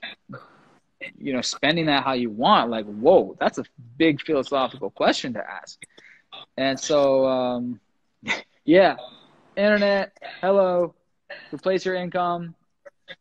you 1.18 1.32
know 1.32 1.40
spending 1.40 1.86
that 1.86 2.04
how 2.04 2.12
you 2.12 2.30
want 2.30 2.70
like 2.70 2.84
whoa 2.86 3.36
that's 3.40 3.58
a 3.58 3.64
big 3.98 4.20
philosophical 4.20 4.90
question 4.90 5.34
to 5.34 5.40
ask. 5.50 5.78
And 6.56 6.78
so 6.78 7.26
um 7.26 7.80
yeah 8.64 8.96
internet 9.56 10.12
hello 10.40 10.94
replace 11.52 11.84
your 11.84 11.94
income 11.94 12.54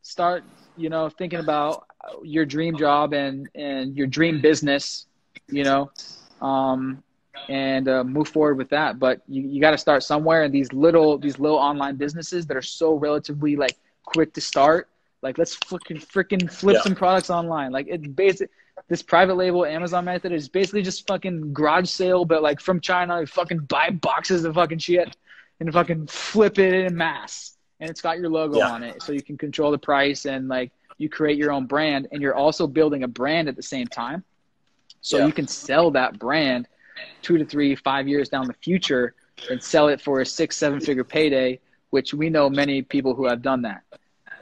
start 0.02 0.44
you 0.76 0.90
know 0.90 1.10
thinking 1.10 1.40
about 1.40 1.84
your 2.24 2.46
dream 2.46 2.76
job 2.78 3.14
and 3.14 3.48
and 3.56 3.96
your 3.96 4.08
dream 4.08 4.42
business 4.42 5.08
you 5.50 5.64
know 5.64 5.92
um 6.42 7.04
and 7.50 7.88
uh, 7.88 8.04
move 8.04 8.28
forward 8.28 8.58
with 8.58 8.70
that. 8.70 9.00
But 9.00 9.22
you, 9.28 9.42
you 9.42 9.62
got 9.62 9.72
to 9.72 9.78
start 9.78 10.04
somewhere. 10.04 10.44
And 10.44 10.54
these 10.54 10.72
little 10.74 11.18
these 11.18 11.40
little 11.40 11.58
online 11.58 11.96
businesses 11.96 12.46
that 12.48 12.58
are 12.58 12.62
so 12.62 12.94
relatively 12.94 13.56
like 13.56 13.78
quick 14.04 14.34
to 14.34 14.42
start, 14.42 14.90
like 15.22 15.38
let's 15.38 15.56
fucking 15.56 15.98
freaking 15.98 16.52
flip 16.52 16.76
yeah. 16.76 16.82
some 16.82 16.96
products 16.96 17.30
online. 17.30 17.72
Like 17.72 17.88
it's 17.90 18.08
basic. 18.08 18.50
This 18.88 19.02
private 19.02 19.36
label 19.36 19.66
Amazon 19.66 20.06
method 20.06 20.32
is 20.32 20.50
basically 20.50 20.82
just 20.82 21.08
fucking 21.08 21.54
garage 21.54 21.90
sale, 21.90 22.26
but 22.26 22.42
like 22.42 22.60
from 22.60 22.82
China, 22.82 23.22
you 23.22 23.26
fucking 23.26 23.60
buy 23.60 23.90
boxes 23.90 24.44
of 24.44 24.56
fucking 24.56 24.80
shit 24.80 25.16
and 25.60 25.72
fucking 25.72 26.08
flip 26.08 26.58
it 26.58 26.74
in 26.74 26.98
mass, 26.98 27.58
and 27.80 27.90
it's 27.90 28.02
got 28.02 28.18
your 28.18 28.30
logo 28.30 28.58
yeah. 28.58 28.72
on 28.72 28.84
it, 28.84 29.02
so 29.02 29.12
you 29.12 29.22
can 29.22 29.38
control 29.38 29.72
the 29.72 29.78
price 29.78 30.26
and 30.26 30.48
like 30.48 30.72
you 30.98 31.08
create 31.08 31.38
your 31.38 31.52
own 31.52 31.68
brand, 31.68 32.08
and 32.12 32.22
you're 32.22 32.36
also 32.36 32.66
building 32.66 33.04
a 33.04 33.08
brand 33.08 33.48
at 33.48 33.56
the 33.56 33.62
same 33.62 33.88
time, 33.88 34.24
so 35.02 35.20
yeah. 35.20 35.28
you 35.28 35.32
can 35.32 35.48
sell 35.48 35.92
that 35.92 36.18
brand 36.18 36.68
two 37.22 37.38
to 37.38 37.46
three, 37.46 37.76
five 37.76 38.08
years 38.08 38.30
down 38.30 38.46
the 38.46 38.54
future 38.54 39.16
and 39.50 39.62
sell 39.62 39.88
it 39.88 40.02
for 40.02 40.22
a 40.22 40.26
six, 40.26 40.58
seven 40.58 40.80
figure 40.80 41.04
payday, 41.04 41.60
which 41.90 42.14
we 42.14 42.30
know 42.30 42.50
many 42.50 42.82
people 42.82 43.14
who 43.14 43.26
have 43.26 43.42
done 43.42 43.62
that. 43.64 43.84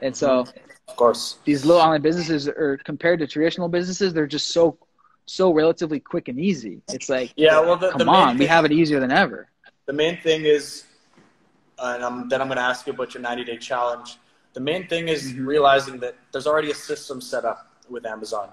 And 0.02 0.16
so, 0.16 0.40
of 0.88 0.96
course, 0.96 1.38
these 1.44 1.64
little 1.64 1.82
online 1.82 2.02
businesses 2.02 2.48
are 2.48 2.78
compared 2.84 3.18
to 3.20 3.26
traditional 3.26 3.68
businesses, 3.68 4.12
they're 4.12 4.26
just 4.26 4.48
so, 4.48 4.78
so 5.26 5.52
relatively 5.52 6.00
quick 6.00 6.28
and 6.28 6.38
easy. 6.38 6.82
It's 6.88 7.08
like, 7.08 7.32
yeah, 7.36 7.60
well, 7.60 7.76
the, 7.76 7.90
come 7.90 7.98
the 7.98 8.06
on, 8.06 8.28
thing, 8.30 8.38
we 8.38 8.46
have 8.46 8.64
it 8.64 8.72
easier 8.72 9.00
than 9.00 9.12
ever. 9.12 9.48
The 9.86 9.92
main 9.92 10.18
thing 10.20 10.44
is, 10.44 10.84
and 11.78 12.04
I'm, 12.04 12.28
then 12.28 12.40
I'm 12.40 12.48
going 12.48 12.58
to 12.58 12.62
ask 12.62 12.86
you 12.86 12.92
about 12.92 13.14
your 13.14 13.22
90 13.22 13.44
day 13.44 13.56
challenge. 13.56 14.18
The 14.52 14.60
main 14.60 14.88
thing 14.88 15.08
is 15.08 15.32
mm-hmm. 15.32 15.46
realizing 15.46 15.98
that 16.00 16.16
there's 16.32 16.46
already 16.46 16.70
a 16.70 16.74
system 16.74 17.20
set 17.20 17.44
up 17.44 17.70
with 17.88 18.06
Amazon 18.06 18.50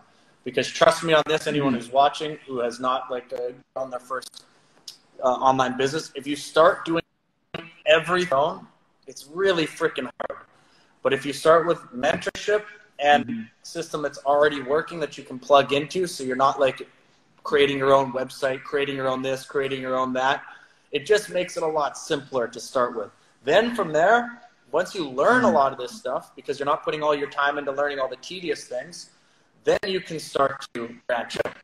because 0.47 0.69
trust 0.69 1.03
me 1.03 1.11
on 1.13 1.21
this 1.25 1.45
anyone 1.45 1.73
who's 1.73 1.91
watching 1.91 2.39
who 2.47 2.59
has 2.59 2.79
not 2.79 3.11
like 3.11 3.33
uh, 3.33 3.51
on 3.77 3.89
their 3.89 3.99
first 3.99 4.45
uh, 5.21 5.27
online 5.27 5.75
business 5.75 6.09
if 6.15 6.25
you 6.25 6.37
start 6.37 6.85
doing 6.85 7.03
everything 7.85 8.65
it's 9.07 9.27
really 9.33 9.67
freaking 9.67 10.09
hard 10.19 10.45
but 11.03 11.11
if 11.11 11.25
you 11.25 11.33
start 11.33 11.67
with 11.67 11.79
mentorship 11.93 12.63
and 12.99 13.25
mm-hmm. 13.25 13.41
system 13.63 14.01
that's 14.01 14.19
already 14.19 14.61
working 14.61 15.01
that 15.01 15.17
you 15.17 15.23
can 15.25 15.37
plug 15.37 15.73
into 15.73 16.07
so 16.07 16.23
you're 16.23 16.37
not 16.37 16.61
like 16.61 16.87
creating 17.43 17.77
your 17.77 17.93
own 17.93 18.13
website 18.13 18.63
creating 18.63 18.95
your 18.95 19.09
own 19.09 19.21
this 19.21 19.43
creating 19.43 19.81
your 19.81 19.97
own 19.97 20.13
that 20.13 20.43
it 20.93 21.05
just 21.05 21.29
makes 21.29 21.57
it 21.57 21.63
a 21.63 21.67
lot 21.67 21.97
simpler 21.97 22.47
to 22.47 22.61
start 22.61 22.95
with 22.95 23.11
then 23.43 23.75
from 23.75 23.91
there 23.91 24.41
once 24.71 24.95
you 24.95 25.09
learn 25.09 25.43
a 25.43 25.47
mm-hmm. 25.47 25.57
lot 25.57 25.73
of 25.73 25.77
this 25.77 25.91
stuff 25.91 26.33
because 26.37 26.57
you're 26.57 26.65
not 26.65 26.85
putting 26.85 27.03
all 27.03 27.13
your 27.13 27.29
time 27.29 27.57
into 27.57 27.73
learning 27.73 27.99
all 27.99 28.07
the 28.07 28.21
tedious 28.21 28.63
things 28.63 29.09
then 29.67 29.79
you 29.85 29.99
can 29.99 30.17
start 30.19 30.65
to 30.73 30.89
branch 31.07 31.37
out. 31.45 31.55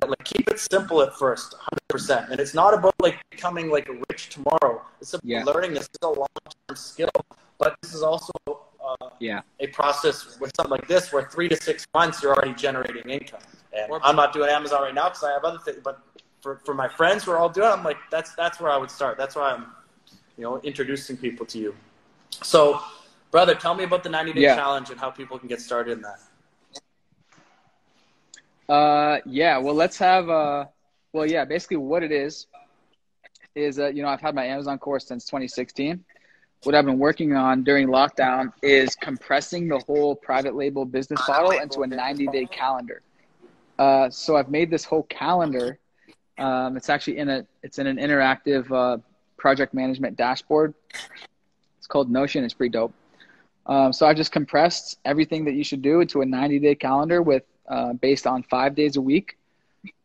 but 0.00 0.08
like 0.10 0.24
keep 0.24 0.46
it 0.48 0.58
simple 0.60 1.00
at 1.00 1.14
first 1.16 1.54
100% 1.90 2.30
and 2.30 2.38
it's 2.38 2.52
not 2.54 2.74
about 2.74 2.94
like 3.00 3.16
becoming 3.30 3.70
like 3.70 3.88
rich 4.10 4.28
tomorrow 4.28 4.74
it's 5.00 5.14
about 5.14 5.24
Yeah. 5.24 5.44
learning 5.50 5.72
this 5.78 5.84
is 5.94 5.98
a 6.02 6.08
long-term 6.22 6.76
skill 6.76 7.10
but 7.58 7.74
this 7.82 7.94
is 7.94 8.02
also 8.02 8.32
uh, 8.46 9.08
Yeah. 9.18 9.40
a 9.60 9.68
process 9.68 10.38
with 10.40 10.50
something 10.56 10.72
like 10.78 10.86
this 10.94 11.10
where 11.12 11.24
three 11.34 11.48
to 11.48 11.56
six 11.56 11.86
months 11.94 12.22
you're 12.22 12.34
already 12.36 12.52
generating 12.66 13.04
income 13.16 13.40
and 13.78 13.86
i'm 14.06 14.16
not 14.22 14.30
doing 14.36 14.50
amazon 14.58 14.82
right 14.82 14.94
now 15.02 15.08
because 15.08 15.24
i 15.24 15.32
have 15.36 15.44
other 15.50 15.58
things 15.66 15.78
but 15.88 15.96
for, 16.42 16.52
for 16.66 16.74
my 16.74 16.88
friends 16.98 17.24
who 17.24 17.30
are 17.34 17.38
all 17.38 17.48
doing 17.58 17.68
it 17.70 17.72
i'm 17.72 17.84
like 17.90 18.00
that's 18.10 18.34
that's 18.34 18.56
where 18.60 18.70
i 18.70 18.76
would 18.82 18.90
start 18.98 19.16
that's 19.22 19.36
why 19.36 19.46
i'm 19.54 19.64
you 20.36 20.44
know 20.44 20.60
introducing 20.70 21.16
people 21.16 21.46
to 21.46 21.58
you 21.64 21.74
so 22.42 22.60
brother 23.30 23.54
tell 23.54 23.74
me 23.74 23.84
about 23.84 24.02
the 24.02 24.10
90 24.10 24.34
day 24.34 24.42
Yeah. 24.42 24.56
challenge 24.60 24.90
and 24.90 25.00
how 25.00 25.10
people 25.10 25.38
can 25.38 25.48
get 25.48 25.60
started 25.62 25.92
in 25.98 26.02
that 26.02 26.20
Uh, 28.68 29.18
yeah. 29.26 29.58
Well, 29.58 29.74
let's 29.74 29.98
have. 29.98 30.28
Uh, 30.28 30.66
well, 31.12 31.26
yeah. 31.26 31.44
Basically, 31.44 31.76
what 31.76 32.02
it 32.02 32.12
is 32.12 32.46
is 33.54 33.78
uh, 33.78 33.88
you 33.88 34.02
know 34.02 34.08
I've 34.08 34.20
had 34.20 34.34
my 34.34 34.46
Amazon 34.46 34.78
course 34.78 35.06
since 35.06 35.24
2016. 35.26 36.04
What 36.64 36.76
I've 36.76 36.84
been 36.86 36.98
working 36.98 37.34
on 37.34 37.64
during 37.64 37.88
lockdown 37.88 38.52
is 38.62 38.94
compressing 38.94 39.66
the 39.66 39.80
whole 39.80 40.14
private 40.14 40.54
label 40.54 40.84
business 40.84 41.20
model 41.26 41.50
into 41.50 41.82
a 41.82 41.86
90 41.88 42.28
day 42.28 42.46
calendar. 42.46 43.02
Uh, 43.78 44.08
so 44.10 44.36
I've 44.36 44.48
made 44.48 44.70
this 44.70 44.84
whole 44.84 45.02
calendar. 45.04 45.78
Um, 46.38 46.76
it's 46.76 46.88
actually 46.88 47.18
in 47.18 47.28
a 47.28 47.46
it's 47.62 47.78
in 47.78 47.86
an 47.88 47.96
interactive 47.96 48.70
uh, 48.70 48.98
project 49.36 49.74
management 49.74 50.16
dashboard. 50.16 50.72
It's 51.78 51.88
called 51.88 52.10
Notion. 52.10 52.44
It's 52.44 52.54
pretty 52.54 52.70
dope. 52.70 52.94
Um, 53.66 53.92
so 53.92 54.06
I 54.06 54.14
just 54.14 54.32
compressed 54.32 54.98
everything 55.04 55.44
that 55.46 55.54
you 55.54 55.64
should 55.64 55.82
do 55.82 56.00
into 56.00 56.20
a 56.22 56.26
90 56.26 56.60
day 56.60 56.74
calendar 56.76 57.22
with 57.22 57.42
uh, 57.68 57.92
based 57.94 58.26
on 58.26 58.42
five 58.42 58.74
days 58.74 58.96
a 58.96 59.00
week 59.00 59.38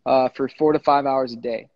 uh, 0.05 0.29
for 0.29 0.47
four 0.47 0.73
to 0.73 0.79
five 0.79 1.05
hours 1.05 1.33
a 1.33 1.35
day. 1.35 1.67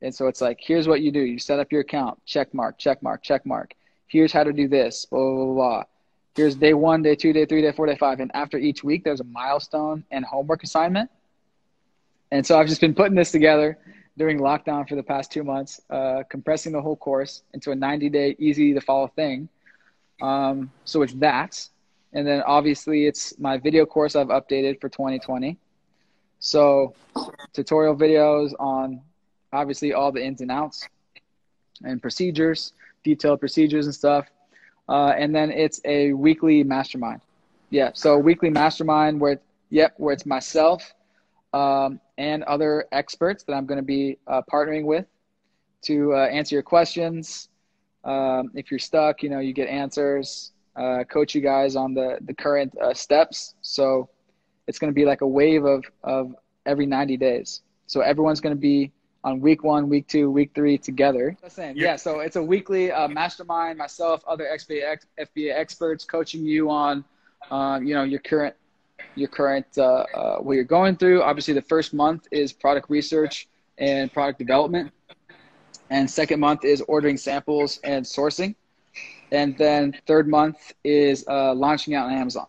And 0.00 0.14
so 0.14 0.28
it's 0.28 0.40
like, 0.40 0.58
here's 0.60 0.86
what 0.86 1.00
you 1.00 1.10
do. 1.10 1.20
You 1.20 1.38
set 1.38 1.58
up 1.58 1.72
your 1.72 1.80
account, 1.80 2.20
check 2.24 2.54
mark, 2.54 2.78
check 2.78 3.02
mark, 3.02 3.22
check 3.22 3.44
mark. 3.44 3.74
Here's 4.06 4.32
how 4.32 4.44
to 4.44 4.52
do 4.52 4.68
this, 4.68 5.04
blah, 5.04 5.18
blah, 5.18 5.44
blah, 5.44 5.54
blah. 5.54 5.84
Here's 6.34 6.54
day 6.54 6.72
one, 6.72 7.02
day 7.02 7.16
two, 7.16 7.32
day 7.32 7.46
three, 7.46 7.62
day 7.62 7.72
four, 7.72 7.86
day 7.86 7.96
five. 7.96 8.20
And 8.20 8.30
after 8.32 8.58
each 8.58 8.84
week, 8.84 9.02
there's 9.04 9.20
a 9.20 9.24
milestone 9.24 10.04
and 10.10 10.24
homework 10.24 10.62
assignment. 10.62 11.10
And 12.30 12.46
so 12.46 12.58
I've 12.58 12.68
just 12.68 12.80
been 12.80 12.94
putting 12.94 13.16
this 13.16 13.32
together 13.32 13.76
during 14.16 14.38
lockdown 14.38 14.88
for 14.88 14.94
the 14.94 15.02
past 15.02 15.32
two 15.32 15.42
months, 15.42 15.80
uh, 15.90 16.22
compressing 16.28 16.72
the 16.72 16.80
whole 16.80 16.96
course 16.96 17.42
into 17.54 17.70
a 17.70 17.74
90 17.74 18.08
day, 18.10 18.36
easy 18.38 18.74
to 18.74 18.80
follow 18.80 19.08
thing. 19.08 19.48
Um, 20.20 20.70
so 20.84 21.02
it's 21.02 21.14
that. 21.14 21.68
And 22.12 22.26
then 22.26 22.42
obviously 22.46 23.06
it's 23.06 23.38
my 23.38 23.58
video 23.58 23.84
course 23.84 24.16
I've 24.16 24.28
updated 24.28 24.80
for 24.80 24.88
2020. 24.88 25.58
So 26.40 26.94
tutorial 27.52 27.96
videos 27.96 28.52
on 28.58 29.02
obviously 29.52 29.92
all 29.92 30.12
the 30.12 30.24
ins 30.24 30.40
and 30.40 30.50
outs 30.50 30.86
and 31.82 32.00
procedures, 32.00 32.72
detailed 33.04 33.40
procedures 33.40 33.86
and 33.86 33.94
stuff. 33.94 34.26
Uh, 34.88 35.12
and 35.18 35.34
then 35.34 35.50
it's 35.50 35.80
a 35.84 36.12
weekly 36.12 36.64
mastermind. 36.64 37.20
Yeah. 37.70 37.90
So 37.92 38.16
weekly 38.16 38.50
mastermind 38.50 39.20
where, 39.20 39.40
yep, 39.68 39.94
where 39.98 40.14
it's 40.14 40.24
myself 40.24 40.94
um, 41.52 42.00
and 42.16 42.42
other 42.44 42.86
experts 42.92 43.44
that 43.44 43.52
I'm 43.52 43.66
going 43.66 43.78
to 43.78 43.84
be 43.84 44.18
uh, 44.26 44.42
partnering 44.50 44.84
with 44.84 45.06
to 45.82 46.14
uh, 46.14 46.26
answer 46.26 46.54
your 46.54 46.62
questions. 46.62 47.48
Um, 48.04 48.50
if 48.54 48.70
you're 48.70 48.78
stuck, 48.78 49.22
you 49.22 49.28
know, 49.28 49.40
you 49.40 49.52
get 49.52 49.68
answers 49.68 50.52
uh, 50.78 51.04
coach 51.04 51.34
you 51.34 51.40
guys 51.40 51.76
on 51.76 51.92
the 51.92 52.18
the 52.22 52.34
current 52.34 52.72
uh, 52.78 52.94
steps. 52.94 53.54
So 53.62 54.08
it's 54.66 54.78
going 54.78 54.92
to 54.92 54.94
be 54.94 55.04
like 55.04 55.20
a 55.20 55.26
wave 55.26 55.64
of 55.64 55.84
of 56.04 56.34
every 56.66 56.86
90 56.86 57.16
days. 57.16 57.62
So 57.86 58.00
everyone's 58.00 58.40
going 58.40 58.54
to 58.54 58.60
be 58.60 58.92
on 59.24 59.40
week 59.40 59.64
one, 59.64 59.88
week 59.88 60.06
two, 60.06 60.30
week 60.30 60.52
three 60.54 60.78
together. 60.78 61.36
Saying, 61.48 61.76
yeah. 61.76 61.96
So 61.96 62.20
it's 62.20 62.36
a 62.36 62.42
weekly 62.42 62.92
uh, 62.92 63.08
mastermind. 63.08 63.78
Myself, 63.78 64.22
other 64.28 64.46
FBA 64.52 64.98
FBA 65.18 65.54
experts 65.54 66.04
coaching 66.04 66.44
you 66.44 66.70
on, 66.70 67.04
um, 67.50 67.86
you 67.86 67.94
know, 67.94 68.04
your 68.04 68.20
current 68.20 68.54
your 69.14 69.28
current 69.28 69.66
uh, 69.76 70.04
uh, 70.14 70.38
what 70.38 70.54
you're 70.54 70.64
going 70.64 70.96
through. 70.96 71.22
Obviously, 71.22 71.54
the 71.54 71.62
first 71.62 71.92
month 71.92 72.28
is 72.30 72.52
product 72.52 72.88
research 72.88 73.48
and 73.78 74.12
product 74.12 74.38
development, 74.38 74.92
and 75.90 76.08
second 76.08 76.38
month 76.38 76.64
is 76.64 76.80
ordering 76.82 77.16
samples 77.16 77.80
and 77.82 78.04
sourcing 78.04 78.54
and 79.32 79.56
then 79.58 79.94
third 80.06 80.28
month 80.28 80.72
is 80.84 81.26
uh, 81.28 81.54
launching 81.54 81.94
out 81.94 82.06
on 82.06 82.12
Amazon. 82.12 82.46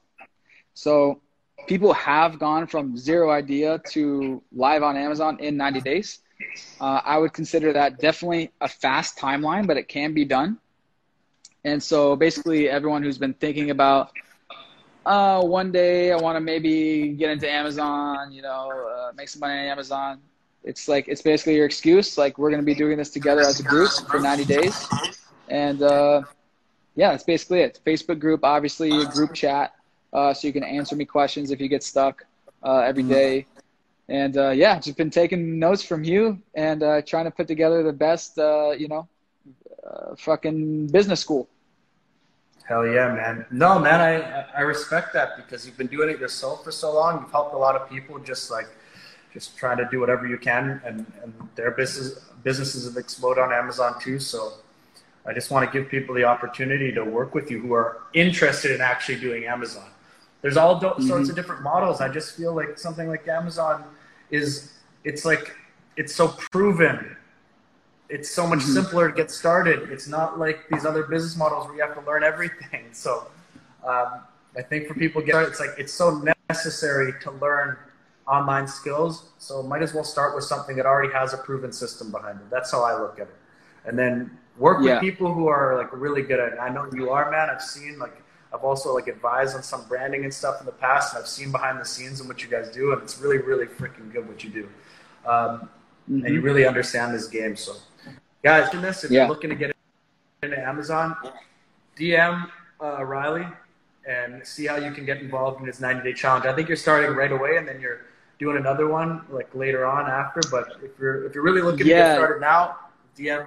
So 0.73 1.21
people 1.67 1.93
have 1.93 2.39
gone 2.39 2.67
from 2.67 2.97
zero 2.97 3.31
idea 3.31 3.79
to 3.91 4.41
live 4.51 4.83
on 4.83 4.97
Amazon 4.97 5.37
in 5.39 5.57
90 5.57 5.81
days. 5.81 6.19
Uh, 6.79 7.01
I 7.03 7.17
would 7.17 7.33
consider 7.33 7.73
that 7.73 7.99
definitely 7.99 8.51
a 8.61 8.67
fast 8.67 9.17
timeline, 9.17 9.67
but 9.67 9.77
it 9.77 9.87
can 9.87 10.13
be 10.13 10.25
done. 10.25 10.57
And 11.65 11.83
so 11.83 12.15
basically, 12.15 12.69
everyone 12.69 13.03
who's 13.03 13.17
been 13.17 13.33
thinking 13.33 13.71
about 13.71 14.11
uh, 15.05 15.43
one 15.43 15.71
day 15.71 16.11
I 16.11 16.15
want 16.17 16.35
to 16.35 16.39
maybe 16.39 17.09
get 17.09 17.31
into 17.31 17.49
Amazon, 17.51 18.31
you 18.31 18.41
know, 18.41 18.69
uh, 18.71 19.11
make 19.15 19.27
some 19.27 19.41
money 19.41 19.53
on 19.53 19.65
Amazon. 19.65 20.19
It's 20.63 20.87
like 20.87 21.07
it's 21.07 21.21
basically 21.21 21.55
your 21.55 21.65
excuse. 21.65 22.17
Like 22.17 22.37
we're 22.37 22.49
going 22.49 22.61
to 22.61 22.65
be 22.65 22.75
doing 22.75 22.97
this 22.97 23.09
together 23.09 23.41
as 23.41 23.59
a 23.59 23.63
group 23.63 23.89
for 24.09 24.19
90 24.19 24.45
days, 24.45 24.87
and 25.49 25.81
uh, 25.81 26.21
yeah, 26.99 27.11
that's 27.11 27.23
basically 27.23 27.61
it. 27.61 27.79
Facebook 27.85 28.19
group, 28.19 28.43
obviously, 28.43 28.89
a 28.89 29.05
group 29.05 29.33
chat, 29.33 29.73
uh, 30.11 30.33
so 30.33 30.47
you 30.47 30.51
can 30.51 30.65
answer 30.65 30.97
me 30.97 31.05
questions 31.05 31.49
if 31.49 31.61
you 31.61 31.69
get 31.69 31.81
stuck 31.81 32.25
uh, 32.61 32.79
every 32.79 33.03
day. 33.03 33.45
And 34.09 34.35
uh, 34.35 34.49
yeah, 34.49 34.77
just 34.79 34.97
been 34.97 35.09
taking 35.09 35.59
notes 35.59 35.81
from 35.81 36.03
you 36.03 36.41
and 36.55 36.83
uh, 36.83 37.01
trying 37.03 37.23
to 37.23 37.31
put 37.31 37.47
together 37.47 37.83
the 37.83 37.93
best, 37.93 38.37
uh, 38.37 38.71
you 38.71 38.89
know, 38.89 39.07
uh, 39.87 40.15
fucking 40.17 40.87
business 40.87 41.21
school. 41.21 41.47
Hell 42.67 42.85
yeah, 42.85 43.13
man. 43.13 43.45
No, 43.49 43.79
man, 43.79 44.01
I 44.01 44.45
I 44.57 44.61
respect 44.61 45.13
that 45.13 45.37
because 45.37 45.65
you've 45.65 45.77
been 45.77 45.87
doing 45.87 46.09
it 46.09 46.19
yourself 46.19 46.65
for 46.65 46.71
so 46.71 46.93
long. 46.93 47.21
You've 47.21 47.31
helped 47.31 47.53
a 47.53 47.57
lot 47.57 47.75
of 47.77 47.89
people 47.89 48.19
just 48.19 48.51
like 48.51 48.67
just 49.33 49.55
trying 49.57 49.77
to 49.77 49.87
do 49.89 50.01
whatever 50.01 50.27
you 50.27 50.37
can 50.37 50.81
and, 50.85 51.05
and 51.23 51.33
their 51.55 51.71
business 51.71 52.19
businesses 52.43 52.85
have 52.87 52.97
exploded 52.97 53.41
on 53.41 53.53
Amazon 53.53 53.91
too. 54.01 54.19
So 54.19 54.39
I 55.25 55.33
just 55.33 55.51
want 55.51 55.69
to 55.69 55.71
give 55.79 55.89
people 55.89 56.15
the 56.15 56.23
opportunity 56.23 56.91
to 56.93 57.03
work 57.03 57.35
with 57.35 57.51
you 57.51 57.59
who 57.59 57.73
are 57.73 58.01
interested 58.13 58.71
in 58.71 58.81
actually 58.81 59.19
doing 59.19 59.45
Amazon. 59.45 59.87
There's 60.41 60.57
all 60.57 60.79
do- 60.79 60.87
Mm-hmm. 60.87 61.07
sorts 61.07 61.29
of 61.29 61.35
different 61.35 61.61
models. 61.61 62.01
I 62.01 62.07
just 62.09 62.35
feel 62.35 62.53
like 62.53 62.79
something 62.79 63.07
like 63.09 63.27
Amazon 63.27 63.83
is 64.31 64.73
it's 65.03 65.25
like 65.25 65.55
it's 65.97 66.13
so 66.15 66.27
proven 66.51 67.15
it's 68.09 68.31
so 68.31 68.47
much 68.47 68.59
Mhm. 68.59 68.73
simpler 68.73 69.09
to 69.09 69.15
get 69.15 69.29
started. 69.29 69.91
It's 69.91 70.07
not 70.07 70.39
like 70.39 70.67
these 70.71 70.83
other 70.83 71.03
business 71.03 71.35
models 71.37 71.67
where 71.67 71.75
you 71.75 71.81
have 71.83 71.93
to 71.93 72.01
learn 72.09 72.23
everything. 72.23 72.85
So 72.93 73.27
um, 73.85 74.21
I 74.57 74.63
think 74.63 74.87
for 74.87 74.95
people 74.95 75.21
get 75.21 75.31
started, 75.33 75.49
it's 75.51 75.59
like 75.59 75.75
it's 75.77 75.93
so 75.93 76.23
necessary 76.49 77.13
to 77.21 77.29
learn 77.31 77.77
online 78.27 78.67
skills. 78.67 79.29
So 79.37 79.61
might 79.61 79.83
as 79.83 79.93
well 79.93 80.03
start 80.03 80.33
with 80.35 80.43
something 80.43 80.75
that 80.77 80.87
already 80.87 81.13
has 81.13 81.33
a 81.33 81.37
proven 81.37 81.71
system 81.71 82.09
behind 82.09 82.39
it. 82.39 82.49
That's 82.49 82.71
how 82.71 82.81
I 82.83 82.99
look 82.99 83.19
at 83.19 83.27
it. 83.27 83.35
And 83.85 83.97
then 83.97 84.35
work 84.59 84.83
Yeah. 84.83 84.95
with 84.95 85.01
people 85.01 85.33
who 85.33 85.47
are 85.47 85.75
like 85.77 85.89
really 85.91 86.21
good 86.21 86.39
at 86.39 86.53
it. 86.53 86.59
I 86.59 86.69
know 86.69 86.87
you 86.93 87.09
are, 87.09 87.31
man. 87.31 87.49
I've 87.49 87.61
seen 87.63 87.97
like 87.97 88.21
I've 88.53 88.63
also 88.63 88.93
like 88.93 89.07
advised 89.07 89.55
on 89.55 89.63
some 89.63 89.85
branding 89.87 90.23
and 90.23 90.33
stuff 90.33 90.59
in 90.59 90.65
the 90.65 90.71
past, 90.71 91.13
and 91.13 91.21
I've 91.21 91.29
seen 91.29 91.51
behind 91.51 91.79
the 91.79 91.85
scenes 91.85 92.19
and 92.19 92.27
what 92.27 92.41
you 92.43 92.49
guys 92.49 92.69
do, 92.69 92.93
and 92.93 93.01
it's 93.01 93.19
really, 93.19 93.37
really 93.37 93.67
freaking 93.67 94.11
good 94.11 94.27
what 94.27 94.43
you 94.43 94.49
do. 94.49 94.69
Um, 95.25 95.69
and 96.07 96.27
you 96.29 96.41
Mhm. 96.41 96.43
really 96.43 96.65
understand 96.65 97.13
this 97.13 97.27
game. 97.27 97.55
So, 97.55 97.73
guys, 98.43 98.73
in 98.73 98.81
this, 98.81 99.03
if 99.03 99.11
Yeah. 99.11 99.19
you're 99.21 99.29
looking 99.29 99.51
to 99.51 99.55
get 99.55 99.71
into 100.41 100.59
Amazon, 100.59 101.15
DM 101.95 102.49
uh, 102.81 103.03
Riley 103.05 103.47
and 104.07 104.45
see 104.47 104.65
how 104.65 104.77
you 104.77 104.91
can 104.91 105.05
get 105.05 105.17
involved 105.21 105.59
in 105.61 105.67
his 105.67 105.79
90 105.79 106.01
day 106.01 106.13
challenge. 106.13 106.45
I 106.47 106.53
think 106.53 106.67
you're 106.69 106.77
starting 106.77 107.15
right 107.15 107.31
away, 107.31 107.57
and 107.57 107.67
then 107.67 107.79
you're 107.79 108.01
doing 108.39 108.57
another 108.57 108.87
one 108.87 109.21
like 109.29 109.53
later 109.53 109.85
on 109.85 110.09
after. 110.09 110.41
But 110.49 110.77
if 110.81 110.97
you're 110.97 111.25
if 111.25 111.35
you're 111.35 111.43
really 111.43 111.61
looking 111.61 111.79
to 111.79 111.83
get 111.83 112.15
started 112.15 112.41
now, 112.41 112.77
DM 113.15 113.45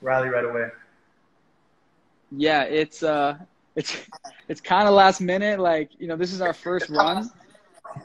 Riley 0.00 0.28
right 0.28 0.44
away. 0.44 0.68
Yeah, 2.30 2.62
it's 2.62 3.02
uh, 3.02 3.38
it's 3.76 3.96
it's 4.48 4.60
kind 4.60 4.88
of 4.88 4.94
last 4.94 5.20
minute. 5.20 5.60
Like 5.60 5.90
you 5.98 6.06
know, 6.06 6.16
this 6.16 6.32
is 6.32 6.40
our 6.40 6.52
first 6.52 6.88
run, 6.90 7.30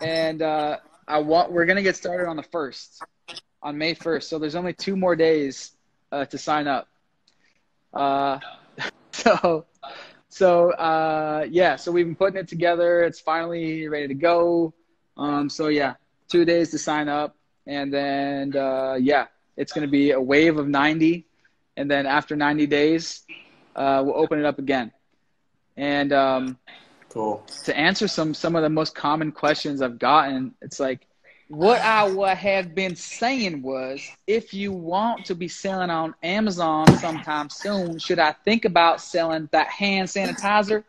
and 0.02 0.42
uh, 0.42 0.78
I 1.08 1.20
want 1.20 1.52
we're 1.52 1.66
gonna 1.66 1.82
get 1.82 1.96
started 1.96 2.28
on 2.28 2.36
the 2.36 2.44
first, 2.44 3.02
on 3.62 3.78
May 3.78 3.94
first. 3.94 4.30
So 4.30 4.40
there's 4.40 4.56
only 4.56 4.74
two 4.74 4.96
more 4.96 5.16
days 5.16 5.72
uh, 6.12 6.26
to 6.26 6.38
sign 6.38 6.68
up. 6.68 6.88
Uh, 7.94 8.40
so 9.12 9.66
so 10.30 10.72
uh, 10.72 11.46
yeah, 11.50 11.76
so 11.76 11.92
we've 11.92 12.06
been 12.06 12.16
putting 12.16 12.40
it 12.40 12.48
together. 12.48 13.04
It's 13.04 13.20
finally 13.20 13.88
ready 13.88 14.08
to 14.08 14.14
go. 14.14 14.74
Um, 15.18 15.50
so 15.50 15.68
yeah, 15.68 15.96
two 16.30 16.46
days 16.46 16.72
to 16.72 16.78
sign 16.78 17.10
up, 17.10 17.36
and 17.68 17.92
then 17.92 18.56
uh, 18.56 18.98
yeah, 19.00 19.26
it's 19.58 19.74
gonna 19.74 19.88
be 19.88 20.12
a 20.12 20.22
wave 20.22 20.58
of 20.58 20.68
90, 20.68 21.26
and 21.80 21.90
then 21.90 22.06
after 22.06 22.36
90 22.36 22.68
days 22.68 23.24
uh, 23.76 24.04
we'll 24.06 24.18
open 24.18 24.40
it 24.40 24.46
up 24.46 24.60
again. 24.60 24.92
And 25.78 26.12
um, 26.12 26.58
Cool. 27.10 27.44
to 27.64 27.76
answer 27.76 28.08
some 28.08 28.34
some 28.34 28.56
of 28.56 28.64
the 28.64 28.70
most 28.70 28.94
common 28.94 29.32
questions 29.32 29.82
I've 29.82 29.98
gotten, 29.98 30.54
it's 30.62 30.80
like, 30.80 31.08
what 31.48 31.82
I 31.82 32.04
would 32.08 32.38
have 32.38 32.76
been 32.76 32.96
saying 32.96 33.62
was 33.62 34.02
if 34.28 34.54
you 34.54 34.72
want 34.72 35.26
to 35.26 35.36
be 35.36 35.48
selling 35.48 35.90
on 35.90 36.14
Amazon 36.22 36.86
sometime 36.98 37.50
soon, 37.50 37.98
should 37.98 38.20
I 38.20 38.34
think 38.34 38.66
about 38.66 39.02
selling 39.02 39.48
that 39.54 39.68
hand 39.68 40.10
sanitizer? 40.10 40.84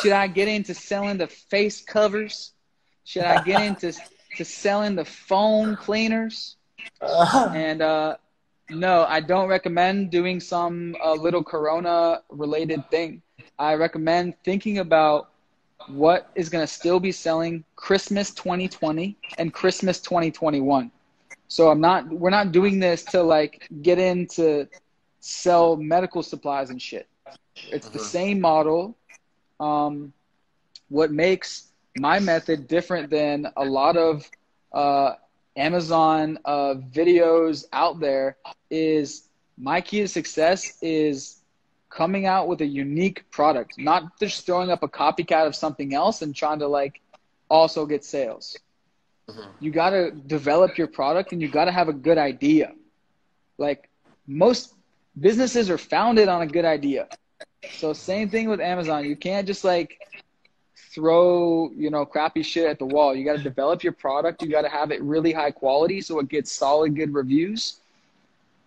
Should 0.00 0.12
I 0.12 0.28
get 0.28 0.48
into 0.48 0.74
selling 0.74 1.18
the 1.18 1.26
face 1.26 1.82
covers? 1.82 2.52
Should 3.04 3.24
I 3.24 3.42
get 3.42 3.60
into 3.60 3.92
to 4.36 4.44
selling 4.44 4.94
the 4.94 5.04
phone 5.04 5.76
cleaners? 5.76 6.56
And 7.02 7.82
uh, 7.82 8.16
no, 8.70 9.04
I 9.04 9.20
don't 9.20 9.48
recommend 9.48 10.10
doing 10.10 10.40
some 10.40 10.96
uh, 11.04 11.12
little 11.12 11.42
Corona 11.42 12.22
related 12.30 12.88
thing. 12.90 13.22
I 13.58 13.74
recommend 13.74 14.34
thinking 14.44 14.78
about 14.78 15.30
what 15.88 16.30
is 16.34 16.48
going 16.48 16.62
to 16.62 16.72
still 16.72 16.98
be 16.98 17.12
selling 17.12 17.64
Christmas 17.76 18.30
2020 18.32 19.16
and 19.38 19.52
Christmas 19.52 20.00
2021. 20.00 20.90
So 21.48 21.70
I'm 21.70 21.80
not 21.80 22.08
we're 22.08 22.30
not 22.30 22.52
doing 22.52 22.80
this 22.80 23.04
to 23.04 23.22
like 23.22 23.68
get 23.82 23.98
into 23.98 24.66
sell 25.20 25.76
medical 25.76 26.22
supplies 26.22 26.70
and 26.70 26.80
shit. 26.80 27.06
It's 27.70 27.88
the 27.88 27.98
uh-huh. 27.98 28.08
same 28.08 28.40
model. 28.40 28.96
Um, 29.60 30.12
what 30.88 31.12
makes 31.12 31.68
my 31.96 32.18
method 32.18 32.66
different 32.66 33.10
than 33.10 33.46
a 33.56 33.64
lot 33.64 33.96
of 33.96 34.28
uh, 34.72 35.14
Amazon 35.56 36.38
uh, 36.44 36.74
videos 36.92 37.64
out 37.72 38.00
there 38.00 38.36
is 38.70 39.28
my 39.56 39.80
key 39.80 40.00
to 40.00 40.08
success 40.08 40.78
is 40.82 41.40
coming 41.90 42.26
out 42.26 42.48
with 42.48 42.60
a 42.60 42.66
unique 42.66 43.30
product, 43.30 43.78
not 43.78 44.18
just 44.18 44.44
throwing 44.44 44.70
up 44.70 44.82
a 44.82 44.88
copycat 44.88 45.46
of 45.46 45.54
something 45.54 45.94
else 45.94 46.22
and 46.22 46.34
trying 46.34 46.58
to 46.58 46.66
like 46.66 47.00
also 47.48 47.86
get 47.86 48.04
sales. 48.04 48.58
Mm-hmm. 49.28 49.48
You 49.60 49.70
got 49.70 49.90
to 49.90 50.10
develop 50.10 50.76
your 50.76 50.88
product 50.88 51.32
and 51.32 51.40
you 51.40 51.48
got 51.48 51.66
to 51.66 51.72
have 51.72 51.88
a 51.88 51.92
good 51.92 52.18
idea. 52.18 52.72
Like 53.58 53.88
most 54.26 54.74
businesses 55.18 55.70
are 55.70 55.78
founded 55.78 56.28
on 56.28 56.42
a 56.42 56.46
good 56.46 56.64
idea. 56.64 57.08
So 57.78 57.92
same 57.92 58.28
thing 58.28 58.48
with 58.48 58.60
Amazon. 58.60 59.04
You 59.04 59.16
can't 59.16 59.46
just 59.46 59.64
like 59.64 59.98
throw, 60.76 61.70
you 61.76 61.90
know, 61.90 62.04
crappy 62.04 62.42
shit 62.42 62.66
at 62.66 62.78
the 62.78 62.86
wall. 62.86 63.14
You 63.14 63.24
got 63.24 63.36
to 63.36 63.42
develop 63.42 63.82
your 63.82 63.92
product. 63.92 64.42
You 64.42 64.48
got 64.48 64.62
to 64.62 64.68
have 64.68 64.90
it 64.90 65.02
really 65.02 65.32
high 65.32 65.50
quality 65.50 66.00
so 66.00 66.18
it 66.18 66.28
gets 66.28 66.52
solid 66.52 66.94
good 66.94 67.12
reviews. 67.14 67.80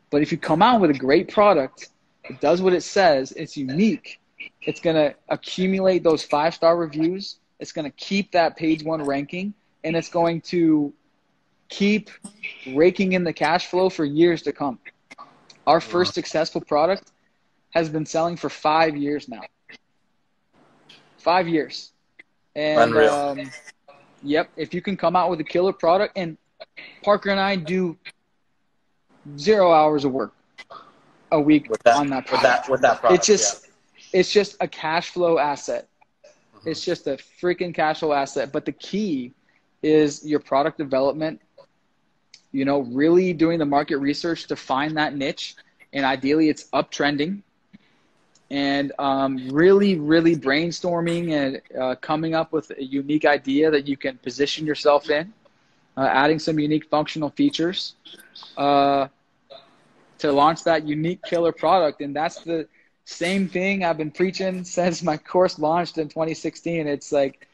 But 0.10 0.22
if 0.22 0.32
you 0.32 0.38
come 0.38 0.62
out 0.62 0.82
with 0.82 0.92
a 0.92 0.98
great 0.98 1.30
product 1.30 1.90
it 2.30 2.42
does 2.42 2.62
what 2.62 2.74
it 2.74 2.82
says. 2.82 3.32
It's 3.32 3.58
unique. 3.58 4.20
It's 4.62 4.80
going 4.80 4.96
to 4.96 5.16
accumulate 5.30 6.04
those 6.04 6.24
five 6.24 6.54
star 6.54 6.78
reviews. 6.78 7.38
It's 7.60 7.72
going 7.72 7.86
to 7.86 7.92
keep 7.92 8.32
that 8.32 8.58
page 8.58 8.84
one 8.84 9.04
ranking 9.04 9.54
and 9.84 9.96
it's 9.96 10.10
going 10.10 10.42
to 10.42 10.94
keep 11.70 12.10
raking 12.74 13.14
in 13.14 13.24
the 13.24 13.34
cash 13.34 13.68
flow 13.68 13.90
for 13.90 14.06
years 14.06 14.42
to 14.44 14.52
come. 14.52 14.80
Our 15.66 15.82
first 15.82 16.14
successful 16.14 16.62
product 16.62 17.12
has 17.72 17.90
been 17.90 18.06
selling 18.06 18.38
for 18.38 18.50
five 18.50 18.96
years 18.96 19.28
now. 19.28 19.42
Five 21.18 21.48
years. 21.48 21.92
And 22.58 22.80
Unreal. 22.82 23.14
Um, 23.14 23.52
yep, 24.24 24.50
if 24.58 24.74
you 24.74 24.82
can 24.82 24.98
come 24.98 25.16
out 25.16 25.30
with 25.30 25.40
a 25.40 25.44
killer 25.44 25.72
product, 25.72 26.18
and 26.18 26.38
Parker 27.04 27.30
and 27.30 27.40
I 27.40 27.56
do 27.56 27.96
zero 29.38 29.72
hours 29.72 30.06
of 30.06 30.12
work 30.12 30.34
a 31.32 31.40
week 31.40 31.70
that, 31.84 31.96
on 31.96 32.08
that 32.08 32.26
product. 32.26 32.32
With 32.32 32.42
that, 32.42 32.70
with 32.72 32.82
that 32.82 33.00
product. 33.00 33.20
It's 33.20 33.28
just 33.28 33.68
yeah. 33.96 34.20
it's 34.20 34.32
just 34.32 34.58
a 34.60 34.68
cash 34.68 35.12
flow 35.12 35.38
asset. 35.38 35.88
Mm-hmm. 36.26 36.70
It's 36.70 36.84
just 36.84 37.06
a 37.06 37.20
freaking 37.40 37.76
cash 37.76 38.00
flow 38.00 38.12
asset. 38.14 38.52
But 38.52 38.66
the 38.66 38.72
key 38.72 39.34
is 39.84 40.26
your 40.26 40.40
product 40.40 40.80
development. 40.80 41.40
You 42.52 42.66
know, 42.66 42.80
really 42.80 43.34
doing 43.34 43.60
the 43.60 43.66
market 43.66 43.98
research 43.98 44.48
to 44.48 44.56
find 44.56 44.98
that 44.98 45.16
niche, 45.16 45.56
and 45.94 46.04
ideally, 46.04 46.50
it's 46.50 46.70
uptrending. 46.74 47.44
And 48.50 48.94
um, 48.98 49.50
really, 49.50 50.00
really 50.00 50.36
brainstorming 50.36 51.32
and 51.32 51.62
uh, 51.80 51.96
coming 51.96 52.34
up 52.34 52.54
with 52.54 52.72
a 52.72 52.84
unique 52.84 53.26
idea 53.26 53.70
that 53.72 53.88
you 53.88 53.98
can 53.98 54.18
position 54.20 54.66
yourself 54.66 55.10
in, 55.10 55.34
uh, 55.98 56.08
adding 56.10 56.40
some 56.40 56.58
unique 56.58 56.90
functional 56.90 57.30
features. 57.30 57.96
Uh, 58.56 59.08
to 60.20 60.32
launch 60.32 60.64
that 60.64 60.88
unique 60.88 61.22
killer 61.24 61.52
product. 61.52 62.02
And 62.02 62.16
that's 62.16 62.44
the 62.44 62.68
same 63.06 63.48
thing 63.48 63.84
I've 63.84 63.98
been 63.98 64.12
preaching 64.12 64.64
since 64.78 65.04
my 65.04 65.18
course 65.18 65.60
launched 65.60 65.98
in 65.98 66.10
2016. 66.10 66.88
It's 66.88 67.12
like 67.12 67.48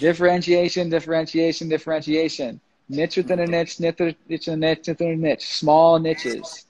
differentiation, 0.00 0.90
differentiation, 0.90 1.68
differentiation. 1.68 2.60
Niche 2.88 3.16
within 3.16 3.40
a 3.40 3.46
niche, 3.46 3.80
niche 3.80 3.98
within 4.28 4.54
a 4.54 4.56
niche 4.56 4.88
within 4.88 5.10
a 5.10 5.16
niche. 5.16 5.46
Small 5.46 5.98
niches. 5.98 6.66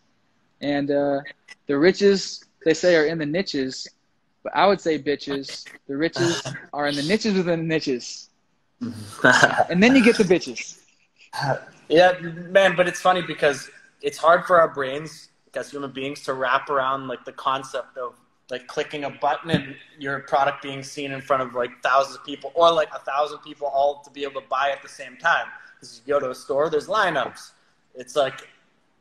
And 0.60 0.90
uh, 0.90 1.20
the 1.66 1.76
riches, 1.76 2.45
they 2.66 2.74
say, 2.74 2.96
are 2.96 3.06
in 3.06 3.16
the 3.18 3.24
niches. 3.24 3.86
But 4.42 4.56
I 4.56 4.66
would 4.66 4.80
say, 4.80 4.98
bitches, 4.98 5.64
the 5.86 5.96
riches 5.96 6.42
are 6.72 6.88
in 6.88 6.96
the 6.96 7.04
niches 7.04 7.34
within 7.34 7.60
the 7.60 7.64
niches. 7.64 8.28
and 9.70 9.80
then 9.80 9.94
you 9.94 10.04
get 10.04 10.18
the 10.18 10.24
bitches. 10.24 10.80
Yeah, 11.88 12.18
man, 12.18 12.74
but 12.74 12.88
it's 12.88 13.00
funny 13.00 13.22
because 13.22 13.70
it's 14.02 14.18
hard 14.18 14.46
for 14.46 14.60
our 14.60 14.66
brains 14.66 15.28
as 15.54 15.70
human 15.70 15.92
beings 15.92 16.22
to 16.22 16.34
wrap 16.34 16.68
around 16.68 17.06
like 17.08 17.24
the 17.24 17.32
concept 17.32 17.96
of 17.96 18.14
like 18.50 18.66
clicking 18.66 19.04
a 19.04 19.10
button 19.10 19.50
and 19.50 19.76
your 19.98 20.20
product 20.20 20.60
being 20.62 20.82
seen 20.82 21.12
in 21.12 21.20
front 21.20 21.42
of 21.42 21.54
like 21.54 21.70
thousands 21.82 22.16
of 22.16 22.24
people 22.24 22.52
or 22.54 22.70
like 22.72 22.88
a 22.94 22.98
thousand 22.98 23.38
people 23.38 23.68
all 23.68 24.02
to 24.02 24.10
be 24.10 24.22
able 24.22 24.40
to 24.40 24.46
buy 24.48 24.70
at 24.70 24.82
the 24.82 24.88
same 24.88 25.16
time. 25.16 25.46
Because 25.74 26.02
you 26.04 26.12
go 26.12 26.20
to 26.20 26.30
a 26.30 26.34
store, 26.34 26.68
there's 26.68 26.88
lineups. 26.88 27.52
It's 27.94 28.16
like 28.16 28.48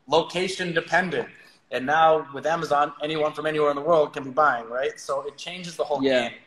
location 0.07 0.71
dependent. 0.71 1.27
And 1.75 1.85
now 1.85 2.27
with 2.33 2.45
Amazon, 2.45 2.93
anyone 3.03 3.33
from 3.33 3.45
anywhere 3.45 3.69
in 3.69 3.75
the 3.75 3.81
world 3.81 4.13
can 4.13 4.23
be 4.23 4.29
buying, 4.31 4.67
right? 4.69 4.99
So 4.99 5.21
it 5.27 5.37
changes 5.37 5.75
the 5.75 5.83
whole 5.83 6.01
yeah. 6.03 6.29
game. 6.29 6.37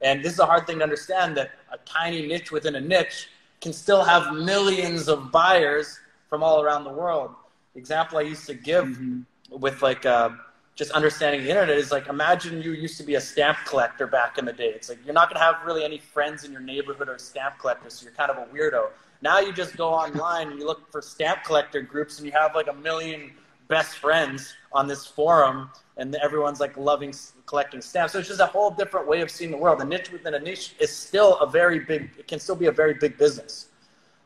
And 0.00 0.24
this 0.24 0.34
is 0.34 0.38
a 0.38 0.46
hard 0.46 0.66
thing 0.66 0.78
to 0.78 0.84
understand 0.84 1.36
that 1.36 1.52
a 1.72 1.78
tiny 1.78 2.26
niche 2.26 2.52
within 2.52 2.76
a 2.76 2.80
niche 2.80 3.28
can 3.60 3.72
still 3.72 4.04
have 4.04 4.32
millions 4.34 5.08
of 5.08 5.32
buyers 5.32 5.98
from 6.28 6.42
all 6.42 6.62
around 6.62 6.84
the 6.84 6.92
world. 6.92 7.34
The 7.74 7.80
example 7.80 8.18
I 8.18 8.22
used 8.22 8.46
to 8.46 8.54
give 8.54 8.84
mm-hmm 8.84 9.20
with 9.50 9.82
like 9.82 10.04
uh, 10.06 10.30
just 10.74 10.90
understanding 10.92 11.42
the 11.42 11.50
internet 11.50 11.76
is 11.76 11.90
like 11.90 12.06
imagine 12.08 12.62
you 12.62 12.72
used 12.72 12.96
to 12.98 13.02
be 13.02 13.14
a 13.14 13.20
stamp 13.20 13.58
collector 13.66 14.06
back 14.06 14.38
in 14.38 14.44
the 14.44 14.52
day. 14.52 14.68
It's 14.68 14.88
like 14.88 14.98
you're 15.04 15.14
not 15.14 15.32
gonna 15.32 15.44
have 15.44 15.56
really 15.64 15.84
any 15.84 15.98
friends 15.98 16.44
in 16.44 16.52
your 16.52 16.60
neighborhood 16.60 17.08
or 17.08 17.18
stamp 17.18 17.58
collectors, 17.58 17.94
so 17.94 18.04
you're 18.04 18.14
kind 18.14 18.30
of 18.30 18.36
a 18.38 18.46
weirdo. 18.52 18.90
Now 19.20 19.40
you 19.40 19.52
just 19.52 19.76
go 19.76 19.88
online 19.88 20.50
and 20.50 20.60
you 20.60 20.66
look 20.66 20.90
for 20.92 21.02
stamp 21.02 21.44
collector 21.44 21.80
groups, 21.80 22.18
and 22.18 22.26
you 22.26 22.32
have 22.32 22.54
like 22.54 22.68
a 22.68 22.74
million 22.74 23.32
best 23.68 23.96
friends 23.96 24.54
on 24.72 24.86
this 24.86 25.06
forum, 25.06 25.70
and 25.96 26.14
everyone's 26.16 26.60
like 26.60 26.76
loving 26.76 27.14
collecting 27.46 27.80
stamps. 27.80 28.12
So 28.12 28.18
it's 28.18 28.28
just 28.28 28.40
a 28.40 28.46
whole 28.46 28.70
different 28.70 29.06
way 29.06 29.20
of 29.20 29.30
seeing 29.30 29.50
the 29.50 29.56
world. 29.56 29.80
A 29.80 29.84
niche 29.84 30.10
within 30.10 30.34
a 30.34 30.38
niche 30.38 30.74
is 30.78 30.94
still 30.94 31.38
a 31.38 31.46
very 31.46 31.80
big. 31.80 32.10
It 32.18 32.28
can 32.28 32.38
still 32.38 32.56
be 32.56 32.66
a 32.66 32.72
very 32.72 32.94
big 32.94 33.16
business. 33.18 33.68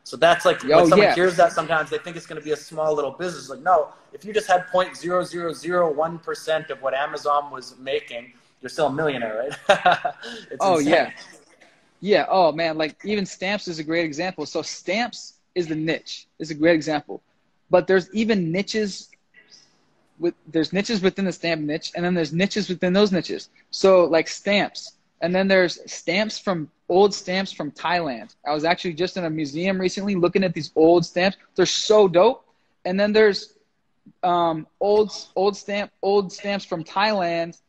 So 0.03 0.17
that's 0.17 0.45
like 0.45 0.61
when 0.63 0.73
oh, 0.73 0.87
someone 0.87 1.07
yeah. 1.07 1.15
hears 1.15 1.37
that, 1.37 1.53
sometimes 1.53 1.89
they 1.89 1.97
think 1.97 2.17
it's 2.17 2.25
going 2.25 2.39
to 2.39 2.43
be 2.43 2.51
a 2.51 2.57
small 2.57 2.93
little 2.93 3.11
business. 3.11 3.49
Like, 3.49 3.61
no, 3.61 3.93
if 4.11 4.25
you 4.25 4.33
just 4.33 4.47
had 4.47 4.65
0.0001 4.73 6.23
percent 6.23 6.69
of 6.69 6.81
what 6.81 6.93
Amazon 6.93 7.51
was 7.51 7.77
making, 7.79 8.33
you're 8.61 8.69
still 8.69 8.87
a 8.87 8.93
millionaire, 8.93 9.49
right? 9.69 10.13
oh 10.59 10.79
insane. 10.79 10.93
yeah, 10.93 11.11
yeah. 12.01 12.25
Oh 12.29 12.51
man, 12.51 12.77
like 12.77 12.97
even 13.05 13.25
stamps 13.25 13.67
is 13.67 13.79
a 13.79 13.83
great 13.83 14.05
example. 14.05 14.45
So 14.45 14.61
stamps 14.61 15.35
is 15.55 15.67
the 15.67 15.75
niche. 15.75 16.27
is 16.39 16.51
a 16.51 16.55
great 16.55 16.75
example, 16.75 17.23
but 17.69 17.87
there's 17.87 18.13
even 18.13 18.51
niches. 18.51 19.09
With 20.19 20.35
there's 20.47 20.71
niches 20.73 21.01
within 21.01 21.25
the 21.25 21.31
stamp 21.31 21.61
niche, 21.61 21.91
and 21.95 22.03
then 22.05 22.13
there's 22.13 22.33
niches 22.33 22.69
within 22.69 22.93
those 22.93 23.11
niches. 23.11 23.49
So 23.71 24.05
like 24.05 24.27
stamps, 24.27 24.93
and 25.21 25.33
then 25.33 25.47
there's 25.47 25.79
stamps 25.91 26.37
from 26.37 26.69
old 26.89 27.13
stamps 27.13 27.51
from 27.51 27.71
Thailand. 27.71 28.35
I 28.45 28.53
was 28.53 28.63
actually 28.63 28.93
just 28.93 29.17
in 29.17 29.25
a 29.25 29.29
museum 29.29 29.79
recently 29.79 30.15
looking 30.15 30.43
at 30.43 30.53
these 30.53 30.71
old 30.75 31.05
stamps. 31.05 31.37
They're 31.55 31.65
so 31.65 32.07
dope. 32.07 32.45
And 32.85 32.99
then 32.99 33.13
there's 33.13 33.53
um, 34.21 34.67
old 34.79 35.11
old 35.35 35.55
stamp 35.55 35.91
old 36.01 36.31
stamps 36.31 36.65
from 36.65 36.83
Thailand 36.83 37.59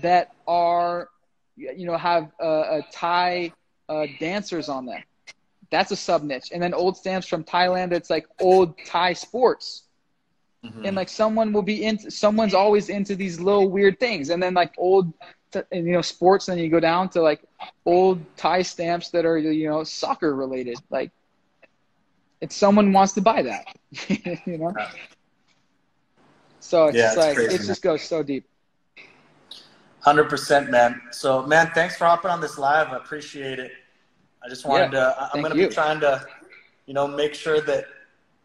that 0.00 0.32
are 0.48 1.08
you 1.56 1.86
know 1.86 1.96
have 1.96 2.30
uh, 2.42 2.80
a 2.80 2.82
Thai 2.92 3.52
uh, 3.88 4.06
dancers 4.18 4.68
on 4.68 4.86
them. 4.86 5.02
That's 5.70 5.90
a 5.90 5.96
sub 5.96 6.22
niche. 6.22 6.50
And 6.52 6.62
then 6.62 6.74
old 6.74 6.96
stamps 6.96 7.26
from 7.26 7.44
Thailand 7.44 7.90
that's 7.90 8.10
like 8.10 8.26
old 8.40 8.74
Thai 8.86 9.12
sports. 9.12 9.84
Mm-hmm. 10.64 10.86
And 10.86 10.96
like 10.96 11.08
someone 11.08 11.52
will 11.52 11.62
be 11.62 11.84
into 11.84 12.10
someone's 12.10 12.54
always 12.54 12.88
into 12.88 13.16
these 13.16 13.40
little 13.40 13.68
weird 13.68 13.98
things. 13.98 14.30
And 14.30 14.42
then 14.42 14.54
like 14.54 14.74
old 14.78 15.12
to, 15.52 15.66
you 15.72 15.92
know 15.92 16.02
sports, 16.02 16.48
and 16.48 16.60
you 16.60 16.68
go 16.68 16.80
down 16.80 17.08
to 17.10 17.22
like 17.22 17.42
old 17.84 18.24
Thai 18.36 18.62
stamps 18.62 19.10
that 19.10 19.24
are 19.24 19.38
you 19.38 19.68
know 19.68 19.82
soccer 19.82 20.34
related. 20.34 20.76
Like, 20.88 21.10
if 22.40 22.52
someone 22.52 22.92
wants 22.92 23.12
to 23.14 23.20
buy 23.20 23.42
that, 23.42 23.76
you 24.46 24.58
know. 24.58 24.72
So 26.60 26.86
it's 26.86 26.96
yeah, 26.96 27.12
like 27.16 27.34
crazy, 27.34 27.54
it 27.54 27.58
man. 27.58 27.66
just 27.66 27.82
goes 27.82 28.02
so 28.02 28.22
deep. 28.22 28.46
Hundred 29.98 30.28
percent, 30.28 30.70
man. 30.70 31.00
So, 31.10 31.44
man, 31.44 31.70
thanks 31.74 31.96
for 31.96 32.04
hopping 32.04 32.30
on 32.30 32.40
this 32.40 32.56
live. 32.56 32.88
I 32.88 32.96
appreciate 32.96 33.58
it. 33.58 33.72
I 34.44 34.48
just 34.48 34.64
wanted 34.64 34.92
yeah, 34.92 35.00
to. 35.00 35.30
I'm 35.32 35.40
going 35.40 35.56
to 35.56 35.68
be 35.68 35.72
trying 35.72 36.00
to 36.00 36.24
you 36.86 36.94
know, 36.94 37.06
make 37.06 37.34
sure 37.34 37.60
that 37.60 37.86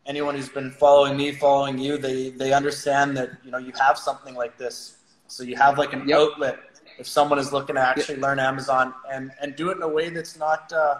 anyone 0.08 0.36
who's 0.36 0.50
been 0.50 0.72
following 0.72 1.18
me, 1.18 1.32
following 1.32 1.78
you, 1.78 1.98
they 1.98 2.30
they 2.32 2.54
understand 2.54 3.16
that 3.18 3.32
you 3.44 3.52
know 3.52 3.58
you 3.58 3.72
have 3.80 3.98
something 3.98 4.36
like 4.36 4.58
this. 4.58 4.98
So 5.28 5.44
you 5.44 5.56
have 5.58 5.78
like 5.78 5.94
an 5.94 6.08
yep. 6.08 6.20
outlet 6.20 6.60
if 6.98 7.08
someone 7.08 7.38
is 7.38 7.52
looking 7.52 7.76
to 7.76 7.82
actually 7.82 8.16
yep. 8.16 8.24
learn 8.24 8.40
Amazon 8.40 8.94
and 9.12 9.32
and 9.42 9.56
do 9.56 9.70
it 9.70 9.78
in 9.78 9.84
a 9.84 9.88
way 9.88 10.10
that's 10.10 10.38
not. 10.38 10.72
Uh, 10.72 11.00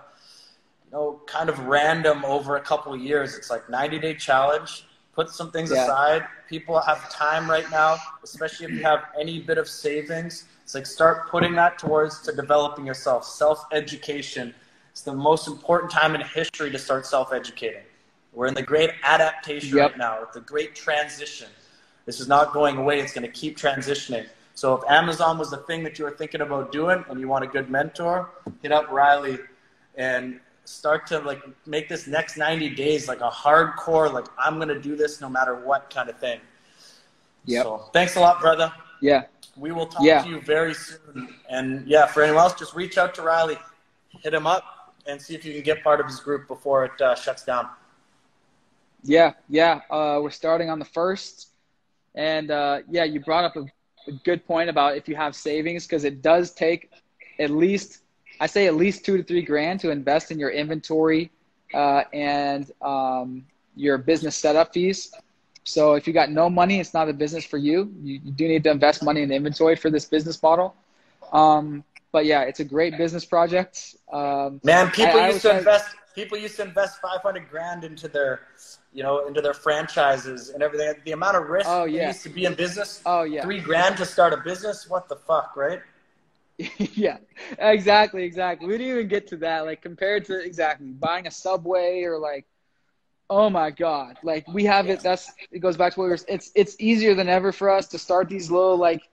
you 0.88 0.98
know, 0.98 1.22
kind 1.26 1.50
of 1.50 1.60
random 1.60 2.24
over 2.24 2.56
a 2.56 2.62
couple 2.62 2.94
of 2.94 3.02
years. 3.02 3.36
It's 3.36 3.50
like 3.50 3.70
90 3.70 4.00
day 4.00 4.14
challenge. 4.14 4.86
Put 5.14 5.30
some 5.30 5.52
things 5.52 5.72
yeah. 5.72 5.84
aside. 5.84 6.24
People 6.48 6.80
have 6.80 7.10
time 7.12 7.50
right 7.50 7.70
now, 7.72 7.98
especially 8.24 8.68
if 8.68 8.72
you 8.72 8.84
have 8.84 9.06
any 9.20 9.40
bit 9.40 9.58
of 9.58 9.68
savings. 9.68 10.46
It's 10.64 10.76
like 10.76 10.86
start 10.86 11.30
putting 11.30 11.56
that 11.56 11.78
towards 11.78 12.22
to 12.22 12.32
developing 12.32 12.86
yourself. 12.86 13.26
Self 13.26 13.66
education. 13.72 14.54
It's 14.92 15.02
the 15.02 15.14
most 15.14 15.48
important 15.48 15.92
time 15.92 16.16
in 16.16 16.22
history 16.22 16.72
to 16.72 16.80
start 16.80 17.06
self 17.06 17.34
educating. 17.34 17.84
We're 18.38 18.46
in 18.46 18.54
the 18.54 18.62
great 18.62 18.92
adaptation 19.02 19.76
yep. 19.76 19.90
right 19.90 19.98
now, 19.98 20.28
the 20.32 20.42
great 20.42 20.76
transition. 20.76 21.48
This 22.06 22.20
is 22.20 22.28
not 22.28 22.54
going 22.54 22.78
away. 22.78 23.00
It's 23.00 23.12
going 23.12 23.26
to 23.26 23.32
keep 23.32 23.58
transitioning. 23.58 24.28
So 24.54 24.76
if 24.76 24.84
Amazon 24.88 25.40
was 25.40 25.50
the 25.50 25.58
thing 25.58 25.84
that 25.86 25.98
you 25.98 26.06
were 26.06 26.12
thinking 26.12 26.42
about 26.42 26.72
doing 26.72 27.04
and 27.10 27.20
you 27.20 27.28
want 27.28 27.46
a 27.46 27.48
good 27.48 27.72
mentor, 27.72 28.30
hit 28.62 28.72
up 28.72 28.92
Riley 28.92 29.40
and 29.96 30.40
start 30.66 31.08
to 31.08 31.18
like 31.18 31.42
make 31.66 31.90
this 31.90 32.06
next 32.06 32.38
90 32.38 32.76
days 32.76 33.08
like 33.08 33.22
a 33.22 33.30
hardcore 33.30 34.12
like 34.12 34.26
i'm 34.38 34.58
going 34.58 34.68
to 34.68 34.82
do 34.82 34.98
this 34.98 35.22
no 35.22 35.30
matter 35.30 35.56
what 35.56 35.90
kind 35.90 36.10
of 36.10 36.20
thing 36.20 36.42
yeah 37.46 37.64
so 37.64 37.90
thanks 37.94 38.18
a 38.18 38.20
lot 38.20 38.42
brother 38.42 38.70
yeah 39.02 39.24
we 39.56 39.72
will 39.72 39.86
talk 39.86 40.04
yeah. 40.04 40.22
to 40.22 40.28
you 40.28 40.42
very 40.42 40.74
soon 40.74 41.34
and 41.50 41.88
yeah 41.88 42.06
for 42.06 42.22
anyone 42.22 42.42
else 42.42 42.54
just 42.54 42.76
reach 42.76 42.98
out 42.98 43.16
to 43.16 43.22
riley 43.22 43.58
hit 44.22 44.34
him 44.34 44.46
up 44.46 44.94
and 45.06 45.22
see 45.22 45.34
if 45.34 45.46
you 45.46 45.54
can 45.54 45.64
get 45.64 45.82
part 45.86 46.02
of 46.02 46.06
his 46.06 46.20
group 46.20 46.50
before 46.50 46.84
it 46.84 47.02
uh, 47.02 47.16
shuts 47.16 47.46
down 47.46 47.70
yeah 49.04 49.34
yeah 49.50 49.82
uh, 49.90 50.20
we're 50.22 50.30
starting 50.30 50.70
on 50.70 50.80
the 50.80 50.86
first 50.86 51.50
and 52.16 52.52
uh, 52.52 52.80
yeah 52.90 53.04
you 53.04 53.20
brought 53.20 53.44
up 53.44 53.56
a, 53.56 53.66
a 54.08 54.12
good 54.24 54.46
point 54.46 54.70
about 54.70 54.96
if 54.98 55.08
you 55.08 55.16
have 55.16 55.36
savings 55.36 55.86
because 55.86 56.04
it 56.04 56.22
does 56.22 56.52
take 56.52 56.90
at 57.40 57.50
least 57.50 58.00
I 58.40 58.48
say 58.48 58.68
at 58.68 58.76
least 58.76 59.06
two 59.06 59.18
to 59.18 59.24
three 59.24 59.42
grand 59.42 59.80
to 59.82 59.90
invest 59.92 60.32
in 60.32 60.40
your 60.40 60.50
inventory 60.50 61.32
uh, 61.74 62.04
and 62.14 62.70
um, 62.82 63.46
your 63.76 63.98
business 63.98 64.36
setup 64.36 64.74
fees. 64.74 65.12
So 65.64 65.94
if 65.94 66.08
you 66.08 66.14
got 66.14 66.32
no 66.32 66.50
money, 66.50 66.80
it's 66.80 66.94
not 66.94 67.10
a 67.10 67.14
business 67.14 67.46
for 67.46 67.58
you. 67.58 67.92
You, 68.02 68.20
you 68.24 68.32
do 68.32 68.48
need 68.48 68.64
to 68.64 68.72
invest 68.72 69.04
money 69.04 69.22
in 69.22 69.32
inventory 69.32 69.76
for 69.76 69.90
this 69.90 70.06
business 70.06 70.42
model. 70.42 70.76
Um, 71.32 71.84
but 72.18 72.26
yeah, 72.26 72.42
it's 72.42 72.60
a 72.60 72.64
great 72.64 72.98
business 72.98 73.26
project. 73.26 73.96
Um, 74.12 74.60
Man, 74.64 74.90
people 74.90 75.20
I, 75.20 75.30
used 75.30 75.46
I 75.46 75.52
to 75.52 75.58
invest. 75.60 75.96
People 76.16 76.36
used 76.36 76.56
to 76.56 76.64
invest 76.64 77.00
500 77.00 77.48
grand 77.48 77.84
into 77.84 78.08
their, 78.08 78.48
you 78.92 79.04
know, 79.04 79.28
into 79.28 79.40
their 79.40 79.54
franchises 79.54 80.50
and 80.50 80.64
everything. 80.64 80.96
The 81.06 81.12
amount 81.12 81.38
of 81.38 81.48
risk 81.48 81.70
oh, 81.70 81.86
yeah. 81.86 82.08
used 82.08 82.24
to 82.24 82.30
be 82.30 82.46
in 82.46 82.56
business. 82.56 83.04
Oh 83.06 83.22
yeah. 83.22 83.44
Three 83.44 83.60
grand 83.60 83.98
to 83.98 84.06
start 84.08 84.34
a 84.34 84.38
business. 84.38 84.90
What 84.90 85.08
the 85.10 85.16
fuck, 85.16 85.56
right? 85.56 85.80
yeah, 86.80 87.18
exactly, 87.60 88.24
exactly. 88.24 88.66
We 88.66 88.80
didn't 88.80 88.94
even 88.94 89.08
get 89.10 89.28
to 89.28 89.38
that. 89.38 89.68
Like 89.68 89.84
compared 89.84 90.26
to 90.26 90.44
exactly 90.44 90.88
buying 90.88 91.28
a 91.28 91.32
subway 91.32 92.02
or 92.02 92.18
like, 92.18 92.48
oh 93.30 93.48
my 93.52 93.70
god, 93.70 94.18
like 94.24 94.48
we 94.48 94.66
have 94.66 94.90
it. 94.90 95.02
That's 95.02 95.32
it 95.52 95.60
goes 95.60 95.78
back 95.78 95.94
to 95.94 96.00
what 96.00 96.06
we 96.06 96.10
were. 96.10 96.20
It's 96.28 96.50
it's 96.56 96.76
easier 96.80 97.14
than 97.14 97.30
ever 97.30 97.52
for 97.52 97.70
us 97.70 97.88
to 97.90 98.00
start 98.00 98.28
these 98.28 98.50
little 98.50 98.76
like 98.76 99.04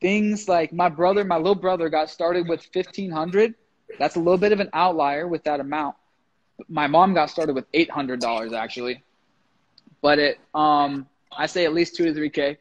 things. 0.00 0.48
Like 0.48 0.72
my 0.72 0.88
brother, 0.88 1.24
my 1.24 1.36
little 1.36 1.54
brother 1.54 1.88
got 1.88 2.10
started 2.10 2.48
with 2.48 2.62
fifteen 2.72 3.10
hundred. 3.10 3.54
That's 3.98 4.16
a 4.16 4.20
little 4.20 4.38
bit 4.38 4.52
of 4.52 4.60
an 4.60 4.70
outlier 4.72 5.26
with 5.28 5.44
that 5.44 5.60
amount. 5.60 5.96
My 6.68 6.86
mom 6.86 7.14
got 7.14 7.30
started 7.30 7.54
with 7.54 7.66
eight 7.74 7.90
hundred 7.90 8.20
dollars 8.20 8.52
actually, 8.52 9.02
but 10.02 10.18
it 10.18 10.38
um 10.54 11.06
I 11.36 11.46
say 11.46 11.64
at 11.64 11.72
least 11.74 11.96
two 11.96 12.04
to 12.06 12.14
three 12.14 12.30
K. 12.30 12.58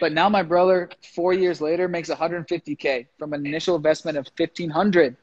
But 0.00 0.12
now 0.12 0.28
my 0.28 0.42
brother, 0.42 0.90
four 1.14 1.32
years 1.32 1.60
later, 1.60 1.88
makes 1.88 2.10
150K 2.10 3.06
from 3.18 3.32
an 3.32 3.44
initial 3.46 3.76
investment 3.76 4.16
of 4.18 4.28
1500 4.34 5.16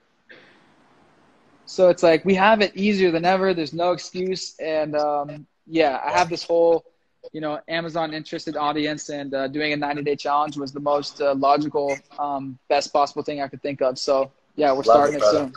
So 1.66 1.90
it's 1.90 2.04
like 2.04 2.26
we 2.26 2.36
have 2.36 2.62
it 2.62 2.76
easier 2.76 3.12
than 3.12 3.26
ever. 3.26 3.54
There's 3.54 3.74
no 3.74 3.92
excuse. 3.92 4.56
And 4.60 4.96
um, 4.96 5.46
yeah, 5.68 6.00
I 6.04 6.12
have 6.12 6.30
this 6.30 6.44
whole, 6.44 6.86
you 7.32 7.42
know, 7.42 7.60
Amazon 7.68 8.14
interested 8.14 8.56
audience, 8.56 9.10
and 9.10 9.34
uh, 9.34 9.48
doing 9.48 9.74
a 9.74 9.78
90 9.78 10.04
day 10.04 10.16
challenge 10.16 10.58
was 10.58 10.72
the 10.72 10.80
most 10.80 11.22
uh, 11.22 11.34
logical, 11.36 11.98
um, 12.18 12.58
best 12.70 12.92
possible 12.94 13.24
thing 13.24 13.42
I 13.42 13.48
could 13.48 13.62
think 13.62 13.82
of. 13.82 13.98
So 14.00 14.32
yeah, 14.56 14.72
we're 14.72 14.78
Love 14.78 14.86
starting 14.86 15.16
it, 15.16 15.22
it 15.22 15.32
soon. 15.32 15.54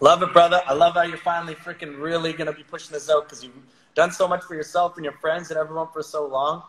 Love 0.00 0.22
it, 0.22 0.32
brother. 0.32 0.60
I 0.66 0.72
love 0.72 0.94
how 0.94 1.02
you're 1.02 1.16
finally 1.16 1.54
freaking 1.54 2.00
really 2.00 2.32
going 2.32 2.48
to 2.48 2.52
be 2.52 2.64
pushing 2.64 2.92
this 2.92 3.08
out 3.08 3.24
because 3.24 3.44
you've 3.44 3.54
done 3.94 4.10
so 4.10 4.26
much 4.26 4.42
for 4.42 4.54
yourself 4.54 4.96
and 4.96 5.04
your 5.04 5.14
friends 5.14 5.50
and 5.50 5.58
everyone 5.58 5.88
for 5.92 6.02
so 6.02 6.26
long, 6.26 6.62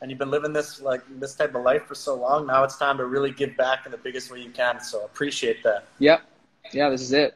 and 0.00 0.10
you've 0.10 0.18
been 0.18 0.30
living 0.30 0.52
this 0.52 0.80
like 0.80 1.02
this 1.20 1.34
type 1.34 1.54
of 1.54 1.62
life 1.62 1.84
for 1.84 1.94
so 1.94 2.16
long. 2.16 2.46
Now 2.46 2.64
it's 2.64 2.76
time 2.76 2.96
to 2.98 3.06
really 3.06 3.30
give 3.30 3.56
back 3.56 3.86
in 3.86 3.92
the 3.92 3.98
biggest 3.98 4.32
way 4.32 4.40
you 4.40 4.50
can. 4.50 4.80
So 4.80 5.04
appreciate 5.04 5.62
that. 5.62 5.84
Yep. 5.98 6.22
Yeah, 6.72 6.90
this 6.90 7.02
is 7.02 7.12
it. 7.12 7.34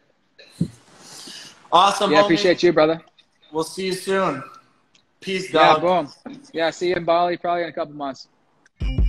Awesome. 1.72 2.10
Yeah, 2.10 2.22
homie. 2.22 2.24
appreciate 2.24 2.62
you, 2.62 2.72
brother. 2.72 3.02
We'll 3.52 3.64
see 3.64 3.86
you 3.86 3.92
soon. 3.92 4.42
Peace, 5.24 5.50
dog. 5.50 5.82
Yeah, 5.82 6.02
boom. 6.02 6.12
Yeah, 6.52 6.68
see 6.68 6.90
you 6.90 6.96
in 6.96 7.04
Bali 7.04 7.38
probably 7.38 7.62
in 7.62 7.70
a 7.70 7.72
couple 7.72 7.94
months. 7.94 8.28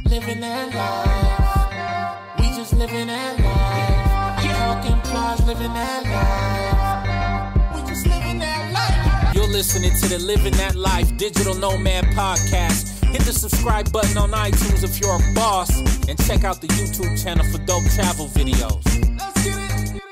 Living 0.05 0.39
that 0.39 0.74
life. 0.74 2.39
We 2.39 2.55
just 2.55 2.72
living 2.72 3.07
that 3.07 3.38
life. 3.38 4.55
Talking 4.55 5.01
plus, 5.01 5.45
living 5.45 5.74
that 5.74 6.03
life 9.26 9.36
You're 9.36 9.49
listening 9.49 9.91
to 9.99 10.07
the 10.07 10.20
Living 10.20 10.53
That 10.53 10.76
Life 10.76 11.18
Digital 11.18 11.53
Nomad 11.53 12.05
podcast. 12.05 13.03
Hit 13.03 13.22
the 13.24 13.34
subscribe 13.34 13.91
button 13.91 14.18
on 14.18 14.32
iTunes 14.32 14.86
if 14.86 15.01
you're 15.01 15.18
a 15.18 15.34
boss, 15.34 15.70
and 16.07 16.18
check 16.26 16.45
out 16.45 16.61
the 16.61 16.68
YouTube 16.68 17.22
channel 17.22 17.43
for 17.51 17.57
dope 17.66 17.84
travel 17.93 18.28
videos. 18.30 18.86
Let's 19.20 19.43
get 19.43 19.95
it. 19.95 20.05